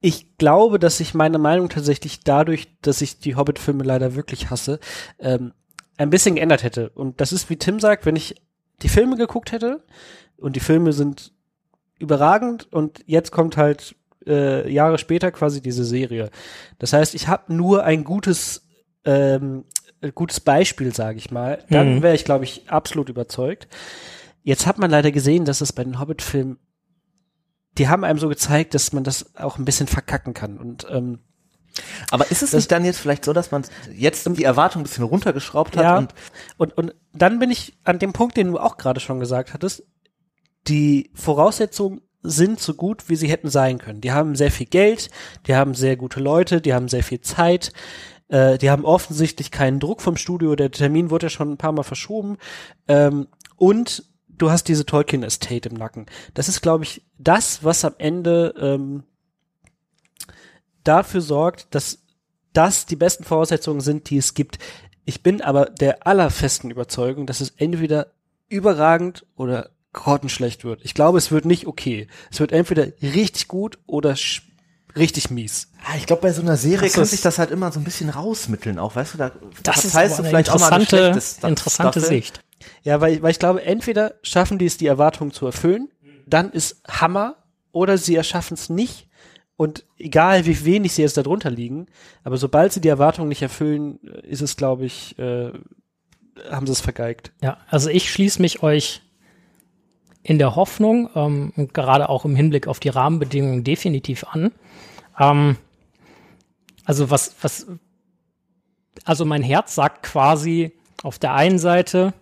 [0.00, 4.80] ich glaube, dass sich meine Meinung tatsächlich dadurch, dass ich die Hobbit-Filme leider wirklich hasse,
[5.20, 5.52] ähm,
[5.96, 6.90] ein bisschen geändert hätte.
[6.90, 8.34] Und das ist, wie Tim sagt, wenn ich
[8.82, 9.84] die Filme geguckt hätte
[10.36, 11.32] und die Filme sind
[12.00, 13.94] überragend und jetzt kommt halt
[14.26, 16.30] äh, Jahre später quasi diese Serie.
[16.80, 18.66] Das heißt, ich habe nur ein gutes
[19.04, 19.64] ähm,
[20.10, 21.64] gutes Beispiel, sage ich mal.
[21.70, 22.02] Dann mhm.
[22.02, 23.68] wäre ich, glaube ich, absolut überzeugt.
[24.42, 26.58] Jetzt hat man leider gesehen, dass es bei den Hobbit-Filmen,
[27.78, 30.58] die haben einem so gezeigt, dass man das auch ein bisschen verkacken kann.
[30.58, 31.20] Und ähm,
[32.10, 34.84] aber ist es das, nicht dann jetzt vielleicht so, dass man jetzt die Erwartung ein
[34.84, 35.84] bisschen runtergeschraubt hat?
[35.84, 36.12] Ja, und,
[36.58, 39.84] und, und dann bin ich an dem Punkt, den du auch gerade schon gesagt hattest,
[40.68, 44.00] die Voraussetzungen sind so gut, wie sie hätten sein können.
[44.00, 45.10] Die haben sehr viel Geld,
[45.46, 47.72] die haben sehr gute Leute, die haben sehr viel Zeit,
[48.32, 51.72] äh, die haben offensichtlich keinen Druck vom Studio, der Termin wurde ja schon ein paar
[51.72, 52.38] Mal verschoben.
[52.88, 56.06] Ähm, und du hast diese Tolkien Estate im Nacken.
[56.32, 59.04] Das ist, glaube ich, das, was am Ende ähm,
[60.82, 61.98] dafür sorgt, dass
[62.54, 64.58] das die besten Voraussetzungen sind, die es gibt.
[65.04, 68.12] Ich bin aber der allerfesten Überzeugung, dass es entweder
[68.48, 70.80] überragend oder grottenschlecht wird.
[70.84, 72.08] Ich glaube, es wird nicht okay.
[72.30, 74.16] Es wird entweder richtig gut oder
[74.96, 75.68] richtig mies.
[75.84, 78.10] Ah, ich glaube, bei so einer Serie kann sich das halt immer so ein bisschen
[78.10, 79.32] rausmitteln, auch, weißt du, da
[79.62, 82.02] das ist heißt du vielleicht auch mal eine interessante Staffel.
[82.02, 82.40] Sicht.
[82.84, 85.88] Ja, weil, weil ich glaube, entweder schaffen die es, die Erwartungen zu erfüllen,
[86.26, 87.36] dann ist Hammer,
[87.72, 89.08] oder sie erschaffen es nicht
[89.56, 91.86] und egal wie wenig sie jetzt darunter liegen,
[92.22, 95.52] aber sobald sie die Erwartungen nicht erfüllen, ist es, glaube ich, äh,
[96.50, 97.32] haben sie es vergeigt.
[97.42, 99.02] Ja, also ich schließe mich euch
[100.22, 104.52] in der Hoffnung ähm, gerade auch im Hinblick auf die Rahmenbedingungen definitiv an.
[105.22, 105.56] Ähm,
[106.84, 107.66] also was, was,
[109.04, 112.12] also mein Herz sagt quasi auf der einen Seite,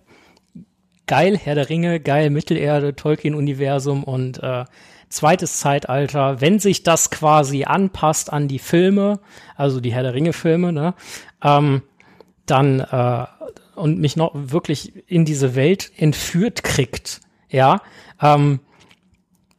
[1.06, 4.64] geil, Herr der Ringe, geil, Mittelerde, Tolkien-Universum und äh,
[5.08, 9.20] zweites Zeitalter, wenn sich das quasi anpasst an die Filme,
[9.56, 10.94] also die Herr der Ringe-Filme, ne,
[11.42, 11.82] ähm,
[12.46, 13.26] dann äh,
[13.74, 17.80] und mich noch wirklich in diese Welt entführt kriegt, ja,
[18.20, 18.60] ähm,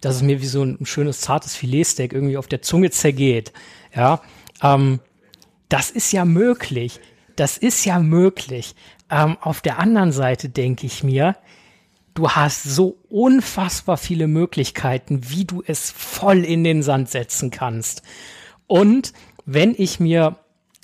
[0.02, 3.54] dass es mir wie so ein schönes zartes Filetsteak irgendwie auf der Zunge zergeht,
[3.96, 4.22] ja,
[4.62, 5.00] ähm,
[5.70, 7.00] das ist ja möglich,
[7.36, 8.76] das ist ja möglich.
[9.10, 11.38] Ähm, auf der anderen Seite denke ich mir,
[12.14, 18.02] du hast so unfassbar viele Möglichkeiten, wie du es voll in den Sand setzen kannst.
[18.68, 19.14] Und
[19.46, 20.38] wenn ich mir,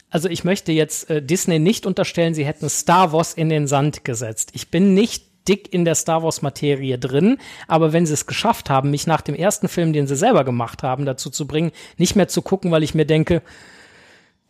[0.10, 4.06] also ich möchte jetzt äh, Disney nicht unterstellen, sie hätten Star Wars in den Sand
[4.06, 4.52] gesetzt.
[4.54, 7.38] Ich bin nicht dick in der Star Wars Materie drin,
[7.68, 10.84] aber wenn sie es geschafft haben, mich nach dem ersten Film, den sie selber gemacht
[10.84, 13.42] haben, dazu zu bringen, nicht mehr zu gucken, weil ich mir denke,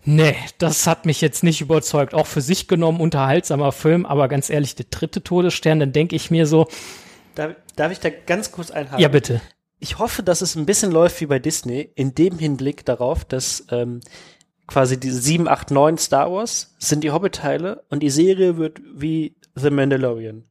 [0.10, 2.14] Nee, das hat mich jetzt nicht überzeugt.
[2.14, 6.32] Auch für sich genommen unterhaltsamer Film, aber ganz ehrlich, der dritte Todesstern, dann denke ich
[6.32, 6.70] mir so.
[7.36, 9.02] Darf, darf ich da ganz kurz einhaken?
[9.02, 9.42] Ja, bitte.
[9.80, 13.66] Ich hoffe, dass es ein bisschen läuft wie bei Disney, in dem Hinblick darauf, dass
[13.70, 14.00] ähm,
[14.66, 19.36] quasi diese 7, 8, 9 Star Wars sind die Hobbit-Teile und die Serie wird wie
[19.56, 20.46] The Mandalorian.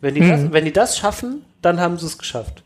[0.00, 0.28] Wenn die, mhm.
[0.28, 2.62] das, wenn die das schaffen, dann haben sie es geschafft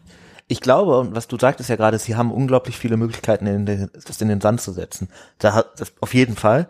[0.52, 3.90] ich glaube, und was du sagtest ja gerade, sie haben unglaublich viele Möglichkeiten, in den,
[4.06, 5.08] das in den Sand zu setzen.
[5.38, 6.68] Da hat das auf jeden Fall.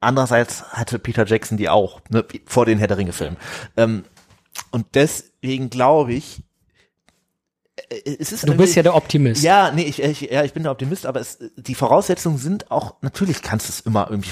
[0.00, 3.36] Andererseits hatte Peter Jackson die auch, ne, vor den Herr der Ringe-Filmen.
[3.76, 4.04] Ähm,
[4.70, 6.42] und deswegen glaube ich,
[7.90, 9.42] äh, es ist du bist ja der Optimist.
[9.42, 12.94] Ja, nee, ich, ich, ja, ich bin der Optimist, aber es, die Voraussetzungen sind auch,
[13.02, 14.30] natürlich kannst du es immer irgendwie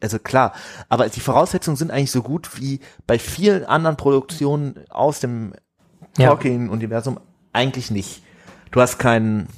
[0.00, 0.52] also klar,
[0.88, 5.54] aber die Voraussetzungen sind eigentlich so gut wie bei vielen anderen Produktionen aus dem
[6.18, 6.28] Ja.
[6.28, 7.20] Tolkien-Universum
[7.52, 8.22] eigentlich nicht.
[8.70, 9.48] Du hast keinen,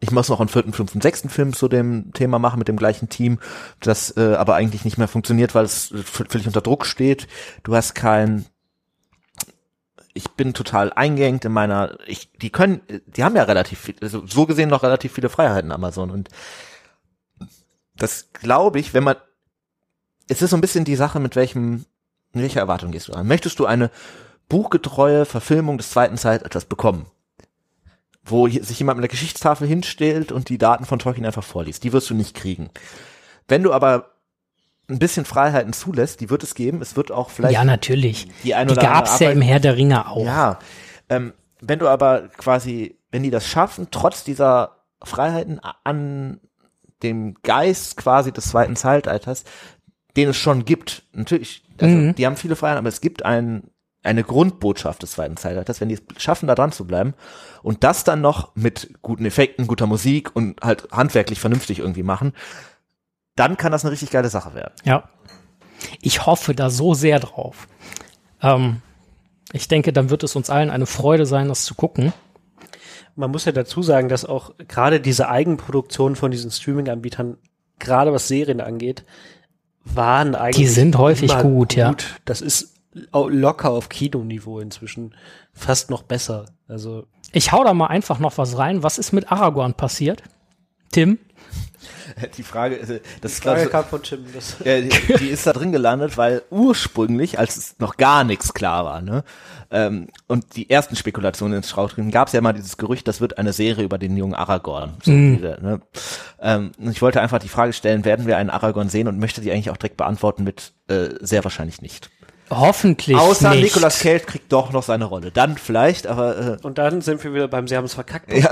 [0.00, 3.08] ich muss noch einen vierten, fünften, sechsten Film zu dem Thema machen mit dem gleichen
[3.08, 3.38] Team,
[3.80, 7.28] das äh, aber eigentlich nicht mehr funktioniert, weil es völlig unter Druck steht.
[7.62, 8.46] Du hast kein,
[10.14, 14.26] ich bin total eingeengt in meiner, ich, die können, die haben ja relativ viel, also
[14.26, 16.28] so gesehen noch relativ viele Freiheiten Amazon und
[17.98, 19.16] das glaube ich, wenn man,
[20.28, 21.84] es ist so ein bisschen die Sache, mit welchem,
[22.32, 23.26] mit welcher Erwartung gehst du an.
[23.26, 23.90] Möchtest du eine
[24.48, 27.06] buchgetreue Verfilmung des zweiten Zeitalters bekommen?
[28.24, 31.82] Wo sich jemand mit der Geschichtstafel hinstellt und die Daten von Tolkien einfach vorliest.
[31.84, 32.70] Die wirst du nicht kriegen.
[33.46, 34.10] Wenn du aber
[34.90, 36.82] ein bisschen Freiheiten zulässt, die wird es geben.
[36.82, 38.28] Es wird auch vielleicht Ja, natürlich.
[38.44, 40.24] die ein Die oder andere gab's ja Arbeit- im Herr der Ringe auch.
[40.24, 40.58] ja,
[41.08, 46.40] ähm, wenn du aber quasi, wenn die das schaffen, trotz dieser Freiheiten an
[47.02, 49.44] dem Geist quasi des zweiten Zeitalters,
[50.16, 52.14] den es schon gibt, natürlich, also Mhm.
[52.14, 53.70] die haben viele Freiheiten, aber es gibt ein,
[54.02, 57.14] eine Grundbotschaft des zweiten Zeitalters, wenn die es schaffen, da dran zu bleiben
[57.62, 62.32] und das dann noch mit guten Effekten, guter Musik und halt handwerklich vernünftig irgendwie machen,
[63.36, 64.74] dann kann das eine richtig geile Sache werden.
[64.84, 65.08] Ja.
[66.00, 67.68] Ich hoffe da so sehr drauf.
[68.42, 68.82] Ähm,
[69.52, 72.12] ich denke, dann wird es uns allen eine Freude sein, das zu gucken.
[73.18, 77.36] Man muss ja dazu sagen, dass auch gerade diese Eigenproduktion von diesen Streaming-Anbietern,
[77.80, 79.04] gerade was Serien angeht,
[79.84, 81.96] waren eigentlich Die sind häufig immer gut, ja.
[82.24, 82.76] Das ist
[83.12, 85.16] locker auf Kinoniveau inzwischen.
[85.52, 86.46] Fast noch besser.
[86.68, 88.84] Also Ich hau da mal einfach noch was rein.
[88.84, 90.22] Was ist mit Aragorn passiert?
[90.92, 91.18] Tim?
[92.36, 94.24] Die Frage ist, äh, das ist, Frage ich, kam von Tim.
[94.34, 98.54] Das Ja, die, die ist da drin gelandet, weil ursprünglich, als es noch gar nichts
[98.54, 99.24] klar war, ne,
[99.70, 103.20] ähm, und die ersten Spekulationen ins Strauch drin, gab es ja mal dieses Gerücht, das
[103.20, 104.94] wird eine Serie über den jungen Aragorn.
[105.02, 105.80] So wieder, ne?
[106.40, 109.40] ähm, und ich wollte einfach die Frage stellen, werden wir einen Aragorn sehen und möchte
[109.40, 112.10] die eigentlich auch direkt beantworten mit äh, sehr wahrscheinlich nicht.
[112.50, 113.64] Hoffentlich Außer nicht.
[113.64, 115.30] Nicolas Cage kriegt doch noch seine Rolle.
[115.30, 118.32] Dann vielleicht, aber äh, Und dann sind wir wieder beim Sie haben es verkackt.
[118.32, 118.50] Ja.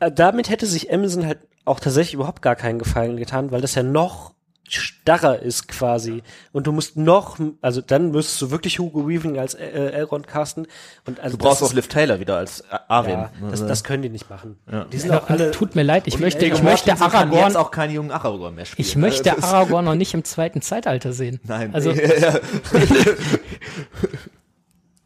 [0.00, 3.74] Äh, damit hätte sich Amazon halt auch tatsächlich überhaupt gar keinen Gefallen getan, weil das
[3.74, 4.32] ja noch
[4.66, 6.22] starrer ist quasi.
[6.52, 10.66] Und du musst noch, also dann müsstest du wirklich Hugo Weaving als äh, Elrond casten.
[11.06, 13.10] Und also du brauchst auch Liv Taylor wieder als äh, Arwen.
[13.12, 14.58] ja, das, Also- das können die nicht machen.
[14.90, 15.50] Die sind Ja, auch alle.
[15.50, 18.86] Tut mir leid, ich möchte, ich möchte Aragorn, jetzt auch keinen jungen Aragorn mehr spielen.
[18.88, 21.40] ich möchte Also Aragorn noch nicht im zweiten Zeitalter sehen.
[21.44, 22.32] Nein, Also, ja,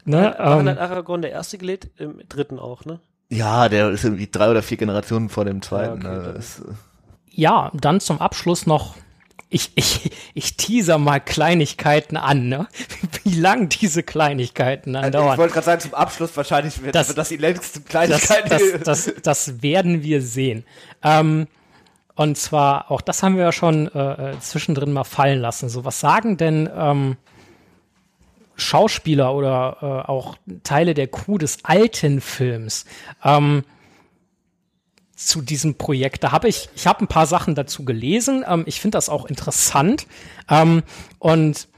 [0.05, 1.89] ne, ähm, hat Aragorn der erste gelebt?
[1.97, 2.99] Im dritten auch, ne?
[3.29, 6.01] Ja, der ist irgendwie drei oder vier Generationen vor dem zweiten.
[6.01, 6.77] Ja, okay, also dann- äh,
[7.31, 8.95] ja, dann zum Abschluss noch,
[9.49, 12.67] ich, ich, ich teaser mal Kleinigkeiten an, ne?
[13.23, 17.15] Wie lang diese Kleinigkeiten Also ich wollte gerade sagen, zum Abschluss wahrscheinlich wird Das- das,
[17.15, 18.51] das die längste Das, Kleinigkeit.
[18.51, 20.65] das, das, das werden wir sehen.
[21.03, 21.47] Ähm,
[22.15, 25.69] und zwar, auch das haben wir ja schon äh, äh, zwischendrin mal fallen lassen.
[25.69, 27.15] So, was sagen denn ähm,
[28.59, 32.85] Schauspieler oder äh, auch Teile der Crew des alten Films
[33.23, 33.63] ähm,
[35.15, 36.23] zu diesem Projekt?
[36.23, 38.43] Da habe ich, ich habe ein paar Sachen dazu gelesen.
[38.47, 40.07] Ähm, ich finde das auch interessant.
[40.49, 40.83] Ähm,
[41.19, 41.68] und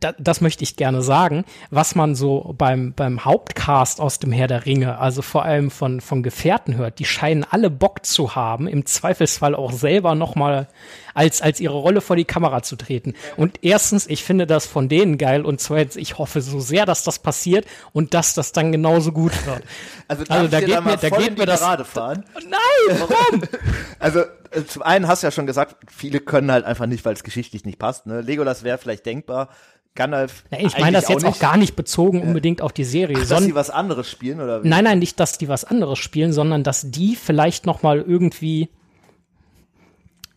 [0.00, 4.46] da, das möchte ich gerne sagen, was man so beim, beim Hauptcast aus dem Herr
[4.48, 8.66] der Ringe, also vor allem von, von Gefährten hört, die scheinen alle Bock zu haben,
[8.68, 10.68] im Zweifelsfall auch selber nochmal
[11.14, 13.14] als, als ihre Rolle vor die Kamera zu treten.
[13.36, 17.04] Und erstens, ich finde das von denen geil und zweitens, ich hoffe so sehr, dass
[17.04, 19.62] das passiert und dass das dann genauso gut wird.
[20.08, 22.24] Also, Also da geht mir- da geht mir das- fahren.
[22.48, 23.42] Nein, warum?
[23.98, 27.14] Also äh, zum einen hast du ja schon gesagt, viele können halt einfach nicht, weil
[27.14, 28.06] es geschichtlich nicht passt.
[28.06, 28.20] Ne?
[28.20, 29.48] Legolas wäre vielleicht denkbar.
[29.96, 31.40] Gandalf Ja, ich meine das jetzt auch nicht.
[31.40, 34.68] gar nicht bezogen unbedingt auf die Serie, Ach, dass sie was anderes spielen oder wie?
[34.68, 38.68] Nein, nein, nicht, dass die was anderes spielen, sondern dass die vielleicht noch mal irgendwie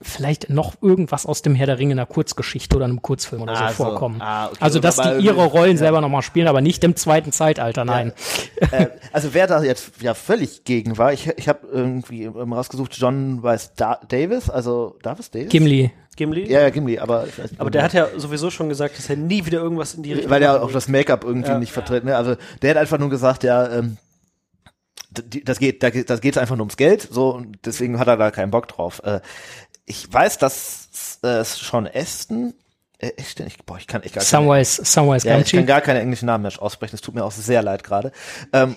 [0.02, 3.56] vielleicht noch irgendwas aus dem Herr der Ringe in einer Kurzgeschichte oder einem Kurzfilm oder
[3.56, 3.84] so Ah, so.
[3.84, 4.22] vorkommen.
[4.22, 4.58] Ah, okay.
[4.62, 7.84] Also, dass die ihre irgendwie- Rollen selber noch mal spielen, aber nicht im zweiten Zeitalter,
[7.86, 8.14] nein.
[8.72, 13.44] äh, also wer da jetzt ja völlig gegen war, ich, ich habe irgendwie rausgesucht, John
[13.44, 15.50] Weiss da Davis, also Davis Davis?
[15.50, 15.92] Gimli.
[16.16, 16.50] Gimli?
[16.52, 19.10] Ja, ja, Gimli, aber ich weiß nicht, Aber der hat ja sowieso schon gesagt, dass
[19.10, 21.60] er nie wieder irgendwas in die Richtung weil er auch das Make-up irgendwie Ja.
[21.60, 22.04] nicht vertritt.
[22.04, 22.16] Ne?
[22.18, 23.98] Also der hat einfach nur gesagt, ja, ähm,
[25.12, 28.16] das geht, da geht, das geht einfach nur ums Geld, so und deswegen hat er
[28.18, 29.02] da keinen Bock drauf.
[29.04, 29.22] Äh,
[29.90, 32.54] ich weiß, dass äh, Sean Aston,
[33.00, 35.82] äh, ich, ich, boah, ich kann echt gar keine, Samwise, Samwise ja, ich kann gar
[35.82, 36.96] keine englischen Namen mehr aussprechen.
[36.96, 38.12] Es tut mir auch sehr leid gerade.
[38.54, 38.76] Ähm,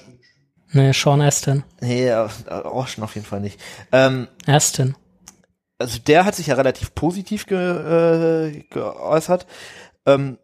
[0.74, 1.64] Nee, Sean Astin.
[1.82, 3.60] nee, äh, Orschen auf jeden Fall nicht.
[3.92, 4.96] Ähm, Astin.
[5.78, 9.46] also der hat sich ja relativ positiv ge, äh, geäußert.
[10.06, 10.38] Ähm,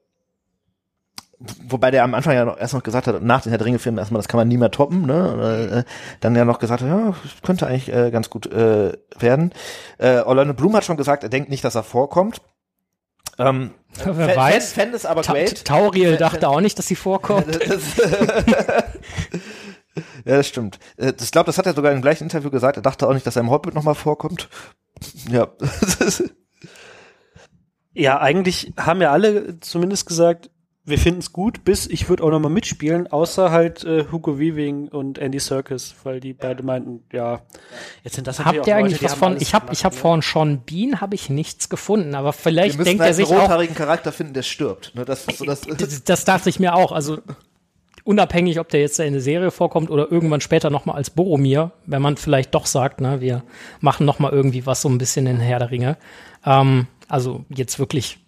[1.69, 3.99] wobei der am Anfang ja noch erst noch gesagt hat, nach den Herr der Ringe-Filmen
[3.99, 5.85] erstmal, das kann man nie mehr toppen, ne?
[5.87, 5.91] Äh,
[6.21, 9.53] dann ja noch gesagt hat, ja, könnte eigentlich äh, ganz gut äh, werden.
[9.99, 12.41] Äh, Orlando Bloom hat schon gesagt, er denkt nicht, dass er vorkommt.
[13.39, 13.71] Ähm,
[14.05, 14.73] Wer fä- weiß.
[14.73, 15.65] fä- Fände es aber Ta great.
[15.65, 17.47] Tauriel dachte auch nicht, dass sie vorkommt.
[20.25, 20.79] ja, das stimmt.
[20.97, 22.77] Äh, Ich glaube, das hat er sogar im gleichen Interview gesagt.
[22.79, 24.49] Er dachte auch nicht, dass er im Hobbit nochmal vorkommt.
[25.31, 25.49] Ja.
[27.95, 30.51] Ja, eigentlich haben ja alle zumindest gesagt,
[30.89, 34.39] wir finden es gut, bis ich würde auch noch mal mitspielen, außer halt äh, Hugo
[34.39, 37.41] Weaving und Andy Serkis, weil die beide meinten, ja,
[38.05, 39.93] jetzt sind das Habt ihr auch Leute, eigentlich die was von, ich habe ich hab
[39.93, 39.99] ne?
[39.99, 43.45] von Sean Bean habe ich nichts gefunden, aber vielleicht denkt halt er sich einen auch,
[43.45, 44.95] rothaarigen Charakter finden, der stirbt.
[44.95, 47.19] Ne, das so das, das, das dachte ich mir auch, also
[48.05, 52.01] unabhängig, ob der jetzt in der Serie vorkommt oder irgendwann später nochmal als Boromir, wenn
[52.01, 53.43] man vielleicht doch sagt, ne, wir
[53.81, 55.99] machen nochmal irgendwie was so ein bisschen in Herr der Ringe.
[56.47, 58.19] Ähm, also jetzt wirklich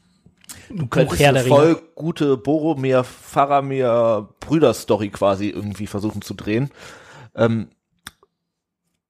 [0.71, 6.71] du könntest Herr eine voll gute Boromir, Faramir, Brüder-Story quasi irgendwie versuchen zu drehen.
[7.35, 7.71] Ähm,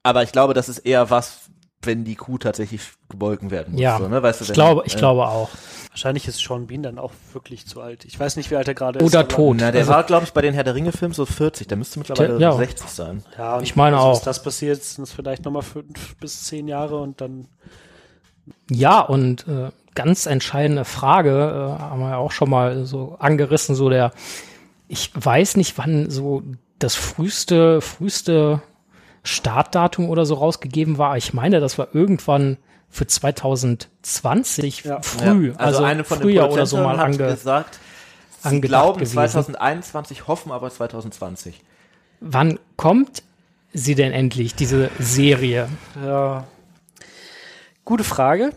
[0.02, 1.50] aber ich glaube, das ist eher was,
[1.82, 3.80] wenn die Kuh tatsächlich gebolgen werden muss.
[3.80, 4.22] Ja, so, ne?
[4.22, 5.48] weißt du, ich glaube, ich äh, glaube auch.
[5.90, 8.04] Wahrscheinlich ist Sean Bean dann auch wirklich zu alt.
[8.04, 9.04] Ich weiß nicht, wie alt er gerade ist.
[9.04, 9.56] Oder tot.
[9.58, 11.66] Na, der Also- war, glaube ich, bei den Herr der Ringe-Filmen so 40.
[11.68, 12.52] Der müsste mittlerweile Ja.
[12.52, 13.24] 60 sein.
[13.36, 14.14] Ja, und Ich meine also, auch.
[14.14, 17.48] Bis das passiert, sind es vielleicht nochmal fünf bis zehn Jahre und dann
[18.70, 21.30] Ja, und äh, ganz entscheidende Frage,
[21.78, 24.12] äh, haben wir ja auch schon mal so angerissen, so der,
[24.88, 26.42] ich weiß nicht, wann so
[26.78, 28.62] das früheste, früheste
[29.22, 31.16] Startdatum oder so rausgegeben war.
[31.16, 32.56] Ich meine, das war irgendwann
[32.88, 35.00] für 2020 Ja.
[35.02, 37.16] früh, Ja, also, eine von den früher oder so mal hat ange.
[37.18, 37.78] gesagt,
[38.42, 39.12] sie glauben gewesen.
[39.14, 41.60] 2021, hoffen aber 2020.
[42.20, 43.22] Wann kommt
[43.72, 45.68] sie denn endlich, diese Serie?
[46.04, 46.44] Ja.
[47.90, 48.52] Gute Frage.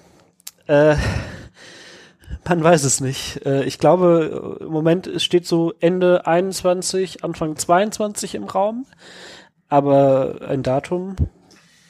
[0.68, 0.96] Äh,
[2.48, 3.44] man weiß es nicht.
[3.48, 8.86] Äh, ich glaube, im Moment steht so Ende 21, Anfang 22 im Raum.
[9.70, 11.16] Aber ein Datum.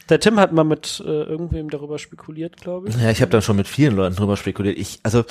[0.08, 2.96] Der Tim hat mal mit äh, irgendwem darüber spekuliert, glaube ich.
[2.96, 4.78] Ja, ich habe da schon mit vielen Leuten drüber spekuliert.
[4.78, 5.26] Ich, also,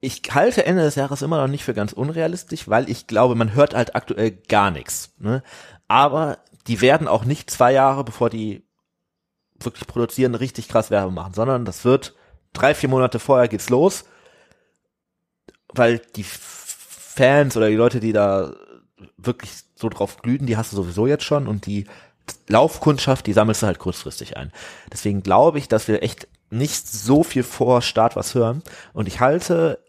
[0.00, 3.52] ich halte Ende des Jahres immer noch nicht für ganz unrealistisch, weil ich glaube, man
[3.52, 5.12] hört halt aktuell gar nichts.
[5.18, 5.42] Ne?
[5.86, 8.64] Aber die werden auch nicht zwei Jahre, bevor die
[9.64, 12.14] wirklich produzieren, richtig krass Werbung machen, sondern das wird
[12.52, 14.04] drei, vier Monate vorher geht's los,
[15.68, 18.54] weil die Fans oder die Leute, die da
[19.16, 21.86] wirklich so drauf glühen, die hast du sowieso jetzt schon und die
[22.48, 24.52] Laufkundschaft, die sammelst du halt kurzfristig ein.
[24.92, 28.62] Deswegen glaube ich, dass wir echt nicht so viel vor Start was hören.
[28.92, 29.82] Und ich halte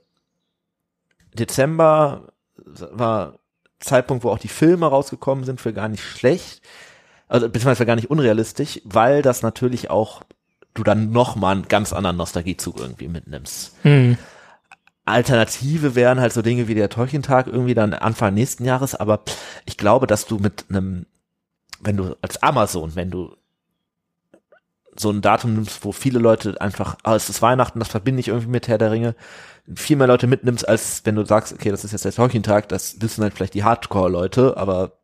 [1.34, 3.40] Dezember war
[3.80, 6.62] Zeitpunkt, wo auch die Filme rausgekommen sind, für gar nicht schlecht.
[7.34, 10.22] Also beziehungsweise gar nicht unrealistisch, weil das natürlich auch
[10.76, 13.76] du dann noch mal einen ganz anderen Nostalgiezug irgendwie mitnimmst.
[13.81, 14.19] Hm.
[15.05, 19.22] Alternative wären halt so Dinge wie der Tolkien-Tag irgendwie dann Anfang nächsten Jahres, aber
[19.65, 21.07] ich glaube, dass du mit einem,
[21.80, 23.35] wenn du als Amazon, wenn du
[24.95, 28.27] so ein Datum nimmst, wo viele Leute einfach, ah, es ist Weihnachten, das verbinde ich
[28.27, 29.15] irgendwie mit Herr der Ringe,
[29.73, 33.01] viel mehr Leute mitnimmst, als wenn du sagst, okay, das ist jetzt der Tolkien-Tag, das
[33.01, 34.99] wissen halt vielleicht die Hardcore-Leute, aber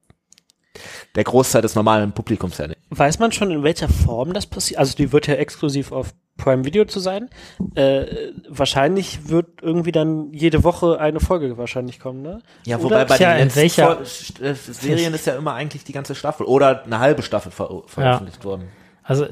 [1.15, 2.79] der Großteil des normalen Publikums ja nicht.
[2.89, 4.79] Weiß man schon, in welcher Form das passiert?
[4.79, 7.29] Also die wird ja exklusiv auf Prime Video zu sein.
[7.75, 8.05] Äh,
[8.47, 12.41] wahrscheinlich wird irgendwie dann jede Woche eine Folge wahrscheinlich kommen, ne?
[12.65, 16.15] Ja, Oder- wobei bei Tja, den letzten äh, Serien ist ja immer eigentlich die ganze
[16.15, 18.69] Staffel oder eine halbe Staffel ver veröffentlicht worden.
[19.09, 19.25] Also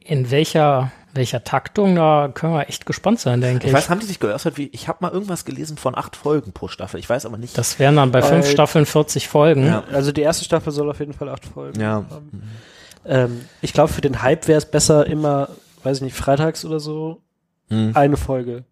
[0.00, 3.74] in welcher, welcher Taktung, da können wir echt gespannt sein, denke Ich ich.
[3.76, 6.68] weiß, haben die sich geäußert wie, ich habe mal irgendwas gelesen von acht Folgen pro
[6.68, 7.00] Staffel.
[7.00, 7.58] Ich weiß aber nicht.
[7.58, 9.66] Das wären dann bei fünf Staffeln 40 Folgen.
[9.66, 9.82] Ja.
[9.92, 12.04] Also die erste Staffel soll auf jeden Fall acht Folgen Ja.
[12.10, 12.42] haben.
[13.04, 15.48] Ähm, ich glaube, für den Hype wäre es besser immer,
[15.82, 17.20] weiß ich nicht, freitags oder so,
[17.70, 17.90] Hm.
[17.94, 18.64] eine Folge.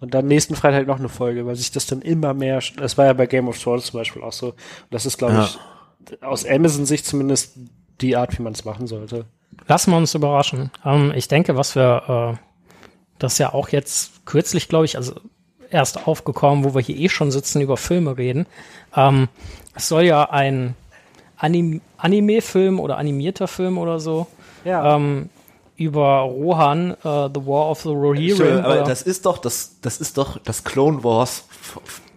[0.00, 3.06] Und dann nächsten Freitag noch eine Folge, weil sich das dann immer mehr, das war
[3.06, 4.50] ja bei Game of Thrones zum Beispiel auch so.
[4.50, 4.56] Und
[4.90, 5.44] das ist, glaube Ja.
[5.44, 7.56] ich, aus Amazon-Sicht zumindest
[8.00, 9.26] die Art, wie man es machen sollte.
[9.68, 10.70] Lassen wir uns überraschen.
[10.84, 12.38] Ähm, ich denke, was wir, äh,
[13.18, 15.14] das ja auch jetzt kürzlich, glaube ich, also
[15.70, 18.46] erst aufgekommen, wo wir hier eh schon sitzen, über Filme reden.
[18.96, 19.28] Ähm,
[19.74, 20.74] es soll ja ein
[21.36, 24.26] Anim Anime-Film oder animierter Film oder so
[24.64, 24.96] Ja.
[24.96, 25.28] ähm,
[25.76, 28.64] über Rohan, äh, The War of the Rohirrim.
[28.64, 31.44] aber das ist doch, das, das ist doch das Clone Wars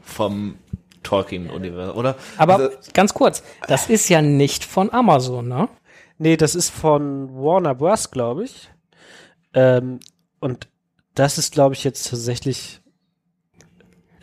[0.03, 0.55] vom
[1.03, 2.15] Tolkien-Universum, oder?
[2.37, 5.67] aber Also, ganz kurz, das ist ja nicht von Amazon, ne?
[6.18, 8.69] Nee, das ist von Warner Bros., glaube ich.
[9.53, 9.99] Ähm,
[10.40, 10.68] und
[11.15, 12.80] das ist, glaube ich, jetzt tatsächlich.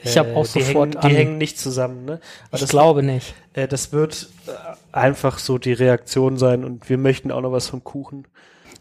[0.02, 1.10] Ich habe auch Äh, die sofort hängen, die an.
[1.10, 2.20] hängen nicht zusammen, ne?
[2.48, 3.34] Aber ich das, glaube nicht.
[3.52, 4.50] äh, das wird äh,
[4.96, 8.26] einfach so die Reaktion sein und wir möchten auch noch was vom Kuchen.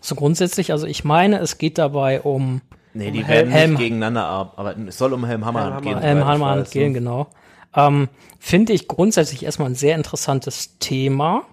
[0.02, 2.62] So grundsätzlich, also ich meine, es geht dabei um
[2.94, 4.88] nee, die um werden Helm- nicht gegeneinander arbeiten.
[4.88, 5.96] Es soll um Helm Hammerhand Helm gehen.
[6.10, 6.26] Hammerhand.
[6.26, 7.00] Halmer weiß, gehen, ne?
[7.00, 7.28] genau.
[7.76, 8.08] Ähm,
[8.40, 11.44] Finde ich grundsätzlich erstmal ein sehr interessantes Thema.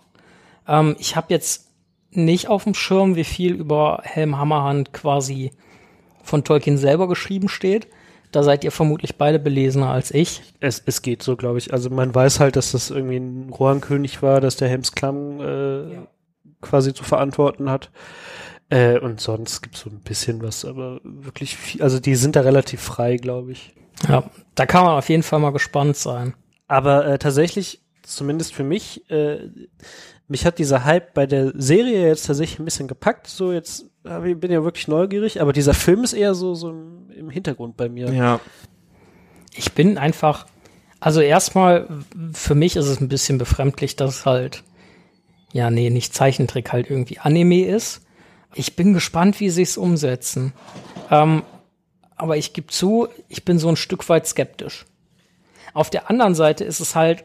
[0.66, 1.68] Ähm, ich habe jetzt
[2.10, 5.52] nicht auf dem Schirm, wie viel über Helm Hammerhand quasi
[6.22, 7.88] von Tolkien selber geschrieben steht.
[8.32, 10.43] Da seid ihr vermutlich beide belesener als ich.
[10.60, 11.72] Es, es geht so, glaube ich.
[11.72, 15.97] Also man weiß halt, dass das irgendwie ein Rohankönig war, dass der Helmsklamm äh,
[16.60, 17.90] quasi zu verantworten hat.
[18.68, 22.40] Äh, und sonst gibt's so ein bisschen was, aber wirklich viel, also die sind da
[22.40, 23.74] relativ frei, glaube ich.
[24.09, 24.24] Ja,
[24.55, 26.34] da kann man auf jeden Fall mal gespannt sein.
[26.66, 29.48] Aber äh, tatsächlich, zumindest für mich, äh,
[30.28, 33.28] mich hat dieser Hype bei der Serie jetzt tatsächlich ein bisschen gepackt.
[33.28, 37.11] So, jetzt ich, bin ja wirklich neugierig, aber dieser Film ist eher so, so im,
[37.11, 38.12] im Hintergrund bei mir.
[38.12, 38.40] Ja.
[39.55, 40.47] Ich bin einfach,
[41.01, 41.89] also erstmal,
[42.32, 44.65] für mich ist es ein bisschen befremdlich, dass es halt,
[45.53, 48.03] ja, nee, nicht Zeichentrick, halt irgendwie Anime ist.
[48.55, 50.53] Ich bin gespannt, wie sie es umsetzen.
[51.11, 51.43] Ähm,
[52.16, 54.86] aber ich gebe zu, ich bin so ein Stück weit skeptisch.
[55.74, 57.24] Auf der anderen Seite ist es halt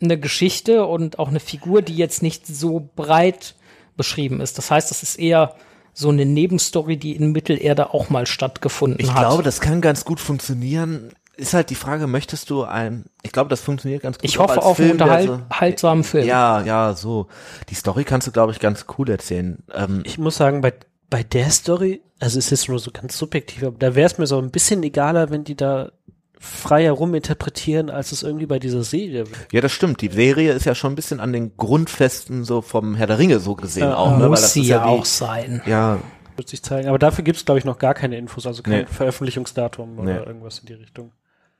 [0.00, 3.54] eine Geschichte und auch eine Figur, die jetzt nicht so breit
[3.96, 4.58] beschrieben ist.
[4.58, 5.54] Das heißt, es ist eher
[5.94, 9.18] so eine Nebenstory, die in Mittelerde auch mal stattgefunden Ich hat.
[9.28, 11.10] glaube, das kann ganz gut funktionieren.
[11.38, 14.24] Ist halt die Frage, möchtest du ein, ich glaube, das funktioniert ganz gut.
[14.28, 16.26] ich hoffe als auf einen der so- unterhaltsamen Film.
[16.26, 17.26] Ja, ja, so.
[17.70, 19.58] Die Story kannst du, glaube ich, ganz cool erzählen.
[19.74, 20.72] Ähm, Ich muss sagen, bei,
[21.10, 24.26] bei der Story, also es ist nur so ganz subjektiv, aber da wäre es mir
[24.26, 25.92] so ein bisschen egaler, wenn die da
[26.38, 30.00] freier ruminterpretieren, als es irgendwie bei dieser Serie ja, das stimmt.
[30.02, 33.40] Die Serie ist ja schon ein bisschen an den Grundfesten so vom Herr der Ringe
[33.40, 34.24] so gesehen Ja, auch, ne?
[34.24, 35.62] Weil Muss das sie ist ja die- auch sein.
[35.66, 35.98] Ja,
[36.36, 36.88] wird sich zeigen.
[36.88, 38.86] Aber dafür gibt es, glaube ich, noch gar keine Infos, also kein Nee.
[38.86, 40.26] Veröffentlichungsdatum oder Nee.
[40.26, 41.12] irgendwas in die Richtung.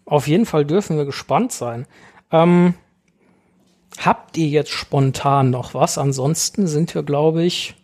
[0.04, 1.86] Auf jeden Fall dürfen wir gespannt sein.
[2.30, 2.74] Ähm,
[3.98, 5.96] habt ihr jetzt spontan noch was?
[5.98, 7.74] Ansonsten sind wir, glaube ich,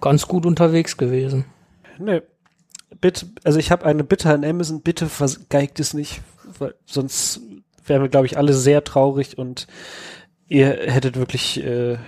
[0.00, 1.44] ganz gut unterwegs gewesen.
[1.98, 2.22] Nee.
[3.00, 6.20] Bitte, also ich habe eine Bitte an Amazon, bitte vergeigt es nicht,
[6.58, 7.40] weil sonst
[7.86, 9.66] wären wir, glaube ich, alle sehr traurig und
[10.48, 11.98] ihr hättet wirklich äh,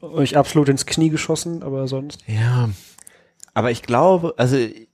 [0.00, 2.20] euch absolut ins Knie geschossen, aber sonst.
[2.26, 2.70] ja.
[3.54, 4.86] Aber ich glaube, also ich,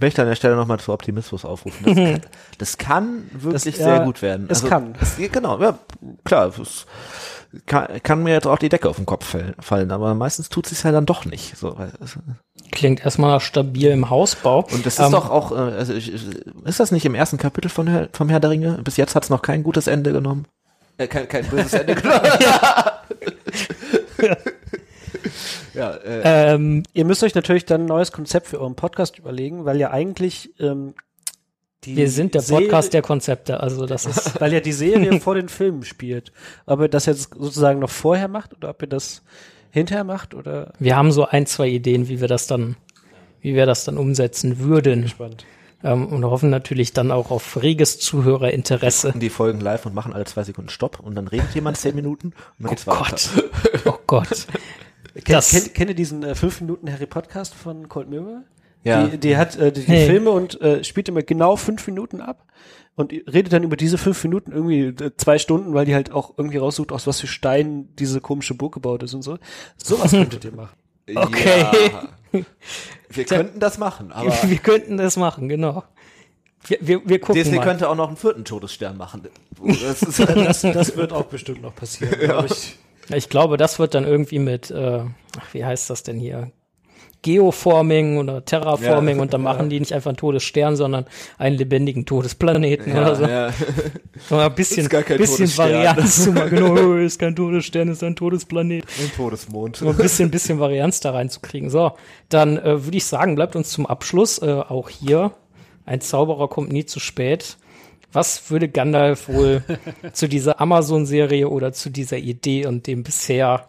[0.00, 1.84] möchte an der Stelle nochmal zu Optimismus aufrufen.
[1.86, 2.20] Das kann,
[2.58, 4.46] das kann wirklich ja, sehr gut werden.
[4.48, 4.94] es also, kann.
[5.00, 5.76] Es, genau, ja,
[6.24, 6.56] klar.
[6.56, 6.86] Es
[7.66, 10.70] kann, kann mir jetzt auch die Decke auf den Kopf fallen, fallen aber meistens tut
[10.70, 11.56] es halt dann doch nicht.
[11.56, 11.76] So,
[12.72, 14.66] Klingt erstmal nach stabilem Hausbau.
[14.72, 17.86] Und das ist Ähm, doch auch, äh, also ist das nicht im ersten Kapitel von
[17.86, 18.80] Herr, vom Herr der Ringe?
[18.82, 20.46] Bis jetzt hat es noch kein gutes Ende genommen.
[20.98, 22.20] Äh, kein, kein böses Ende genommen.
[25.74, 29.64] ja, äh, Ähm, Ihr müsst euch natürlich dann ein neues Konzept für euren Podcast überlegen,
[29.64, 30.94] weil ja eigentlich ähm,
[31.86, 34.40] die wir sind der Serie- Podcast der Konzepte, also das ist.
[34.40, 36.32] weil ja die Serie vor den Filmen spielt.
[36.66, 39.22] Ob ihr das jetzt sozusagen noch vorher macht oder ob ihr das
[39.70, 42.76] hinterher macht oder Wir haben so ein, zwei Ideen, wie wir das dann,
[43.40, 45.02] wie wir das dann umsetzen würden.
[45.02, 45.44] gespannt.
[45.82, 49.12] Ähm, und hoffen natürlich dann auch auf reges Zuhörerinteresse.
[49.16, 52.28] die folgen live und machen alle zwei Sekunden Stopp und dann redet jemand zehn Minuten
[52.28, 53.02] und dann geht's weiter.
[53.04, 53.30] Gott.
[53.84, 54.46] Oh Gott.
[55.14, 58.42] Kennt, Das- kennt, kennt ihr diesen äh, 5 Minuten Harry Podcast von Colt Mirror?
[58.84, 59.06] Ja.
[59.08, 60.06] Die, die hat äh, die, die Nee.
[60.06, 62.44] Filme und äh, spielt immer genau fünf Minuten ab
[62.96, 66.34] und redet dann über diese fünf Minuten irgendwie äh, zwei Stunden, weil die halt auch
[66.36, 69.38] irgendwie raussucht, aus was für Steinen diese komische Burg gebaut ist und so.
[69.76, 70.76] Sowas könntet ihr machen.
[71.14, 71.64] Okay.
[72.32, 72.40] Ja.
[73.10, 75.84] Wir könnten das machen, aber wir könnten das machen, genau.
[76.66, 77.64] Wir, wir, wir gucken Disney mal.
[77.64, 79.22] könnte auch noch einen vierten Todesstern machen.
[79.82, 82.76] Das ist, Das, das wird auch bestimmt noch passieren, glaube ich.
[83.14, 85.02] Ich glaube, das wird dann irgendwie mit, äh,
[85.38, 86.50] ach, wie heißt das denn hier?
[87.24, 89.22] Geoforming oder Terraforming Ja.
[89.22, 91.06] und dann machen die nicht einfach einen Todesstern, sondern
[91.38, 93.24] einen lebendigen Todesplaneten oder so.
[93.24, 93.50] ja.
[94.28, 95.58] So ein bisschen, bisschen.
[95.58, 96.50] Varianz zu machen.
[96.50, 98.84] Genau, ist kein Todesstern, ist ein Todesplanet.
[99.00, 99.76] Ein Todesmond.
[99.76, 101.68] So ein bisschen, bisschen Varianz da reinzukriegen.
[101.70, 101.92] So,
[102.28, 105.32] dann äh, würde ich sagen, bleibt uns zum Abschluss äh, auch hier.
[105.86, 107.56] Ein Zauberer kommt nie zu spät.
[108.12, 109.64] Was würde Gandalf wohl
[110.12, 113.68] zu dieser Amazon-Serie oder zu dieser Idee und dem bisher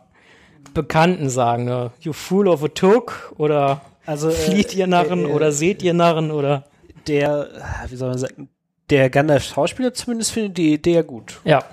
[0.73, 1.65] Bekannten sagen?
[1.65, 1.91] Ne?
[1.99, 5.83] You fool of a took oder Also, äh, flieht ihr Narren äh, äh, oder seht
[5.83, 6.65] ihr Narren oder
[7.07, 7.49] Der,
[7.89, 8.49] wie soll man sagen,
[8.89, 11.41] der Gandalf-Schauspieler zumindest findet die Idee ja gut.
[11.43, 11.63] ja.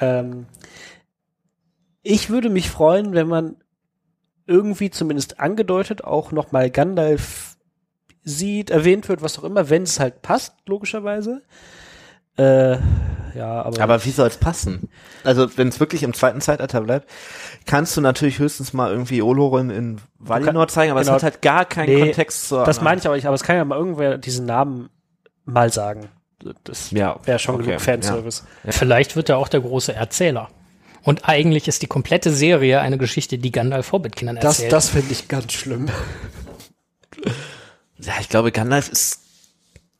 [0.00, 0.46] Ähm,
[2.02, 3.56] ich würde mich freuen, wenn man
[4.46, 7.56] irgendwie zumindest angedeutet auch nochmal Gandalf
[8.24, 11.42] sieht, erwähnt wird, was auch immer, wenn es halt passt, logischerweise.
[12.36, 12.78] Äh,
[13.34, 14.88] ja, aber, Aber wie soll es passen?
[15.24, 17.08] Also, wenn es wirklich im zweiten Zeitalter bleibt,
[17.66, 21.16] kannst du natürlich höchstens mal irgendwie Olorin in Valinor zeigen, aber genau.
[21.16, 23.42] es hat halt gar keinen Nee, Kontext zur das meine ich aber nicht, aber es
[23.42, 24.90] kann ja mal irgendwer diesen Namen
[25.44, 26.08] mal sagen.
[26.64, 28.42] Das Ja, wäre schon okay, genug Fanservice.
[28.68, 30.48] Vielleicht wird er auch der große Erzähler.
[31.04, 34.72] Und eigentlich ist die komplette Serie eine Geschichte, die Gandalf Hobbit-Kindern Das, erzählt.
[34.72, 35.88] das finde ich ganz schlimm.
[37.98, 39.21] Ja, ich glaube, Gandalf ist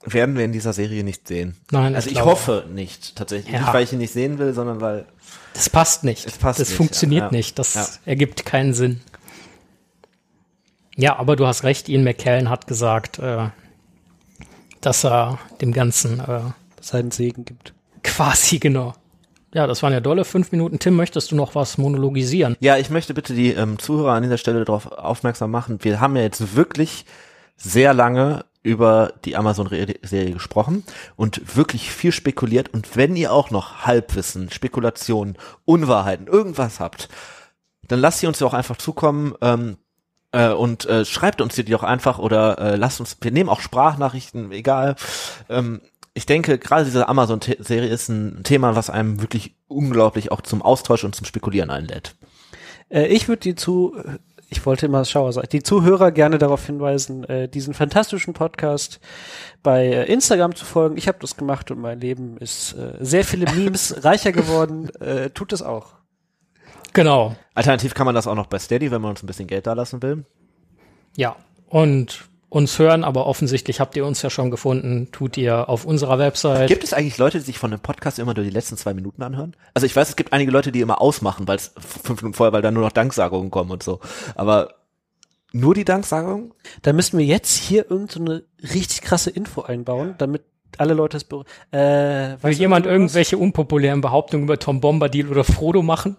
[0.04, 1.56] werden wir in dieser Serie nicht sehen.
[1.70, 3.52] Nein, also ich ich, hoffe nicht, tatsächlich.
[3.52, 3.60] Ja.
[3.60, 5.06] Nicht, weil ich ihn nicht sehen will, sondern weil
[5.54, 6.26] Das passt nicht.
[6.26, 7.36] Es passt das nicht, funktioniert ja.
[7.36, 7.58] nicht.
[7.58, 7.86] Das Ja.
[8.06, 9.00] ergibt keinen Sinn.
[10.96, 11.88] Ja, aber du hast recht.
[11.88, 13.48] Ian McKellen hat gesagt, äh,
[14.80, 16.40] dass er dem Ganzen äh,
[16.80, 17.72] seinen Segen gibt.
[18.02, 18.94] quasi genau.
[19.54, 20.78] Ja, das waren ja dolle fünf Minuten.
[20.78, 22.56] Tim, möchtest du noch was monologisieren?
[22.60, 25.78] Ja, ich möchte bitte die ähm, Zuhörer an dieser Stelle darauf aufmerksam machen.
[25.82, 27.04] Wir haben ja jetzt wirklich
[27.56, 30.84] sehr lange über die Amazon-Serie gesprochen
[31.16, 32.72] und wirklich viel spekuliert.
[32.72, 37.09] Und wenn ihr auch noch Halbwissen, Spekulationen, Unwahrheiten, irgendwas habt,
[37.89, 39.34] dann lasst sie uns ja auch einfach zukommen.
[39.40, 39.76] Ähm,
[40.32, 43.60] äh, und äh, schreibt uns die doch einfach oder äh, lasst uns, wir nehmen auch
[43.60, 44.97] Sprachnachrichten, egal.
[45.48, 45.80] Ähm,
[46.14, 51.05] ich denke, gerade diese Amazon-Serie ist ein Thema, was einem wirklich unglaublich auch zum Austausch
[51.05, 52.14] und zum Spekulieren einlädt.
[52.89, 53.97] Äh, ich würde die zu,
[54.52, 59.00] ich wollte immer Schauer sagen, die Zuhörer gerne darauf hinweisen, äh, diesen fantastischen Podcast
[59.62, 60.98] bei äh, Instagram zu folgen.
[60.98, 64.90] Ich habe das gemacht und mein Leben ist äh, sehr viele Memes reicher geworden.
[65.00, 65.94] Äh, tut es auch.
[66.92, 67.34] Genau.
[67.54, 69.72] Alternativ kann man das auch noch bei Steady, wenn man uns ein bisschen Geld da
[69.72, 70.26] lassen will.
[71.16, 71.36] Ja.
[71.68, 76.18] Und uns hören, aber offensichtlich habt ihr uns ja schon gefunden, tut ihr auf unserer
[76.18, 76.68] Website.
[76.68, 79.22] Gibt es eigentlich Leute, die sich von dem Podcast immer nur die letzten zwei Minuten
[79.22, 79.56] anhören?
[79.72, 82.52] Also ich weiß, es gibt einige Leute, die immer ausmachen, weil es fünf Minuten vorher,
[82.52, 84.00] weil da nur noch Danksagungen kommen und so.
[84.34, 84.74] Aber
[85.52, 86.52] nur die Danksagungen?
[86.82, 90.42] Da müssten wir jetzt hier irgendeine so richtig krasse Info einbauen, damit
[90.76, 91.24] alle Leute es
[91.72, 96.16] äh, Will jemand irgendwelche unpopulären Behauptungen über Tom Bombadil oder Frodo machen?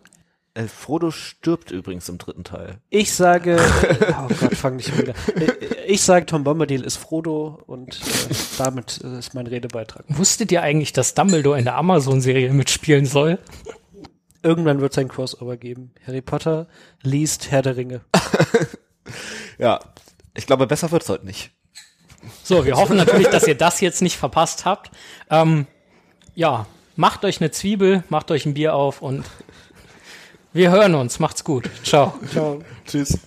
[0.55, 2.77] Äh, Frodo stirbt übrigens im dritten Teil.
[2.89, 3.57] Ich sage,
[4.11, 5.13] oh Gott, fang nicht wieder.
[5.35, 10.05] Äh, Ich sage, Tom Bombadil ist Frodo und äh, damit äh, ist mein Redebeitrag.
[10.09, 13.39] Wusstet ihr eigentlich, dass Dumbledore in der Amazon-Serie mitspielen soll?
[14.43, 15.91] Irgendwann wird es ein Crossover geben.
[16.05, 16.67] Harry Potter
[17.01, 18.01] liest Herr der Ringe.
[19.59, 19.79] Ja,
[20.33, 21.51] ich glaube, besser wird's heute nicht.
[22.43, 24.91] So, wir hoffen natürlich, dass ihr das jetzt nicht verpasst habt.
[25.29, 25.67] Ähm,
[26.35, 26.65] ja,
[26.95, 29.25] macht euch eine Zwiebel, macht euch ein Bier auf und
[30.53, 31.19] wir hören uns.
[31.19, 31.69] Macht's gut.
[31.83, 32.13] Ciao.
[32.31, 32.59] Ciao.
[32.85, 33.17] Tschüss.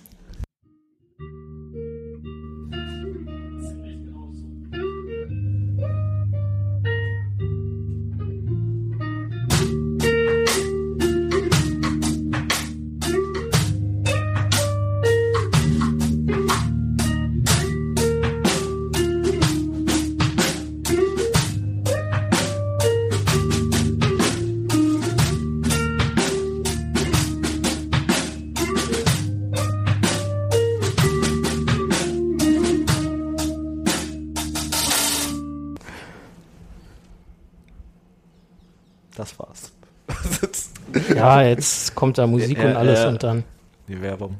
[41.26, 43.44] Ja, jetzt kommt da Musik und alles und dann.
[43.88, 44.36] Die Werbung.